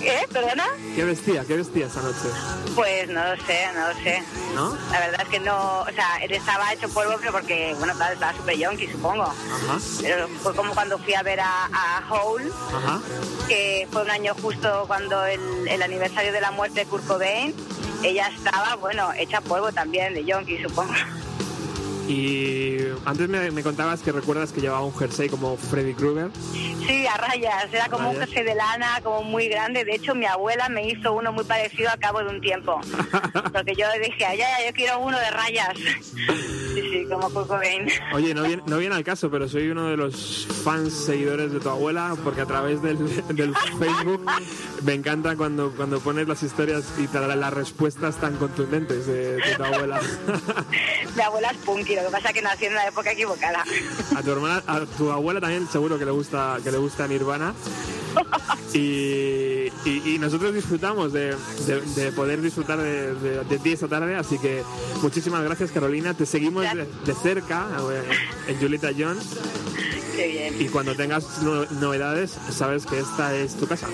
¿Eh? 0.00 0.26
¿Perdona? 0.32 0.66
¿Qué 0.94 1.04
vestía? 1.04 1.44
¿Qué 1.44 1.56
vestía 1.56 1.86
esa 1.86 2.02
noche? 2.02 2.28
Pues 2.74 3.08
no 3.08 3.22
lo 3.24 3.36
sé, 3.44 3.68
no 3.74 3.88
lo 3.88 3.94
sé. 4.02 4.22
¿No? 4.54 4.76
La 4.90 5.00
verdad 5.00 5.20
es 5.22 5.28
que 5.28 5.40
no, 5.40 5.80
o 5.82 5.90
sea, 5.92 6.16
él 6.22 6.32
estaba 6.32 6.72
hecho 6.72 6.88
polvo, 6.88 7.14
pero 7.20 7.32
porque, 7.32 7.74
bueno, 7.78 7.94
claro, 7.94 8.14
estaba 8.14 8.36
súper 8.36 8.56
yonki, 8.56 8.88
supongo. 8.88 9.24
Ajá, 9.24 9.78
Pero 10.00 10.28
fue 10.42 10.54
como 10.54 10.74
cuando 10.74 10.98
fui 10.98 11.14
a 11.14 11.22
ver 11.22 11.40
a, 11.40 11.66
a 11.72 12.04
Hole, 12.10 12.50
ajá. 12.74 13.00
que 13.48 13.86
fue 13.92 14.02
un 14.02 14.10
año 14.10 14.34
justo 14.40 14.84
cuando 14.86 15.24
el, 15.24 15.68
el 15.68 15.82
aniversario 15.82 16.32
de 16.32 16.40
la 16.40 16.50
muerte 16.50 16.80
de 16.80 16.86
Kurt 16.86 17.06
Cobain. 17.06 17.54
Ella 18.02 18.28
estaba, 18.36 18.74
bueno, 18.76 19.12
hecha 19.16 19.40
polvo 19.40 19.70
también, 19.70 20.12
de 20.14 20.24
yonki, 20.62 20.68
supongo. 20.68 21.41
Y 22.12 22.76
antes 23.06 23.26
me, 23.26 23.50
me 23.50 23.62
contabas 23.62 24.02
que 24.02 24.12
recuerdas 24.12 24.52
que 24.52 24.60
llevaba 24.60 24.84
un 24.84 24.94
jersey 24.94 25.30
como 25.30 25.56
Freddy 25.56 25.94
Krueger. 25.94 26.30
Sí, 26.86 27.06
a 27.06 27.16
rayas, 27.16 27.72
era 27.72 27.88
como 27.88 28.10
un 28.10 28.16
jersey 28.16 28.44
de 28.44 28.54
lana, 28.54 29.00
como 29.02 29.22
muy 29.22 29.48
grande. 29.48 29.82
De 29.86 29.94
hecho, 29.94 30.14
mi 30.14 30.26
abuela 30.26 30.68
me 30.68 30.86
hizo 30.86 31.14
uno 31.14 31.32
muy 31.32 31.44
parecido 31.44 31.88
al 31.90 31.98
cabo 31.98 32.22
de 32.22 32.28
un 32.28 32.40
tiempo. 32.42 32.78
Porque 33.52 33.74
yo 33.74 33.86
dije, 34.04 34.26
ay, 34.26 34.42
ay, 34.42 34.66
yo 34.66 34.74
quiero 34.74 34.98
uno 34.98 35.18
de 35.18 35.30
rayas. 35.30 35.74
Sí, 35.78 36.80
sí, 36.90 37.06
como 37.10 37.30
Cobain. 37.30 37.88
Oye, 38.12 38.34
no 38.34 38.42
viene, 38.42 38.62
no 38.66 38.76
viene 38.76 38.94
al 38.94 39.04
caso, 39.04 39.30
pero 39.30 39.48
soy 39.48 39.70
uno 39.70 39.88
de 39.88 39.96
los 39.96 40.46
fans 40.64 40.92
seguidores 40.92 41.50
de 41.52 41.60
tu 41.60 41.70
abuela 41.70 42.14
porque 42.22 42.42
a 42.42 42.46
través 42.46 42.82
del, 42.82 42.98
del 43.34 43.54
Facebook 43.78 44.26
me 44.82 44.94
encanta 44.94 45.36
cuando, 45.36 45.72
cuando 45.74 45.98
pones 46.00 46.28
las 46.28 46.42
historias 46.42 46.84
y 46.98 47.06
te 47.06 47.22
las 47.22 47.54
respuestas 47.54 48.16
tan 48.16 48.36
contundentes 48.36 49.06
de, 49.06 49.36
de 49.36 49.54
tu 49.56 49.64
abuela. 49.64 50.00
Mi 51.16 51.22
abuela 51.22 51.50
es 51.50 51.56
punky, 51.58 51.94
lo 52.02 52.08
que 52.08 52.12
pasa 52.12 52.28
es 52.28 52.34
que 52.34 52.42
nació 52.42 52.68
en 52.68 52.74
la 52.74 52.86
época 52.88 53.12
equivocada. 53.12 53.64
A 54.16 54.22
tu 54.22 54.30
hermana, 54.32 54.62
a 54.66 54.80
tu 54.80 55.10
abuela 55.10 55.40
también 55.40 55.66
seguro 55.70 55.98
que 55.98 56.04
le 56.04 56.10
gusta 56.10 56.58
que 56.62 56.70
le 56.70 56.78
gusta 56.78 57.06
Nirvana. 57.08 57.54
Y, 58.74 59.68
y- 59.84 60.02
y 60.14 60.18
nosotros 60.18 60.54
disfrutamos 60.54 61.12
de, 61.12 61.36
de- 61.66 61.80
de 61.94 62.12
poder 62.12 62.40
disfrutar 62.40 62.78
de, 62.78 63.14
de- 63.14 63.58
ti 63.58 63.72
esta 63.72 63.86
tarde, 63.86 64.16
así 64.16 64.38
que 64.38 64.62
muchísimas 65.02 65.42
gracias 65.44 65.70
Carolina, 65.72 66.14
te 66.14 66.24
seguimos 66.24 66.62
de, 66.64 66.86
de 66.86 67.14
cerca 67.14 67.66
eh, 67.92 68.02
en 68.48 68.58
Julieta 68.58 68.88
Jones 68.98 69.24
Qué 70.14 70.26
bien. 70.28 70.60
y 70.60 70.68
cuando 70.68 70.94
tengas 70.94 71.42
no- 71.42 71.64
novedades 71.80 72.36
sabes 72.50 72.84
que 72.86 72.98
esta 73.00 73.34
es 73.34 73.54
tu 73.56 73.66
casa. 73.66 73.88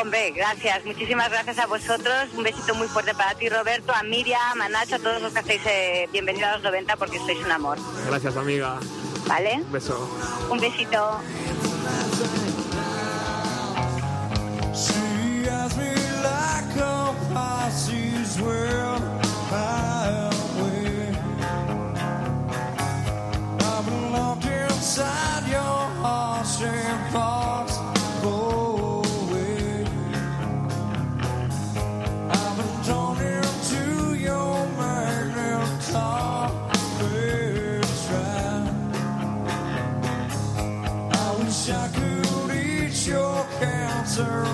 Hombre, 0.00 0.30
gracias. 0.32 0.84
Muchísimas 0.84 1.30
gracias 1.30 1.58
a 1.58 1.66
vosotros. 1.66 2.14
Un 2.36 2.42
besito 2.44 2.74
muy 2.74 2.88
fuerte 2.88 3.14
para 3.14 3.34
ti, 3.34 3.48
Roberto, 3.48 3.92
a 3.94 4.02
Miriam, 4.02 4.60
a 4.60 4.68
Nacho, 4.68 4.96
a 4.96 4.98
todos 4.98 5.20
los 5.22 5.32
que 5.32 5.38
hacéis 5.40 5.62
eh, 5.66 6.08
bienvenido 6.12 6.46
a 6.48 6.52
los 6.54 6.62
90 6.62 6.96
porque 6.96 7.18
sois 7.18 7.38
un 7.38 7.50
amor. 7.52 7.78
Gracias 8.08 8.36
amiga, 8.36 8.78
¿Vale? 9.26 9.54
un 9.54 9.72
beso. 9.72 10.08
Un 10.50 10.60
besito. 10.60 11.20
She 14.74 15.48
asked 15.48 15.78
me 15.78 15.94
like 16.22 16.76
a 16.78 17.14
Pisces 17.32 18.40
world 18.40 19.02
highway. 19.50 19.95
Inside 24.86 25.44
your 25.48 25.78
heartstring 26.00 27.10
thoughts 27.10 27.76
go 28.22 29.02
away. 29.02 29.84
I've 32.30 32.56
been 32.56 32.82
drawn 32.84 33.20
into 33.20 34.14
your 34.14 34.54
magnet. 34.78 35.96
I 41.12 41.36
wish 41.38 41.68
I 41.68 41.88
could 41.88 42.30
reach 42.48 43.08
your 43.08 43.44
cancer 43.58 44.44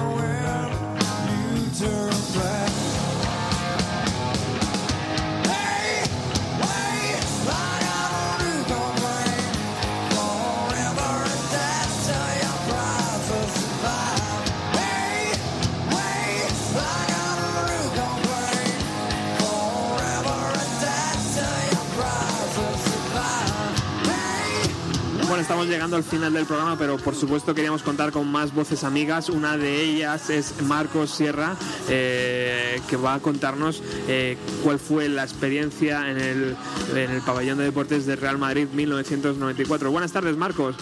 estamos 25.53 25.69
llegando 25.69 25.97
al 25.97 26.03
final 26.03 26.33
del 26.33 26.47
programa, 26.47 26.79
pero 26.79 26.97
por 26.97 27.15
supuesto 27.15 27.55
queríamos 27.55 27.83
contar 27.83 28.11
con 28.11 28.27
más 28.27 28.55
voces 28.55 28.85
amigas. 28.85 29.29
Una 29.29 29.59
de 29.59 29.83
ellas 29.83 30.31
es 30.31 30.63
Marcos 30.63 31.11
Sierra, 31.11 31.57
eh, 31.91 32.81
que 32.89 32.97
va 32.97 33.13
a 33.13 33.21
contarnos 33.21 33.83
eh, 34.09 34.39
cuál 34.65 34.79
fue 34.79 35.11
la 35.11 35.25
experiencia 35.25 36.11
en 36.11 36.17
el, 36.17 36.57
en 36.97 37.11
el 37.11 37.21
pabellón 37.21 37.59
de 37.59 37.65
deportes 37.65 38.07
de 38.07 38.17
Real 38.17 38.39
Madrid 38.39 38.67
1994. 38.73 39.91
Buenas 39.91 40.11
tardes, 40.11 40.39
Marcos. 40.39 40.75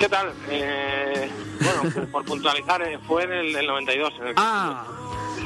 ¿Qué 0.00 0.08
tal? 0.08 0.32
Eh, 0.48 1.30
bueno, 1.60 2.08
por, 2.10 2.24
puntualizar, 2.24 2.82
eh, 2.82 2.98
fue 3.06 3.22
en 3.22 3.30
el, 3.32 3.54
el 3.54 3.66
92. 3.68 4.12
En 4.18 4.26
el 4.26 4.34
que- 4.34 4.42
Ah, 4.42 4.84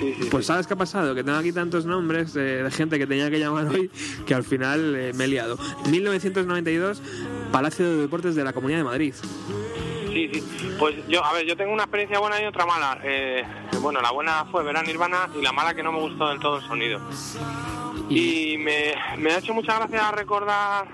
sí, 0.02 0.14
sí, 0.20 0.28
pues. 0.30 0.46
¿sabes 0.46 0.66
qué 0.66 0.74
ha 0.74 0.76
pasado? 0.76 1.14
Que 1.14 1.22
tengo 1.24 1.38
aquí 1.38 1.52
tantos 1.52 1.86
nombres 1.86 2.34
de 2.34 2.68
gente 2.70 2.98
que 2.98 3.06
tenía 3.06 3.30
que 3.30 3.38
llamar 3.38 3.66
hoy 3.68 3.90
que 4.26 4.34
al 4.34 4.44
final 4.44 4.94
eh, 4.96 5.12
me 5.14 5.24
he 5.24 5.28
liado. 5.28 5.56
1992, 5.88 7.02
Palacio 7.50 7.88
de 7.88 7.96
Deportes 8.02 8.34
de 8.34 8.44
la 8.44 8.52
Comunidad 8.52 8.78
de 8.78 8.84
Madrid. 8.84 9.14
Sí, 10.12 10.30
sí. 10.32 10.42
Pues 10.78 10.96
yo, 11.08 11.24
a 11.24 11.32
ver, 11.32 11.46
yo 11.46 11.56
tengo 11.56 11.72
una 11.72 11.84
experiencia 11.84 12.18
buena 12.18 12.42
y 12.42 12.44
otra 12.44 12.66
mala. 12.66 12.98
Eh, 13.02 13.44
bueno, 13.80 14.00
la 14.02 14.10
buena 14.10 14.44
fue 14.46 14.62
ver 14.62 14.76
a 14.76 14.82
Nirvana 14.82 15.28
y 15.38 15.42
la 15.42 15.52
mala 15.52 15.74
que 15.74 15.82
no 15.82 15.92
me 15.92 16.00
gustó 16.00 16.28
del 16.28 16.38
todo 16.38 16.58
el 16.58 16.64
sonido. 16.64 17.00
Y 18.08 18.58
me, 18.58 18.94
me 19.18 19.32
ha 19.32 19.38
hecho 19.38 19.54
mucha 19.54 19.78
gracia 19.78 20.10
recordar 20.10 20.86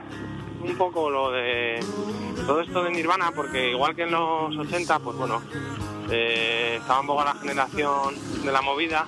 un 0.62 0.76
poco 0.76 1.10
lo 1.10 1.30
de 1.32 1.80
todo 2.46 2.60
esto 2.60 2.84
de 2.84 2.90
Nirvana, 2.90 3.32
porque 3.32 3.70
igual 3.70 3.94
que 3.94 4.02
en 4.02 4.12
los 4.12 4.56
80, 4.56 4.98
pues 5.00 5.16
bueno, 5.16 5.42
eh, 6.10 6.78
estaba 6.80 7.00
un 7.00 7.06
poco 7.06 7.24
la 7.24 7.34
generación 7.34 8.14
de 8.44 8.52
la 8.52 8.62
movida. 8.62 9.06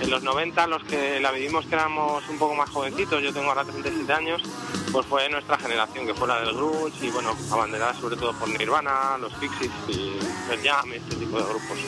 En 0.00 0.10
los 0.10 0.22
90, 0.22 0.66
los 0.66 0.82
que 0.84 1.20
la 1.20 1.30
vivimos 1.30 1.66
que 1.66 1.74
éramos 1.74 2.26
un 2.30 2.38
poco 2.38 2.54
más 2.54 2.70
jovencitos, 2.70 3.22
yo 3.22 3.34
tengo 3.34 3.48
ahora 3.48 3.64
37 3.64 4.10
años, 4.12 4.42
pues 4.92 5.04
fue 5.06 5.28
nuestra 5.28 5.58
generación, 5.58 6.06
que 6.06 6.14
fue 6.14 6.26
la 6.26 6.40
del 6.40 6.54
grunge 6.54 7.06
y 7.06 7.10
bueno, 7.10 7.36
abanderada 7.50 7.92
sobre 7.94 8.16
todo 8.16 8.32
por 8.32 8.48
Nirvana, 8.48 9.18
los 9.18 9.32
Pixies 9.34 9.70
y 9.88 10.18
el 10.50 10.62
Jam, 10.62 10.90
este 10.92 11.16
tipo 11.16 11.36
de 11.36 11.44
grupos. 11.44 11.78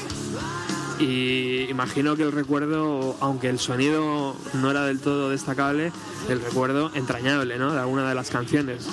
y 0.98 1.70
imagino 1.70 2.14
que 2.14 2.24
el 2.24 2.32
recuerdo, 2.32 3.16
aunque 3.20 3.48
el 3.48 3.58
sonido 3.58 4.36
no 4.52 4.70
era 4.70 4.84
del 4.84 5.00
todo 5.00 5.30
destacable, 5.30 5.90
el 6.28 6.42
recuerdo 6.42 6.90
entrañable, 6.94 7.58
¿no? 7.58 7.72
De 7.72 7.80
alguna 7.80 8.06
de 8.08 8.14
las 8.14 8.28
canciones. 8.28 8.88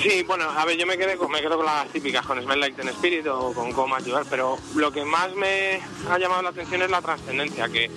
Sí, 0.00 0.22
bueno, 0.24 0.44
a 0.44 0.64
ver, 0.64 0.76
yo 0.76 0.86
me 0.86 0.98
quedé 0.98 1.16
con, 1.16 1.30
me 1.30 1.40
quedo 1.40 1.56
con 1.56 1.66
las 1.66 1.88
típicas, 1.88 2.24
con 2.26 2.40
Smell 2.40 2.60
Like 2.60 2.76
Teen 2.76 2.88
Spirit 2.90 3.26
o 3.28 3.52
con 3.52 3.72
Coma 3.72 3.96
Ayudar, 3.96 4.24
pero 4.28 4.58
lo 4.74 4.92
que 4.92 5.04
más 5.04 5.34
me 5.34 5.80
ha 6.10 6.18
llamado 6.18 6.42
la 6.42 6.50
atención 6.50 6.82
es 6.82 6.90
la 6.90 7.00
trascendencia, 7.00 7.68
que, 7.68 7.90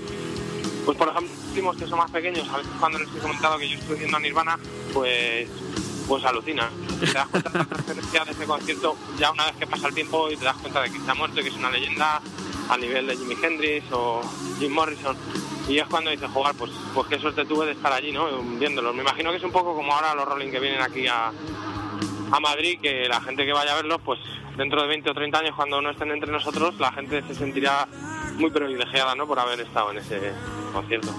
pues 0.86 0.98
por 0.98 1.10
ejemplo, 1.10 1.32
los 1.34 1.48
últimos 1.50 1.78
que 1.78 1.88
son 1.88 2.00
más 2.00 2.10
pequeños, 2.10 2.48
a 2.50 2.58
veces 2.58 2.72
cuando 2.80 3.00
les 3.00 3.10
he 3.14 3.20
comentado 3.20 3.58
que 3.58 3.70
yo 3.70 3.78
estoy 3.78 4.00
viendo 4.00 4.18
a 4.18 4.20
Nirvana, 4.22 4.58
pues, 4.94 5.50
pues 6.08 6.24
alucinan. 6.24 6.70
Te 7.00 7.06
das 7.12 7.28
cuenta 7.28 7.50
de 7.50 7.58
la 7.60 7.66
trascendencia 7.70 8.26
de 8.26 8.32
ese 8.32 8.46
concierto 8.46 8.98
ya 9.18 9.32
una 9.32 9.46
vez 9.46 9.56
que 9.58 9.68
pasa 9.68 9.88
el 9.88 9.94
tiempo 9.94 10.32
y 10.32 10.38
te 10.38 10.46
das 10.46 10.58
cuenta 10.58 10.82
de 10.82 10.92
que 10.92 10.98
está 10.98 11.14
muerto 11.14 11.40
y 11.40 11.44
que 11.44 11.50
es 11.50 11.56
una 11.56 11.70
leyenda 11.70 12.22
a 12.70 12.78
nivel 12.78 13.08
de 13.08 13.18
Jimi 13.18 13.36
Hendrix 13.42 13.86
o 13.92 14.22
Jim 14.58 14.72
Morrison. 14.72 15.18
Y 15.68 15.78
es 15.78 15.86
cuando 15.86 16.10
dices, 16.10 16.30
jugar, 16.32 16.56
pues, 16.56 16.72
pues 16.96 17.08
qué 17.08 17.20
suerte 17.20 17.46
tuve 17.46 17.68
de 17.68 17.74
estar 17.74 17.94
allí, 17.94 18.12
¿no? 18.12 18.42
Viéndolos. 18.42 18.96
Me 18.96 19.02
imagino 19.02 19.30
que 19.30 19.38
es 19.38 19.44
un 19.44 19.52
poco 19.52 19.76
como 19.76 19.94
ahora 19.94 20.16
los 20.16 20.26
Rolling 20.26 20.50
que 20.50 20.60
vienen 20.60 20.82
aquí 20.82 21.06
a, 21.06 21.32
a 22.31 22.39
Madrid, 22.39 22.80
que 22.81 23.07
la 23.07 23.22
gente 23.22 23.45
que 23.45 23.53
vaya 23.53 23.73
a 23.73 23.76
verlos, 23.76 23.99
pues 24.03 24.19
dentro 24.57 24.81
de 24.81 24.88
20 24.88 25.10
o 25.10 25.14
30 25.14 25.39
años, 25.39 25.56
cuando 25.56 25.81
no 25.81 25.89
estén 25.89 26.11
entre 26.11 26.31
nosotros, 26.31 26.80
la 26.80 26.91
gente 26.91 27.22
se 27.27 27.35
sentirá 27.35 27.88
muy 28.38 28.51
privilegiada, 28.51 29.15
¿no? 29.15 29.27
Por 29.27 29.39
haber 29.39 29.60
estado 29.61 29.91
en 29.91 29.97
ese 29.99 30.19
concierto. 30.73 31.14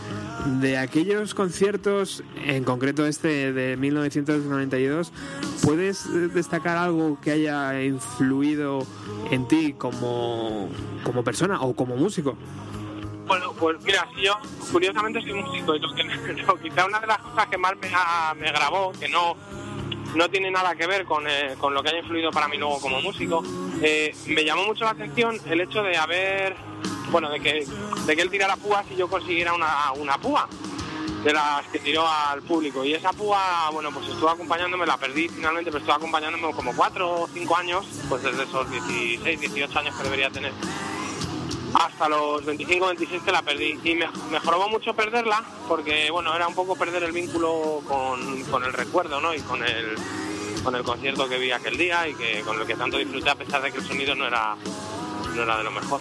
De 0.61 0.79
aquellos 0.79 1.35
conciertos, 1.35 2.23
en 2.47 2.65
concreto 2.65 3.05
este 3.07 3.53
de 3.53 3.77
1992, 3.77 5.13
¿puedes 5.63 6.33
destacar 6.35 6.79
algo 6.79 7.19
que 7.21 7.33
haya 7.33 7.83
influido 7.83 8.87
en 9.31 9.47
ti 9.49 9.75
como, 9.75 10.71
como 11.05 11.23
persona 11.25 11.61
o 11.61 11.75
como 11.75 11.97
músico? 11.97 12.37
Bueno, 13.27 13.53
pues 13.61 13.77
mira, 13.85 14.09
si 14.17 14.23
yo 14.23 14.33
curiosamente 14.73 15.21
soy 15.21 15.35
músico 15.35 15.75
y 15.77 15.79
lo 15.79 15.95
que, 15.95 16.03
lo- 16.47 16.57
quizá 16.59 16.87
una 16.87 17.01
de 17.01 17.07
las 17.07 17.19
cosas 17.19 17.47
que 17.47 17.59
más 17.59 17.73
me, 17.77 17.89
me 18.41 18.51
grabó, 18.51 18.93
que 18.99 19.09
no, 19.09 19.37
no 20.15 20.29
tiene 20.29 20.51
nada 20.51 20.75
que 20.75 20.87
ver 20.87 21.05
con, 21.05 21.27
eh, 21.29 21.55
con 21.59 21.75
lo 21.75 21.83
que 21.83 21.91
haya 21.91 21.99
influido 21.99 22.31
para 22.31 22.49
mí 22.49 22.57
luego 22.57 22.81
como 22.81 23.01
músico, 23.01 23.43
eh, 23.83 24.15
me 24.27 24.45
llamó 24.45 24.65
mucho 24.65 24.85
la 24.85 24.91
atención 24.91 25.39
el 25.47 25.61
hecho 25.61 25.83
de 25.83 25.97
haber, 25.97 26.57
bueno, 27.11 27.31
de 27.31 27.41
que, 27.41 27.67
de 28.07 28.17
que 28.17 28.23
él 28.23 28.31
tirara 28.31 28.57
púas 28.57 28.85
y 28.91 28.97
yo 28.97 29.09
consiguiera 29.09 29.55
una, 29.55 29.93
una 29.93 30.19
púa 30.19 30.49
de 31.25 31.33
las 31.33 31.67
que 31.67 31.79
tiró 31.79 32.07
al 32.09 32.43
público. 32.43 32.85
Y 32.85 32.95
esa 32.95 33.13
púa, 33.13 33.69
bueno, 33.73 33.91
pues 33.93 34.09
estuvo 34.09 34.31
acompañándome, 34.31 34.87
la 34.87 34.97
perdí 34.97 35.29
finalmente, 35.29 35.71
pero 35.71 35.81
estuvo 35.81 35.95
acompañándome 35.95 36.53
como 36.55 36.75
cuatro 36.75 37.23
o 37.23 37.29
cinco 37.29 37.57
años, 37.57 37.87
pues 38.09 38.23
desde 38.23 38.45
esos 38.45 38.71
16, 38.71 39.41
18 39.41 39.79
años 39.79 39.95
que 39.97 40.03
debería 40.03 40.31
tener 40.31 40.53
hasta 41.75 42.09
los 42.09 42.45
25 42.45 42.87
26 42.87 43.23
que 43.23 43.33
la 43.33 43.43
perdí 43.43 43.79
y 43.85 43.95
me, 43.95 44.07
me 44.31 44.41
jorobó 44.41 44.69
mucho 44.69 44.95
perderla 44.95 45.43
porque 45.69 46.11
bueno 46.11 46.35
era 46.35 46.49
un 46.49 46.55
poco 46.55 46.77
perder 46.77 47.05
el 47.05 47.13
vínculo 47.13 47.83
con, 47.87 48.65
el 48.65 48.73
recuerdo 48.73 49.21
¿no? 49.21 49.35
y 49.35 49.41
con 49.41 49.63
el 49.63 49.95
con 50.65 50.75
el 50.75 50.83
concierto 50.83 51.29
que 51.29 51.39
vi 51.39 51.53
aquel 51.53 51.79
día 51.79 52.07
y 52.09 52.15
que 52.15 52.41
con 52.43 52.61
el 52.61 52.67
que 52.67 52.75
tanto 52.75 52.99
disfruté 52.99 53.31
a 53.31 53.35
pesar 53.35 53.63
de 53.63 53.73
que 53.73 53.79
el 53.79 53.87
sonido 53.87 54.15
no 54.15 54.27
era 54.27 54.57
no 55.35 55.43
era 55.43 55.59
de 55.59 55.65
lo 55.65 55.71
mejor 55.71 56.01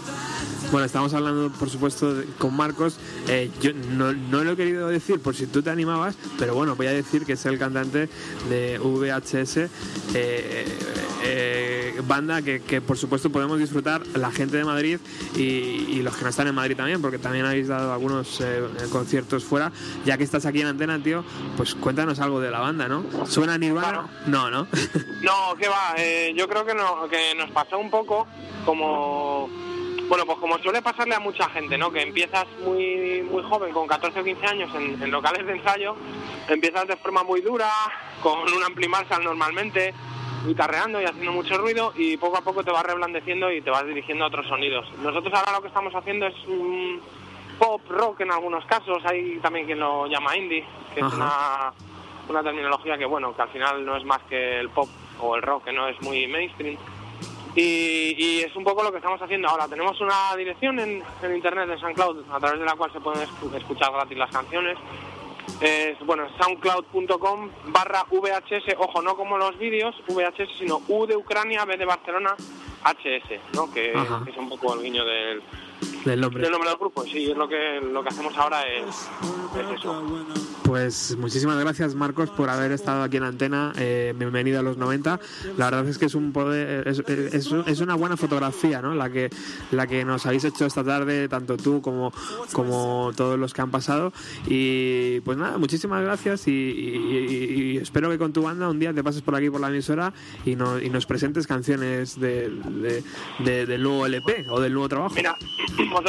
Bueno, 0.72 0.86
estamos 0.86 1.14
hablando, 1.16 1.50
por 1.58 1.68
supuesto, 1.70 2.14
de- 2.14 2.26
con 2.38 2.56
Marcos. 2.56 3.00
Eh, 3.28 3.50
yo 3.60 3.72
no, 3.74 4.14
no 4.14 4.44
lo 4.44 4.52
he 4.52 4.56
querido 4.56 4.88
decir 4.88 5.20
por 5.20 5.36
si 5.36 5.48
tú 5.48 5.64
te 5.64 5.72
animabas, 5.72 6.16
pero 6.38 6.54
bueno, 6.54 6.76
voy 6.76 6.86
a 6.86 6.91
decir 6.94 7.26
que 7.26 7.34
es 7.34 7.46
el 7.48 7.58
cantante 7.58 8.08
de 8.50 8.78
VHS, 8.78 9.68
eh, 10.14 10.66
eh, 11.24 12.02
banda 12.08 12.44
que, 12.44 12.62
que, 12.62 12.82
por 12.82 12.98
supuesto 13.00 13.32
podemos 13.32 13.58
disfrutar 13.58 14.06
la 14.16 14.30
gente 14.32 14.58
de 14.58 14.64
Madrid 14.64 15.00
y, 15.36 15.40
y 15.41 16.02
los 16.04 16.16
que 16.16 16.24
no 16.24 16.30
están 16.30 16.48
en 16.48 16.54
Madrid 16.56 16.78
también, 16.78 17.02
porque 17.02 17.18
también 17.18 17.46
habéis 17.46 17.68
dado 17.68 17.91
algunos 17.91 18.40
conciertos 18.91 19.44
fuera. 19.44 19.72
Ya 20.06 20.20
que 20.20 20.24
estás 20.24 20.46
aquí 20.46 20.62
en 20.62 20.68
antena, 20.68 21.02
tío, 21.02 21.24
pues 21.58 21.74
cuéntanos 21.74 22.20
algo 22.20 22.40
de 22.41 22.52
la 22.52 22.60
banda, 22.60 22.88
¿no? 22.88 23.04
¿Suena 23.26 23.58
Nirvana? 23.58 24.08
No, 24.28 24.52
¿no? 24.52 24.68
No, 25.24 25.56
que 25.60 25.68
va, 25.68 25.96
eh, 25.98 26.32
yo 26.38 26.48
creo 26.48 26.64
que, 26.64 26.76
no, 26.76 27.10
que 27.10 27.34
nos 27.36 27.50
pasó 27.52 27.80
un 27.80 27.90
poco 27.90 28.28
como, 28.66 29.50
bueno, 30.10 30.26
pues 30.26 30.40
como 30.40 30.57
suele 30.57 30.81
pasarle 30.81 31.14
a 31.14 31.19
mucha 31.19 31.48
gente, 31.49 31.77
¿no? 31.77 31.91
Que 31.91 32.02
empiezas 32.02 32.48
muy, 32.65 33.22
muy 33.30 33.44
joven, 33.44 33.72
con 33.72 33.88
14 33.88 34.19
o 34.19 34.23
15 34.23 34.45
años, 34.48 34.76
en, 34.76 35.02
en 35.02 35.11
locales 35.11 35.45
de 35.45 35.53
ensayo, 35.53 35.95
empiezas 36.48 36.88
de 36.88 36.98
forma 36.98 37.23
muy 37.23 37.41
dura, 37.41 37.69
con 38.22 38.40
un 38.40 38.64
ampli 38.65 38.88
Marshall 38.88 39.23
normalmente, 39.23 39.94
guitarreando 40.48 40.99
y 40.99 41.06
haciendo 41.06 41.31
mucho 41.31 41.60
ruido, 41.60 41.94
y 41.95 42.18
poco 42.18 42.38
a 42.38 42.41
poco 42.41 42.64
te 42.64 42.72
vas 42.72 42.84
reblandeciendo 42.84 43.52
y 43.52 43.61
te 43.61 43.69
vas 43.69 43.86
dirigiendo 43.86 44.26
a 44.26 44.30
otros 44.30 44.48
sonidos. 44.48 44.91
Nosotros 45.03 45.31
ahora 45.34 45.52
lo 45.53 45.61
que 45.61 45.68
estamos 45.68 45.94
haciendo 45.94 46.26
es 46.26 46.36
un 46.48 46.99
pop 47.60 47.81
rock 47.90 48.22
en 48.22 48.31
algunos 48.31 48.65
casos, 48.65 49.06
hay 49.06 49.38
también 49.44 49.68
quien 49.68 49.80
lo 49.80 50.07
llama 50.07 50.36
indie, 50.36 50.65
que 50.95 51.02
es 51.02 51.14
una 51.14 51.72
una 52.30 52.44
terminología 52.44 52.95
que 52.95 53.06
bueno 53.06 53.36
que 53.36 53.41
al 53.41 53.49
final 53.49 53.84
no 53.84 53.98
es 53.98 54.06
más 54.06 54.19
que 54.30 54.60
el 54.60 54.69
pop 54.69 54.88
o 55.19 55.36
el 55.36 55.41
rock 55.41 55.65
que 55.65 55.73
no 55.73 55.88
es 55.88 55.99
muy 56.03 56.27
mainstream 56.27 56.77
y, 57.60 58.15
y 58.18 58.40
es 58.41 58.56
un 58.56 58.64
poco 58.64 58.84
lo 58.84 58.91
que 58.91 58.98
estamos 58.98 59.22
haciendo 59.22 59.48
ahora. 59.49 59.68
Tenemos 59.68 59.99
una 60.02 60.36
dirección 60.38 60.80
en, 60.80 61.03
en 61.22 61.36
internet 61.36 61.68
de 61.68 61.77
SoundCloud 61.80 62.31
a 62.31 62.40
través 62.40 62.60
de 62.60 62.65
la 62.65 62.76
cual 62.76 62.91
se 62.94 62.99
pueden 62.99 63.27
escu- 63.27 63.53
escuchar 63.56 63.91
gratis 63.91 64.18
las 64.18 64.31
canciones. 64.31 64.77
Es 65.61 65.99
bueno 66.06 66.27
soundcloud.com 66.41 67.49
barra 67.68 68.06
VHS 68.10 68.76
ojo 68.77 69.02
no 69.02 69.15
como 69.18 69.38
los 69.38 69.57
vídeos 69.57 69.94
VHS 70.07 70.57
sino 70.57 70.81
U 70.88 71.06
de 71.06 71.18
Ucrania 71.18 71.65
B 71.65 71.76
de 71.76 71.86
Barcelona 71.86 72.36
HS 72.86 73.56
no 73.56 73.69
que, 73.73 73.91
Ajá. 73.95 74.22
que 74.23 74.31
es 74.31 74.38
un 74.38 74.48
poco 74.48 74.76
el 74.76 74.84
guiño 74.84 75.03
del, 75.03 75.41
Del 76.10 76.22
nombre. 76.22 76.41
del 76.44 76.52
nombre 76.52 76.69
del 76.69 76.80
grupo 76.80 77.03
sí 77.06 77.30
es 77.31 77.38
lo 77.38 77.48
que 77.48 77.80
lo 77.81 78.02
que 78.03 78.10
hacemos 78.10 78.36
ahora 78.38 78.61
es, 78.68 78.86
es 79.60 79.80
eso 79.80 80.03
Pues 80.64 81.15
muchísimas 81.19 81.57
gracias 81.60 81.95
Marcos 81.95 82.30
por 82.30 82.49
haber 82.49 82.72
estado 82.72 83.03
aquí 83.03 83.18
en 83.18 83.23
Antena. 83.23 83.73
Eh, 83.77 84.14
bienvenido 84.15 84.60
a 84.60 84.64
los 84.64 84.77
90. 84.77 85.19
La 85.57 85.65
verdad 85.65 85.88
es 85.88 85.98
que 85.98 86.06
es 86.06 86.15
un 86.15 86.31
poder, 86.31 86.88
es, 86.88 86.99
es- 87.07 87.52
es 87.65 87.80
una 87.81 87.95
buena 87.95 88.18
fotografía, 88.18 88.81
¿no? 88.81 88.94
La 88.95 89.10
que 89.10 89.30
la 89.72 89.88
que 89.88 90.06
nos 90.06 90.26
habéis 90.26 90.44
hecho 90.45 90.65
esta 90.65 90.84
tarde, 90.84 91.27
tanto 91.27 91.57
tú 91.57 91.81
como 91.81 92.11
como 92.53 93.11
todos 93.15 93.38
los 93.40 93.53
que 93.53 93.61
han 93.61 93.72
pasado. 93.72 94.11
Y 94.48 95.19
pues 95.22 95.38
nada, 95.38 95.57
muchísimas 95.57 96.03
gracias 96.03 96.48
y, 96.48 96.52
y- 96.52 97.73
y 97.73 97.77
espero 97.77 98.10
que 98.10 98.18
con 98.18 98.34
tu 98.34 98.41
banda 98.44 98.69
un 98.69 98.80
día 98.80 98.94
te 98.94 99.03
pases 99.03 99.22
por 99.22 99.36
aquí 99.36 99.49
por 99.49 99.61
la 99.61 99.68
emisora 99.69 100.14
y, 100.45 100.56
no- 100.56 100.80
y 100.80 100.90
nos 100.90 101.06
presentes 101.06 101.48
canciones 101.48 102.19
de, 102.19 102.49
de- 102.49 103.03
de- 103.40 103.65
del 103.65 103.84
nuevo 103.84 104.06
LP 104.06 104.45
o 104.49 104.60
del 104.60 104.73
nuevo 104.73 104.90
trabajo. 104.90 105.15
Mira, 105.15 105.36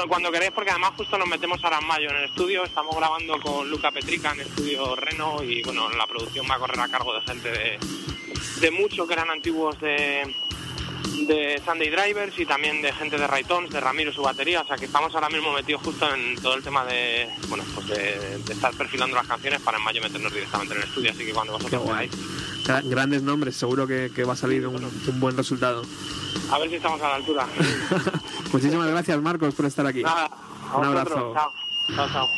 cuando 0.09 0.31
queréis, 0.31 0.53
porque 0.53 0.71
además 0.71 0.93
justo 0.97 1.19
nos 1.19 1.29
metemos 1.29 1.63
ahora 1.65 1.79
en 1.81 1.87
mayo 1.87 2.11
en 2.11 2.17
el 2.17 2.25
estudio, 2.25 2.65
estamos 2.65 2.95
grabando 2.97 3.41
con 3.41 3.69
Luca 3.69 3.91
Petrica 3.91 4.33
en 4.33 4.41
el 4.41 4.47
estudio 4.47 4.95
Reno 4.95 5.43
y 5.43 5.63
bueno, 5.63 5.89
la 5.91 6.07
producción 6.07 6.47
va 6.49 6.55
a 6.55 6.59
correr 6.59 6.81
a 6.81 6.89
cargo 6.89 7.15
de 7.15 7.21
gente 7.23 7.51
de, 7.51 7.79
de 8.61 8.71
mucho 8.71 9.07
que 9.07 9.15
eran 9.15 9.31
antiguos 9.31 9.81
de, 9.81 10.33
de 11.27 11.61
Sunday 11.65 11.91
Drivers 11.91 12.39
y 12.39 12.47
también 12.47 12.83
de 12.83 12.93
gente 12.93 13.19
de 13.19 13.27
Raytons, 13.27 13.71
de 13.71 13.81
Ramiro 13.81 14.13
su 14.13 14.23
batería, 14.23 14.61
o 14.61 14.67
sea 14.67 14.77
que 14.77 14.85
estamos 14.85 15.15
ahora 15.15 15.29
mismo 15.29 15.53
metidos 15.53 15.83
justo 15.83 16.13
en 16.15 16.37
todo 16.41 16.55
el 16.55 16.63
tema 16.63 16.85
de, 16.85 17.29
bueno, 17.49 17.65
pues 17.75 17.89
de, 17.89 18.39
de 18.39 18.53
estar 18.53 18.73
perfilando 18.75 19.17
las 19.17 19.27
canciones 19.27 19.61
para 19.61 19.79
en 19.79 19.85
mayo 19.85 20.01
meternos 20.01 20.33
directamente 20.33 20.75
en 20.75 20.83
el 20.83 20.89
estudio, 20.89 21.11
así 21.11 21.25
que 21.25 21.33
cuando 21.33 21.55
vosotros 21.55 21.83
guay. 21.83 22.11
Grandes 22.85 23.23
nombres, 23.23 23.57
seguro 23.57 23.87
que, 23.87 24.11
que 24.15 24.25
va 24.25 24.35
a 24.35 24.37
salir 24.37 24.67
un, 24.67 24.85
un 24.85 25.21
buen 25.21 25.37
resultado. 25.37 25.83
a 26.51 26.59
ver 26.59 26.69
si 26.71 26.77
estamos 26.77 27.01
a 27.01 27.09
la 27.09 27.15
altura. 27.17 27.47
Muchísimas 28.53 28.89
gracias, 28.89 29.21
Marcos, 29.21 29.55
por 29.55 29.67
estar 29.67 29.87
aquí. 29.87 30.03
Nada, 30.03 30.31
Un 30.77 30.85
abrazo. 30.85 31.33
Chao, 31.35 31.53
chao, 31.97 32.09
chao. 32.13 32.29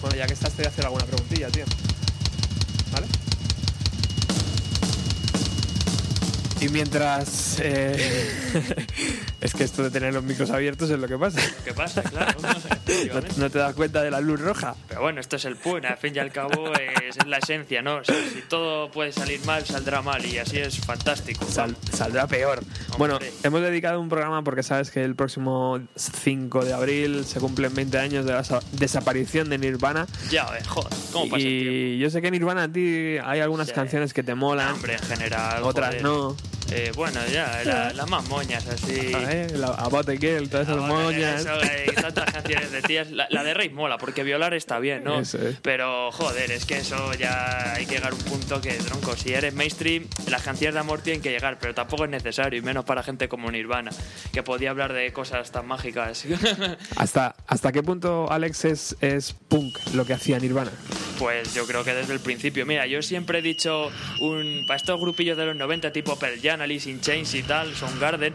Bueno, 0.00 0.16
ya 0.16 0.26
que 0.26 0.34
estás, 0.34 0.50
te 0.52 0.58
voy 0.62 0.66
a 0.66 0.68
hacer 0.68 0.84
alguna 0.84 1.04
preguntilla, 1.04 1.48
tío. 1.48 1.64
Y 6.64 6.68
mientras... 6.70 7.58
eh, 7.60 8.30
es 9.42 9.52
que 9.54 9.64
esto 9.64 9.82
de 9.82 9.90
tener 9.90 10.14
los 10.14 10.24
micros 10.24 10.50
abiertos 10.50 10.88
es 10.88 10.98
lo 10.98 11.06
que 11.06 11.18
pasa. 11.18 11.40
¿Qué 11.64 11.74
pasa? 11.74 12.02
Claro. 12.02 12.40
no 12.40 12.48
sé, 12.54 12.68
No, 12.68 12.74
efectivamente. 12.74 13.28
no 13.36 13.50
te 13.50 13.58
das 13.58 13.74
cuenta 13.74 14.02
de 14.02 14.10
la 14.10 14.20
luz 14.22 14.40
roja. 14.40 14.74
Pero 14.88 15.02
bueno, 15.02 15.20
esto 15.20 15.36
es 15.36 15.44
el 15.44 15.56
point, 15.56 15.84
al 15.84 15.98
fin 15.98 16.14
y 16.16 16.18
al 16.20 16.32
cabo 16.32 16.72
es, 16.74 17.16
es 17.18 17.26
la 17.26 17.36
esencia, 17.38 17.82
¿no? 17.82 17.96
O 17.96 18.04
sea, 18.04 18.14
si 18.32 18.40
todo 18.48 18.90
puede 18.90 19.12
salir 19.12 19.44
mal, 19.44 19.64
saldrá 19.66 20.00
mal 20.00 20.24
y 20.24 20.38
así 20.38 20.56
es 20.58 20.78
fantástico. 20.78 21.44
Sal- 21.50 21.76
saldrá 21.92 22.26
peor. 22.26 22.60
Bueno, 22.96 23.18
hemos 23.42 23.60
dedicado 23.60 24.00
un 24.00 24.08
programa 24.08 24.42
porque 24.42 24.62
sabes 24.62 24.90
que 24.90 25.04
el 25.04 25.14
próximo 25.14 25.80
5 25.96 26.64
de 26.64 26.72
abril 26.72 27.24
se 27.26 27.40
cumplen 27.40 27.74
20 27.74 27.98
años 27.98 28.24
de 28.24 28.32
la 28.32 28.44
sa- 28.44 28.60
desaparición 28.72 29.50
de 29.50 29.58
Nirvana. 29.58 30.06
Ya, 30.30 30.44
eh, 30.58 30.62
joder, 30.66 30.92
¿cómo 31.12 31.24
pasa 31.30 31.42
el? 31.44 31.52
Y 31.52 31.98
yo 31.98 32.08
sé 32.08 32.22
que 32.22 32.30
Nirvana 32.30 32.62
a 32.64 32.68
ti 32.72 33.16
hay 33.22 33.40
algunas 33.40 33.68
Sí. 33.68 33.74
canciones 33.74 34.14
que 34.14 34.22
te 34.22 34.34
molan, 34.34 34.72
Hombre, 34.74 34.94
en 34.94 35.00
general. 35.02 35.62
otras 35.64 35.88
joder. 35.88 36.02
no. 36.02 36.36
Eh, 36.70 36.92
bueno, 36.94 37.20
ya, 37.32 37.62
la- 37.64 37.92
las 37.94 38.08
más 38.10 38.28
moñas, 38.28 38.66
así. 38.66 39.12
Ah, 39.14 39.32
¿eh? 39.32 39.46
La, 39.54 39.76
Girl, 40.18 40.48
todas 40.48 40.68
esas 40.68 40.80
moñas. 40.80 41.40
Eso, 41.40 41.62
eh, 41.62 41.86
y 41.90 41.94
tantas 42.00 42.32
canciones 42.32 42.72
de 42.72 42.82
tías. 42.82 43.10
La, 43.10 43.26
la 43.30 43.44
de 43.44 43.54
Rey 43.54 43.68
mola, 43.70 43.98
porque 43.98 44.22
violar 44.24 44.54
está 44.54 44.78
bien, 44.78 45.04
¿no? 45.04 45.20
Eso. 45.20 45.38
Pero, 45.62 46.10
joder, 46.12 46.50
es 46.50 46.64
que 46.64 46.78
eso 46.78 47.12
ya 47.14 47.74
hay 47.74 47.86
que 47.86 47.96
llegar 47.96 48.12
a 48.12 48.14
un 48.14 48.22
punto 48.22 48.60
que, 48.60 48.72
tronco, 48.74 49.16
si 49.16 49.32
eres 49.32 49.54
mainstream, 49.54 50.06
las 50.28 50.42
canciones 50.42 50.74
de 50.74 50.80
amor 50.80 51.00
tienen 51.00 51.22
que 51.22 51.30
llegar, 51.30 51.58
pero 51.60 51.74
tampoco 51.74 52.04
es 52.04 52.10
necesario, 52.10 52.58
y 52.58 52.62
menos 52.62 52.84
para 52.84 53.02
gente 53.02 53.28
como 53.28 53.50
Nirvana, 53.50 53.90
que 54.32 54.42
podía 54.42 54.70
hablar 54.70 54.92
de 54.92 55.12
cosas 55.12 55.50
tan 55.52 55.66
mágicas. 55.66 56.24
¿Hasta, 56.96 57.34
¿Hasta 57.46 57.72
qué 57.72 57.82
punto, 57.82 58.30
Alex, 58.30 58.64
es, 58.64 58.96
es 59.00 59.32
punk 59.48 59.76
lo 59.94 60.04
que 60.04 60.14
hacía 60.14 60.38
Nirvana? 60.38 60.70
Pues 61.18 61.54
yo 61.54 61.66
creo 61.66 61.84
que 61.84 61.94
desde 61.94 62.12
el 62.12 62.20
principio. 62.20 62.66
Mira, 62.66 62.86
yo 62.86 63.00
siempre 63.00 63.38
he 63.38 63.42
dicho, 63.42 63.90
un, 64.20 64.64
para 64.66 64.76
estos 64.76 65.00
grupillos 65.00 65.36
de 65.36 65.46
los 65.46 65.56
90, 65.56 65.92
tipo 65.92 66.18
Pearl 66.18 66.40
Jam, 66.42 66.53
In 66.62 67.00
Chains 67.00 67.34
y 67.34 67.42
tal, 67.42 67.74
Soundgarden, 67.74 68.32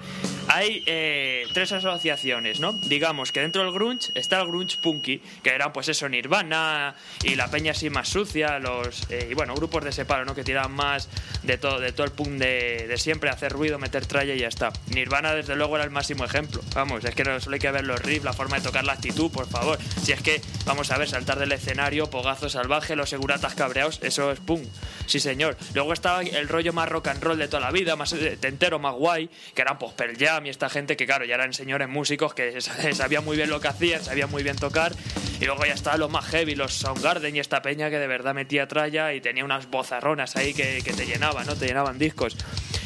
hay 0.49 0.83
eh, 0.87 1.45
tres 1.53 1.71
asociaciones, 1.71 2.59
¿no? 2.59 2.73
Digamos 2.73 3.31
que 3.31 3.39
dentro 3.39 3.63
del 3.63 3.71
grunge 3.71 4.11
está 4.15 4.41
el 4.41 4.47
grunge 4.47 4.77
punky, 4.81 5.21
que 5.43 5.51
eran 5.51 5.71
pues 5.71 5.89
eso, 5.89 6.09
Nirvana 6.09 6.95
y 7.23 7.35
la 7.35 7.51
peña 7.51 7.71
así 7.71 7.91
más 7.91 8.09
sucia, 8.09 8.57
los 8.57 9.09
eh, 9.11 9.27
y 9.29 9.35
bueno, 9.35 9.53
grupos 9.53 9.83
de 9.83 9.91
separo, 9.91 10.25
¿no? 10.25 10.33
Que 10.33 10.43
tiraban 10.43 10.71
más 10.71 11.07
de 11.43 11.59
todo, 11.59 11.79
de 11.79 11.91
todo 11.91 12.07
el 12.07 12.11
punk 12.11 12.29
de, 12.29 12.87
de 12.87 12.97
siempre, 12.97 13.29
hacer 13.29 13.51
ruido, 13.51 13.77
meter 13.77 14.07
tralla 14.07 14.33
y 14.33 14.39
ya 14.39 14.47
está. 14.47 14.73
Nirvana 14.87 15.35
desde 15.35 15.55
luego 15.55 15.75
era 15.75 15.85
el 15.85 15.91
máximo 15.91 16.25
ejemplo. 16.25 16.61
Vamos, 16.73 17.05
es 17.05 17.13
que 17.13 17.23
no 17.23 17.39
solo 17.39 17.53
hay 17.53 17.59
que 17.59 17.69
ver 17.69 17.85
los 17.85 18.01
riffs, 18.01 18.25
la 18.25 18.33
forma 18.33 18.57
de 18.57 18.63
tocar 18.63 18.83
la 18.83 18.93
actitud, 18.93 19.31
por 19.31 19.47
favor. 19.47 19.77
Si 20.01 20.13
es 20.13 20.21
que, 20.23 20.41
vamos 20.65 20.89
a 20.89 20.97
ver, 20.97 21.07
saltar 21.07 21.37
del 21.37 21.51
escenario, 21.51 22.09
pogazo 22.09 22.49
salvaje, 22.49 22.95
los 22.95 23.11
seguratas 23.11 23.53
cabreados, 23.53 23.99
eso 24.01 24.31
es 24.31 24.39
punk. 24.39 24.63
Sí, 25.05 25.19
señor. 25.19 25.57
Luego 25.75 25.93
estaba 25.93 26.23
el 26.23 26.47
rollo 26.47 26.73
más 26.73 26.89
rock 26.89 27.09
and 27.09 27.23
roll 27.23 27.37
de 27.37 27.47
toda 27.47 27.61
la 27.61 27.71
vida, 27.71 27.95
más 27.95 28.13
eh, 28.13 28.37
entero, 28.41 28.79
más 28.79 28.95
guay, 28.95 29.29
que 29.53 29.61
eran 29.61 29.77
pues 29.77 29.93
Pearl 29.93 30.17
Jam 30.17 30.38
y 30.45 30.49
esta 30.49 30.69
gente 30.69 30.97
que, 30.97 31.05
claro, 31.05 31.25
ya 31.25 31.35
eran 31.35 31.53
señores 31.53 31.87
músicos 31.87 32.33
que 32.33 32.59
sabían 32.93 33.25
muy 33.25 33.37
bien 33.37 33.49
lo 33.49 33.59
que 33.59 33.67
hacían, 33.67 34.03
sabían 34.03 34.29
muy 34.29 34.43
bien 34.43 34.55
tocar. 34.55 34.93
Y 35.39 35.45
luego 35.45 35.65
ya 35.65 35.73
estaban 35.73 35.99
los 35.99 36.09
más 36.09 36.25
heavy, 36.25 36.55
los 36.55 36.73
Soundgarden 36.73 37.35
y 37.35 37.39
esta 37.39 37.61
peña 37.61 37.89
que 37.89 37.97
de 37.97 38.07
verdad 38.07 38.33
metía 38.33 38.67
tralla 38.67 39.13
y 39.13 39.21
tenía 39.21 39.45
unas 39.45 39.69
bozarronas 39.69 40.35
ahí 40.35 40.53
que, 40.53 40.81
que 40.83 40.93
te 40.93 41.05
llenaban, 41.05 41.45
¿no? 41.45 41.55
Te 41.55 41.65
llenaban 41.65 41.97
discos. 41.97 42.35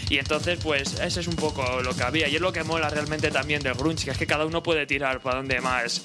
Y 0.09 0.19
entonces, 0.19 0.59
pues, 0.61 0.99
ese 0.99 1.21
es 1.21 1.27
un 1.27 1.35
poco 1.35 1.81
lo 1.81 1.95
que 1.95 2.03
había. 2.03 2.27
Y 2.27 2.35
es 2.35 2.41
lo 2.41 2.53
que 2.53 2.63
mola 2.63 2.89
realmente 2.89 3.31
también 3.31 3.63
del 3.63 3.73
grunge, 3.73 4.05
que 4.05 4.11
es 4.11 4.17
que 4.17 4.27
cada 4.27 4.45
uno 4.45 4.61
puede 4.61 4.85
tirar 4.85 5.19
para 5.21 5.37
donde 5.37 5.59
más 5.61 6.01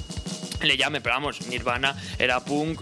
le 0.62 0.77
llame, 0.77 1.01
pero 1.01 1.15
vamos, 1.15 1.47
Nirvana 1.47 1.97
era 2.19 2.41
punk, 2.41 2.81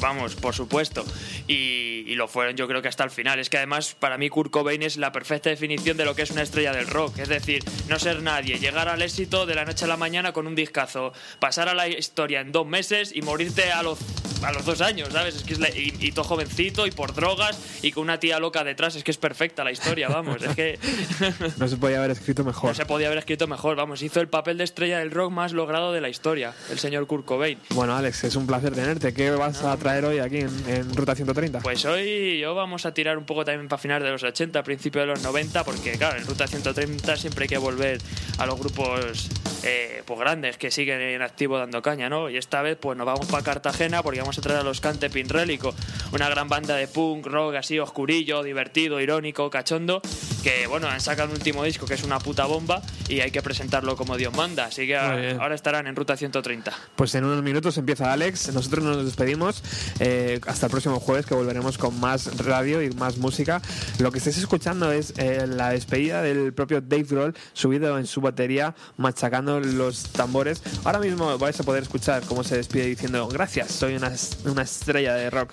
vamos, 0.00 0.34
por 0.36 0.54
supuesto. 0.54 1.04
Y, 1.48 2.04
y 2.06 2.14
lo 2.14 2.28
fueron 2.28 2.56
yo 2.56 2.66
creo 2.68 2.82
que 2.82 2.88
hasta 2.88 3.04
el 3.04 3.10
final. 3.10 3.38
Es 3.38 3.50
que 3.50 3.56
además 3.58 3.94
para 3.98 4.18
mí 4.18 4.28
Kurt 4.28 4.50
Cobain 4.50 4.82
es 4.82 4.96
la 4.96 5.12
perfecta 5.12 5.50
definición 5.50 5.96
de 5.96 6.04
lo 6.04 6.14
que 6.14 6.22
es 6.22 6.30
una 6.30 6.42
estrella 6.42 6.72
del 6.72 6.86
rock. 6.86 7.18
Es 7.18 7.28
decir, 7.28 7.62
no 7.88 7.98
ser 7.98 8.22
nadie, 8.22 8.58
llegar 8.58 8.88
al 8.88 9.02
éxito 9.02 9.46
de 9.46 9.54
la 9.54 9.64
noche 9.64 9.84
a 9.84 9.88
la 9.88 9.96
mañana 9.96 10.32
con 10.32 10.46
un 10.46 10.54
discazo, 10.54 11.12
pasar 11.38 11.68
a 11.68 11.74
la 11.74 11.88
historia 11.88 12.40
en 12.40 12.52
dos 12.52 12.66
meses 12.66 13.12
y 13.14 13.22
morirte 13.22 13.70
a 13.72 13.82
los, 13.82 13.98
a 14.42 14.52
los 14.52 14.64
dos 14.64 14.80
años, 14.80 15.08
¿sabes? 15.12 15.36
Es 15.36 15.42
que 15.44 15.52
es 15.54 15.58
la- 15.58 15.68
y, 15.70 15.94
y 16.00 16.12
todo 16.12 16.24
jovencito 16.24 16.86
y 16.86 16.90
por 16.90 17.14
drogas 17.14 17.58
y 17.82 17.92
con 17.92 18.04
una 18.04 18.18
tía 18.20 18.38
loca 18.40 18.64
detrás. 18.64 18.96
Es 18.96 19.04
que 19.04 19.10
es 19.10 19.18
perfecta 19.18 19.64
la 19.64 19.72
historia, 19.72 20.08
vamos. 20.08 20.42
Es 20.42 20.54
que... 20.54 20.78
No 21.58 21.68
se 21.68 21.76
podía 21.76 21.98
haber 21.98 22.10
escrito 22.12 22.44
mejor. 22.44 22.70
No 22.70 22.74
se 22.74 22.86
podía 22.86 23.06
haber 23.08 23.18
escrito 23.18 23.46
mejor, 23.46 23.76
vamos, 23.76 24.02
hizo 24.02 24.20
el 24.20 24.28
papel 24.28 24.56
de 24.58 24.64
estrella 24.64 24.98
del 24.98 25.10
rock 25.10 25.30
más 25.32 25.52
logrado 25.52 25.92
de 25.92 26.00
la 26.00 26.08
historia, 26.08 26.54
el 26.70 26.78
señor 26.78 27.06
Kurt 27.06 27.24
Cobain. 27.24 27.58
Bueno, 27.70 27.94
Alex, 27.96 28.24
es 28.24 28.36
un 28.36 28.46
placer 28.46 28.72
tenerte. 28.74 29.12
¿Qué 29.12 29.30
vas 29.30 29.62
a 29.62 29.76
traer 29.76 29.89
hoy 29.98 30.18
aquí 30.18 30.38
en, 30.38 30.50
en 30.68 30.94
Ruta 30.94 31.14
130? 31.14 31.60
Pues 31.60 31.84
hoy 31.84 32.38
yo 32.38 32.54
vamos 32.54 32.86
a 32.86 32.94
tirar 32.94 33.18
un 33.18 33.24
poco 33.24 33.44
también 33.44 33.68
para 33.68 33.80
final 33.80 34.02
de 34.02 34.10
los 34.10 34.22
80, 34.22 34.62
principio 34.62 35.00
de 35.00 35.08
los 35.08 35.22
90, 35.22 35.64
porque 35.64 35.92
claro, 35.92 36.18
en 36.18 36.26
Ruta 36.26 36.46
130 36.46 37.16
siempre 37.16 37.44
hay 37.44 37.48
que 37.48 37.58
volver 37.58 38.00
a 38.38 38.46
los 38.46 38.58
grupos 38.58 39.28
eh, 39.62 40.02
pues 40.06 40.18
grandes 40.18 40.56
que 40.56 40.70
siguen 40.70 41.00
en 41.00 41.22
activo 41.22 41.58
dando 41.58 41.82
caña, 41.82 42.08
¿no? 42.08 42.30
Y 42.30 42.36
esta 42.36 42.62
vez 42.62 42.78
pues 42.80 42.96
nos 42.96 43.06
vamos 43.06 43.26
para 43.26 43.42
Cartagena 43.42 44.02
porque 44.02 44.20
vamos 44.20 44.38
a 44.38 44.40
traer 44.40 44.60
a 44.60 44.62
los 44.62 44.80
Cante 44.80 45.10
Pinrélico, 45.10 45.74
una 46.12 46.28
gran 46.28 46.48
banda 46.48 46.76
de 46.76 46.88
punk, 46.88 47.26
rock 47.26 47.56
así 47.56 47.78
oscurillo, 47.78 48.42
divertido, 48.42 49.00
irónico, 49.00 49.50
cachondo, 49.50 50.00
que 50.42 50.66
bueno, 50.66 50.88
han 50.88 51.00
sacado 51.00 51.28
un 51.28 51.34
último 51.34 51.64
disco 51.64 51.86
que 51.86 51.94
es 51.94 52.02
una 52.04 52.18
puta 52.18 52.46
bomba 52.46 52.82
y 53.08 53.20
hay 53.20 53.30
que 53.30 53.42
presentarlo 53.42 53.96
como 53.96 54.16
Dios 54.16 54.34
manda, 54.34 54.66
así 54.66 54.86
que 54.86 54.96
ahora 54.96 55.54
estarán 55.54 55.86
en 55.86 55.96
Ruta 55.96 56.16
130. 56.16 56.72
Pues 56.96 57.14
en 57.14 57.24
unos 57.24 57.42
minutos 57.42 57.76
empieza 57.76 58.12
Alex. 58.12 58.52
Nosotros 58.52 58.84
nos 58.84 59.04
despedimos. 59.04 59.62
Eh, 59.98 60.40
hasta 60.46 60.66
el 60.66 60.70
próximo 60.70 61.00
jueves 61.00 61.26
que 61.26 61.34
volveremos 61.34 61.78
con 61.78 61.98
más 62.00 62.36
radio 62.38 62.82
y 62.82 62.90
más 62.90 63.18
música. 63.18 63.60
Lo 63.98 64.12
que 64.12 64.18
estáis 64.18 64.38
escuchando 64.38 64.92
es 64.92 65.14
eh, 65.16 65.46
la 65.46 65.70
despedida 65.70 66.22
del 66.22 66.52
propio 66.52 66.80
Dave 66.80 67.04
Grohl 67.04 67.34
subido 67.52 67.98
en 67.98 68.06
su 68.06 68.20
batería 68.20 68.74
machacando 68.96 69.60
los 69.60 70.04
tambores. 70.12 70.62
Ahora 70.84 70.98
mismo 70.98 71.38
vais 71.38 71.58
a 71.60 71.62
poder 71.62 71.82
escuchar 71.82 72.22
cómo 72.24 72.44
se 72.44 72.56
despide 72.56 72.86
diciendo 72.86 73.26
gracias, 73.28 73.70
soy 73.72 73.96
una, 73.96 74.12
una 74.44 74.62
estrella 74.62 75.14
de 75.14 75.30
rock. 75.30 75.52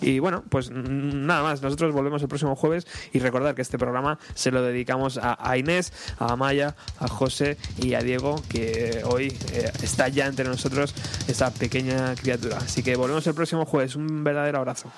Y 0.00 0.18
bueno, 0.18 0.44
pues 0.48 0.70
mm, 0.70 1.26
nada 1.26 1.42
más. 1.42 1.62
Nosotros 1.62 1.92
volvemos 1.92 2.22
el 2.22 2.28
próximo 2.28 2.56
jueves 2.56 2.86
y 3.12 3.18
recordar 3.18 3.54
que 3.54 3.62
este 3.62 3.78
programa 3.78 4.18
se 4.34 4.50
lo 4.50 4.62
dedicamos 4.62 5.18
a, 5.22 5.56
Inés, 5.56 5.92
a 6.18 6.32
Amaya, 6.32 6.76
a 6.98 7.08
José 7.08 7.56
y 7.78 7.94
a 7.94 8.00
Diego 8.00 8.42
que 8.48 9.02
hoy 9.04 9.36
eh, 9.52 9.70
está 9.82 10.08
ya 10.08 10.26
entre 10.26 10.46
nosotros 10.46 10.94
esta 11.28 11.50
pequeña 11.50 12.14
criatura. 12.14 12.58
Así 12.58 12.82
que 12.82 12.96
volvemos 12.96 13.26
el 13.26 13.34
próximo 13.34 13.64
jueves. 13.66 13.96
Un 13.96 14.24
verdadero 14.24 14.58
abrazo. 14.60 14.90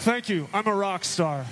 Thank 0.00 0.30
you. 0.30 0.48
I'm 0.54 0.66
a 0.66 0.74
rock 0.74 1.04
star. 1.04 1.44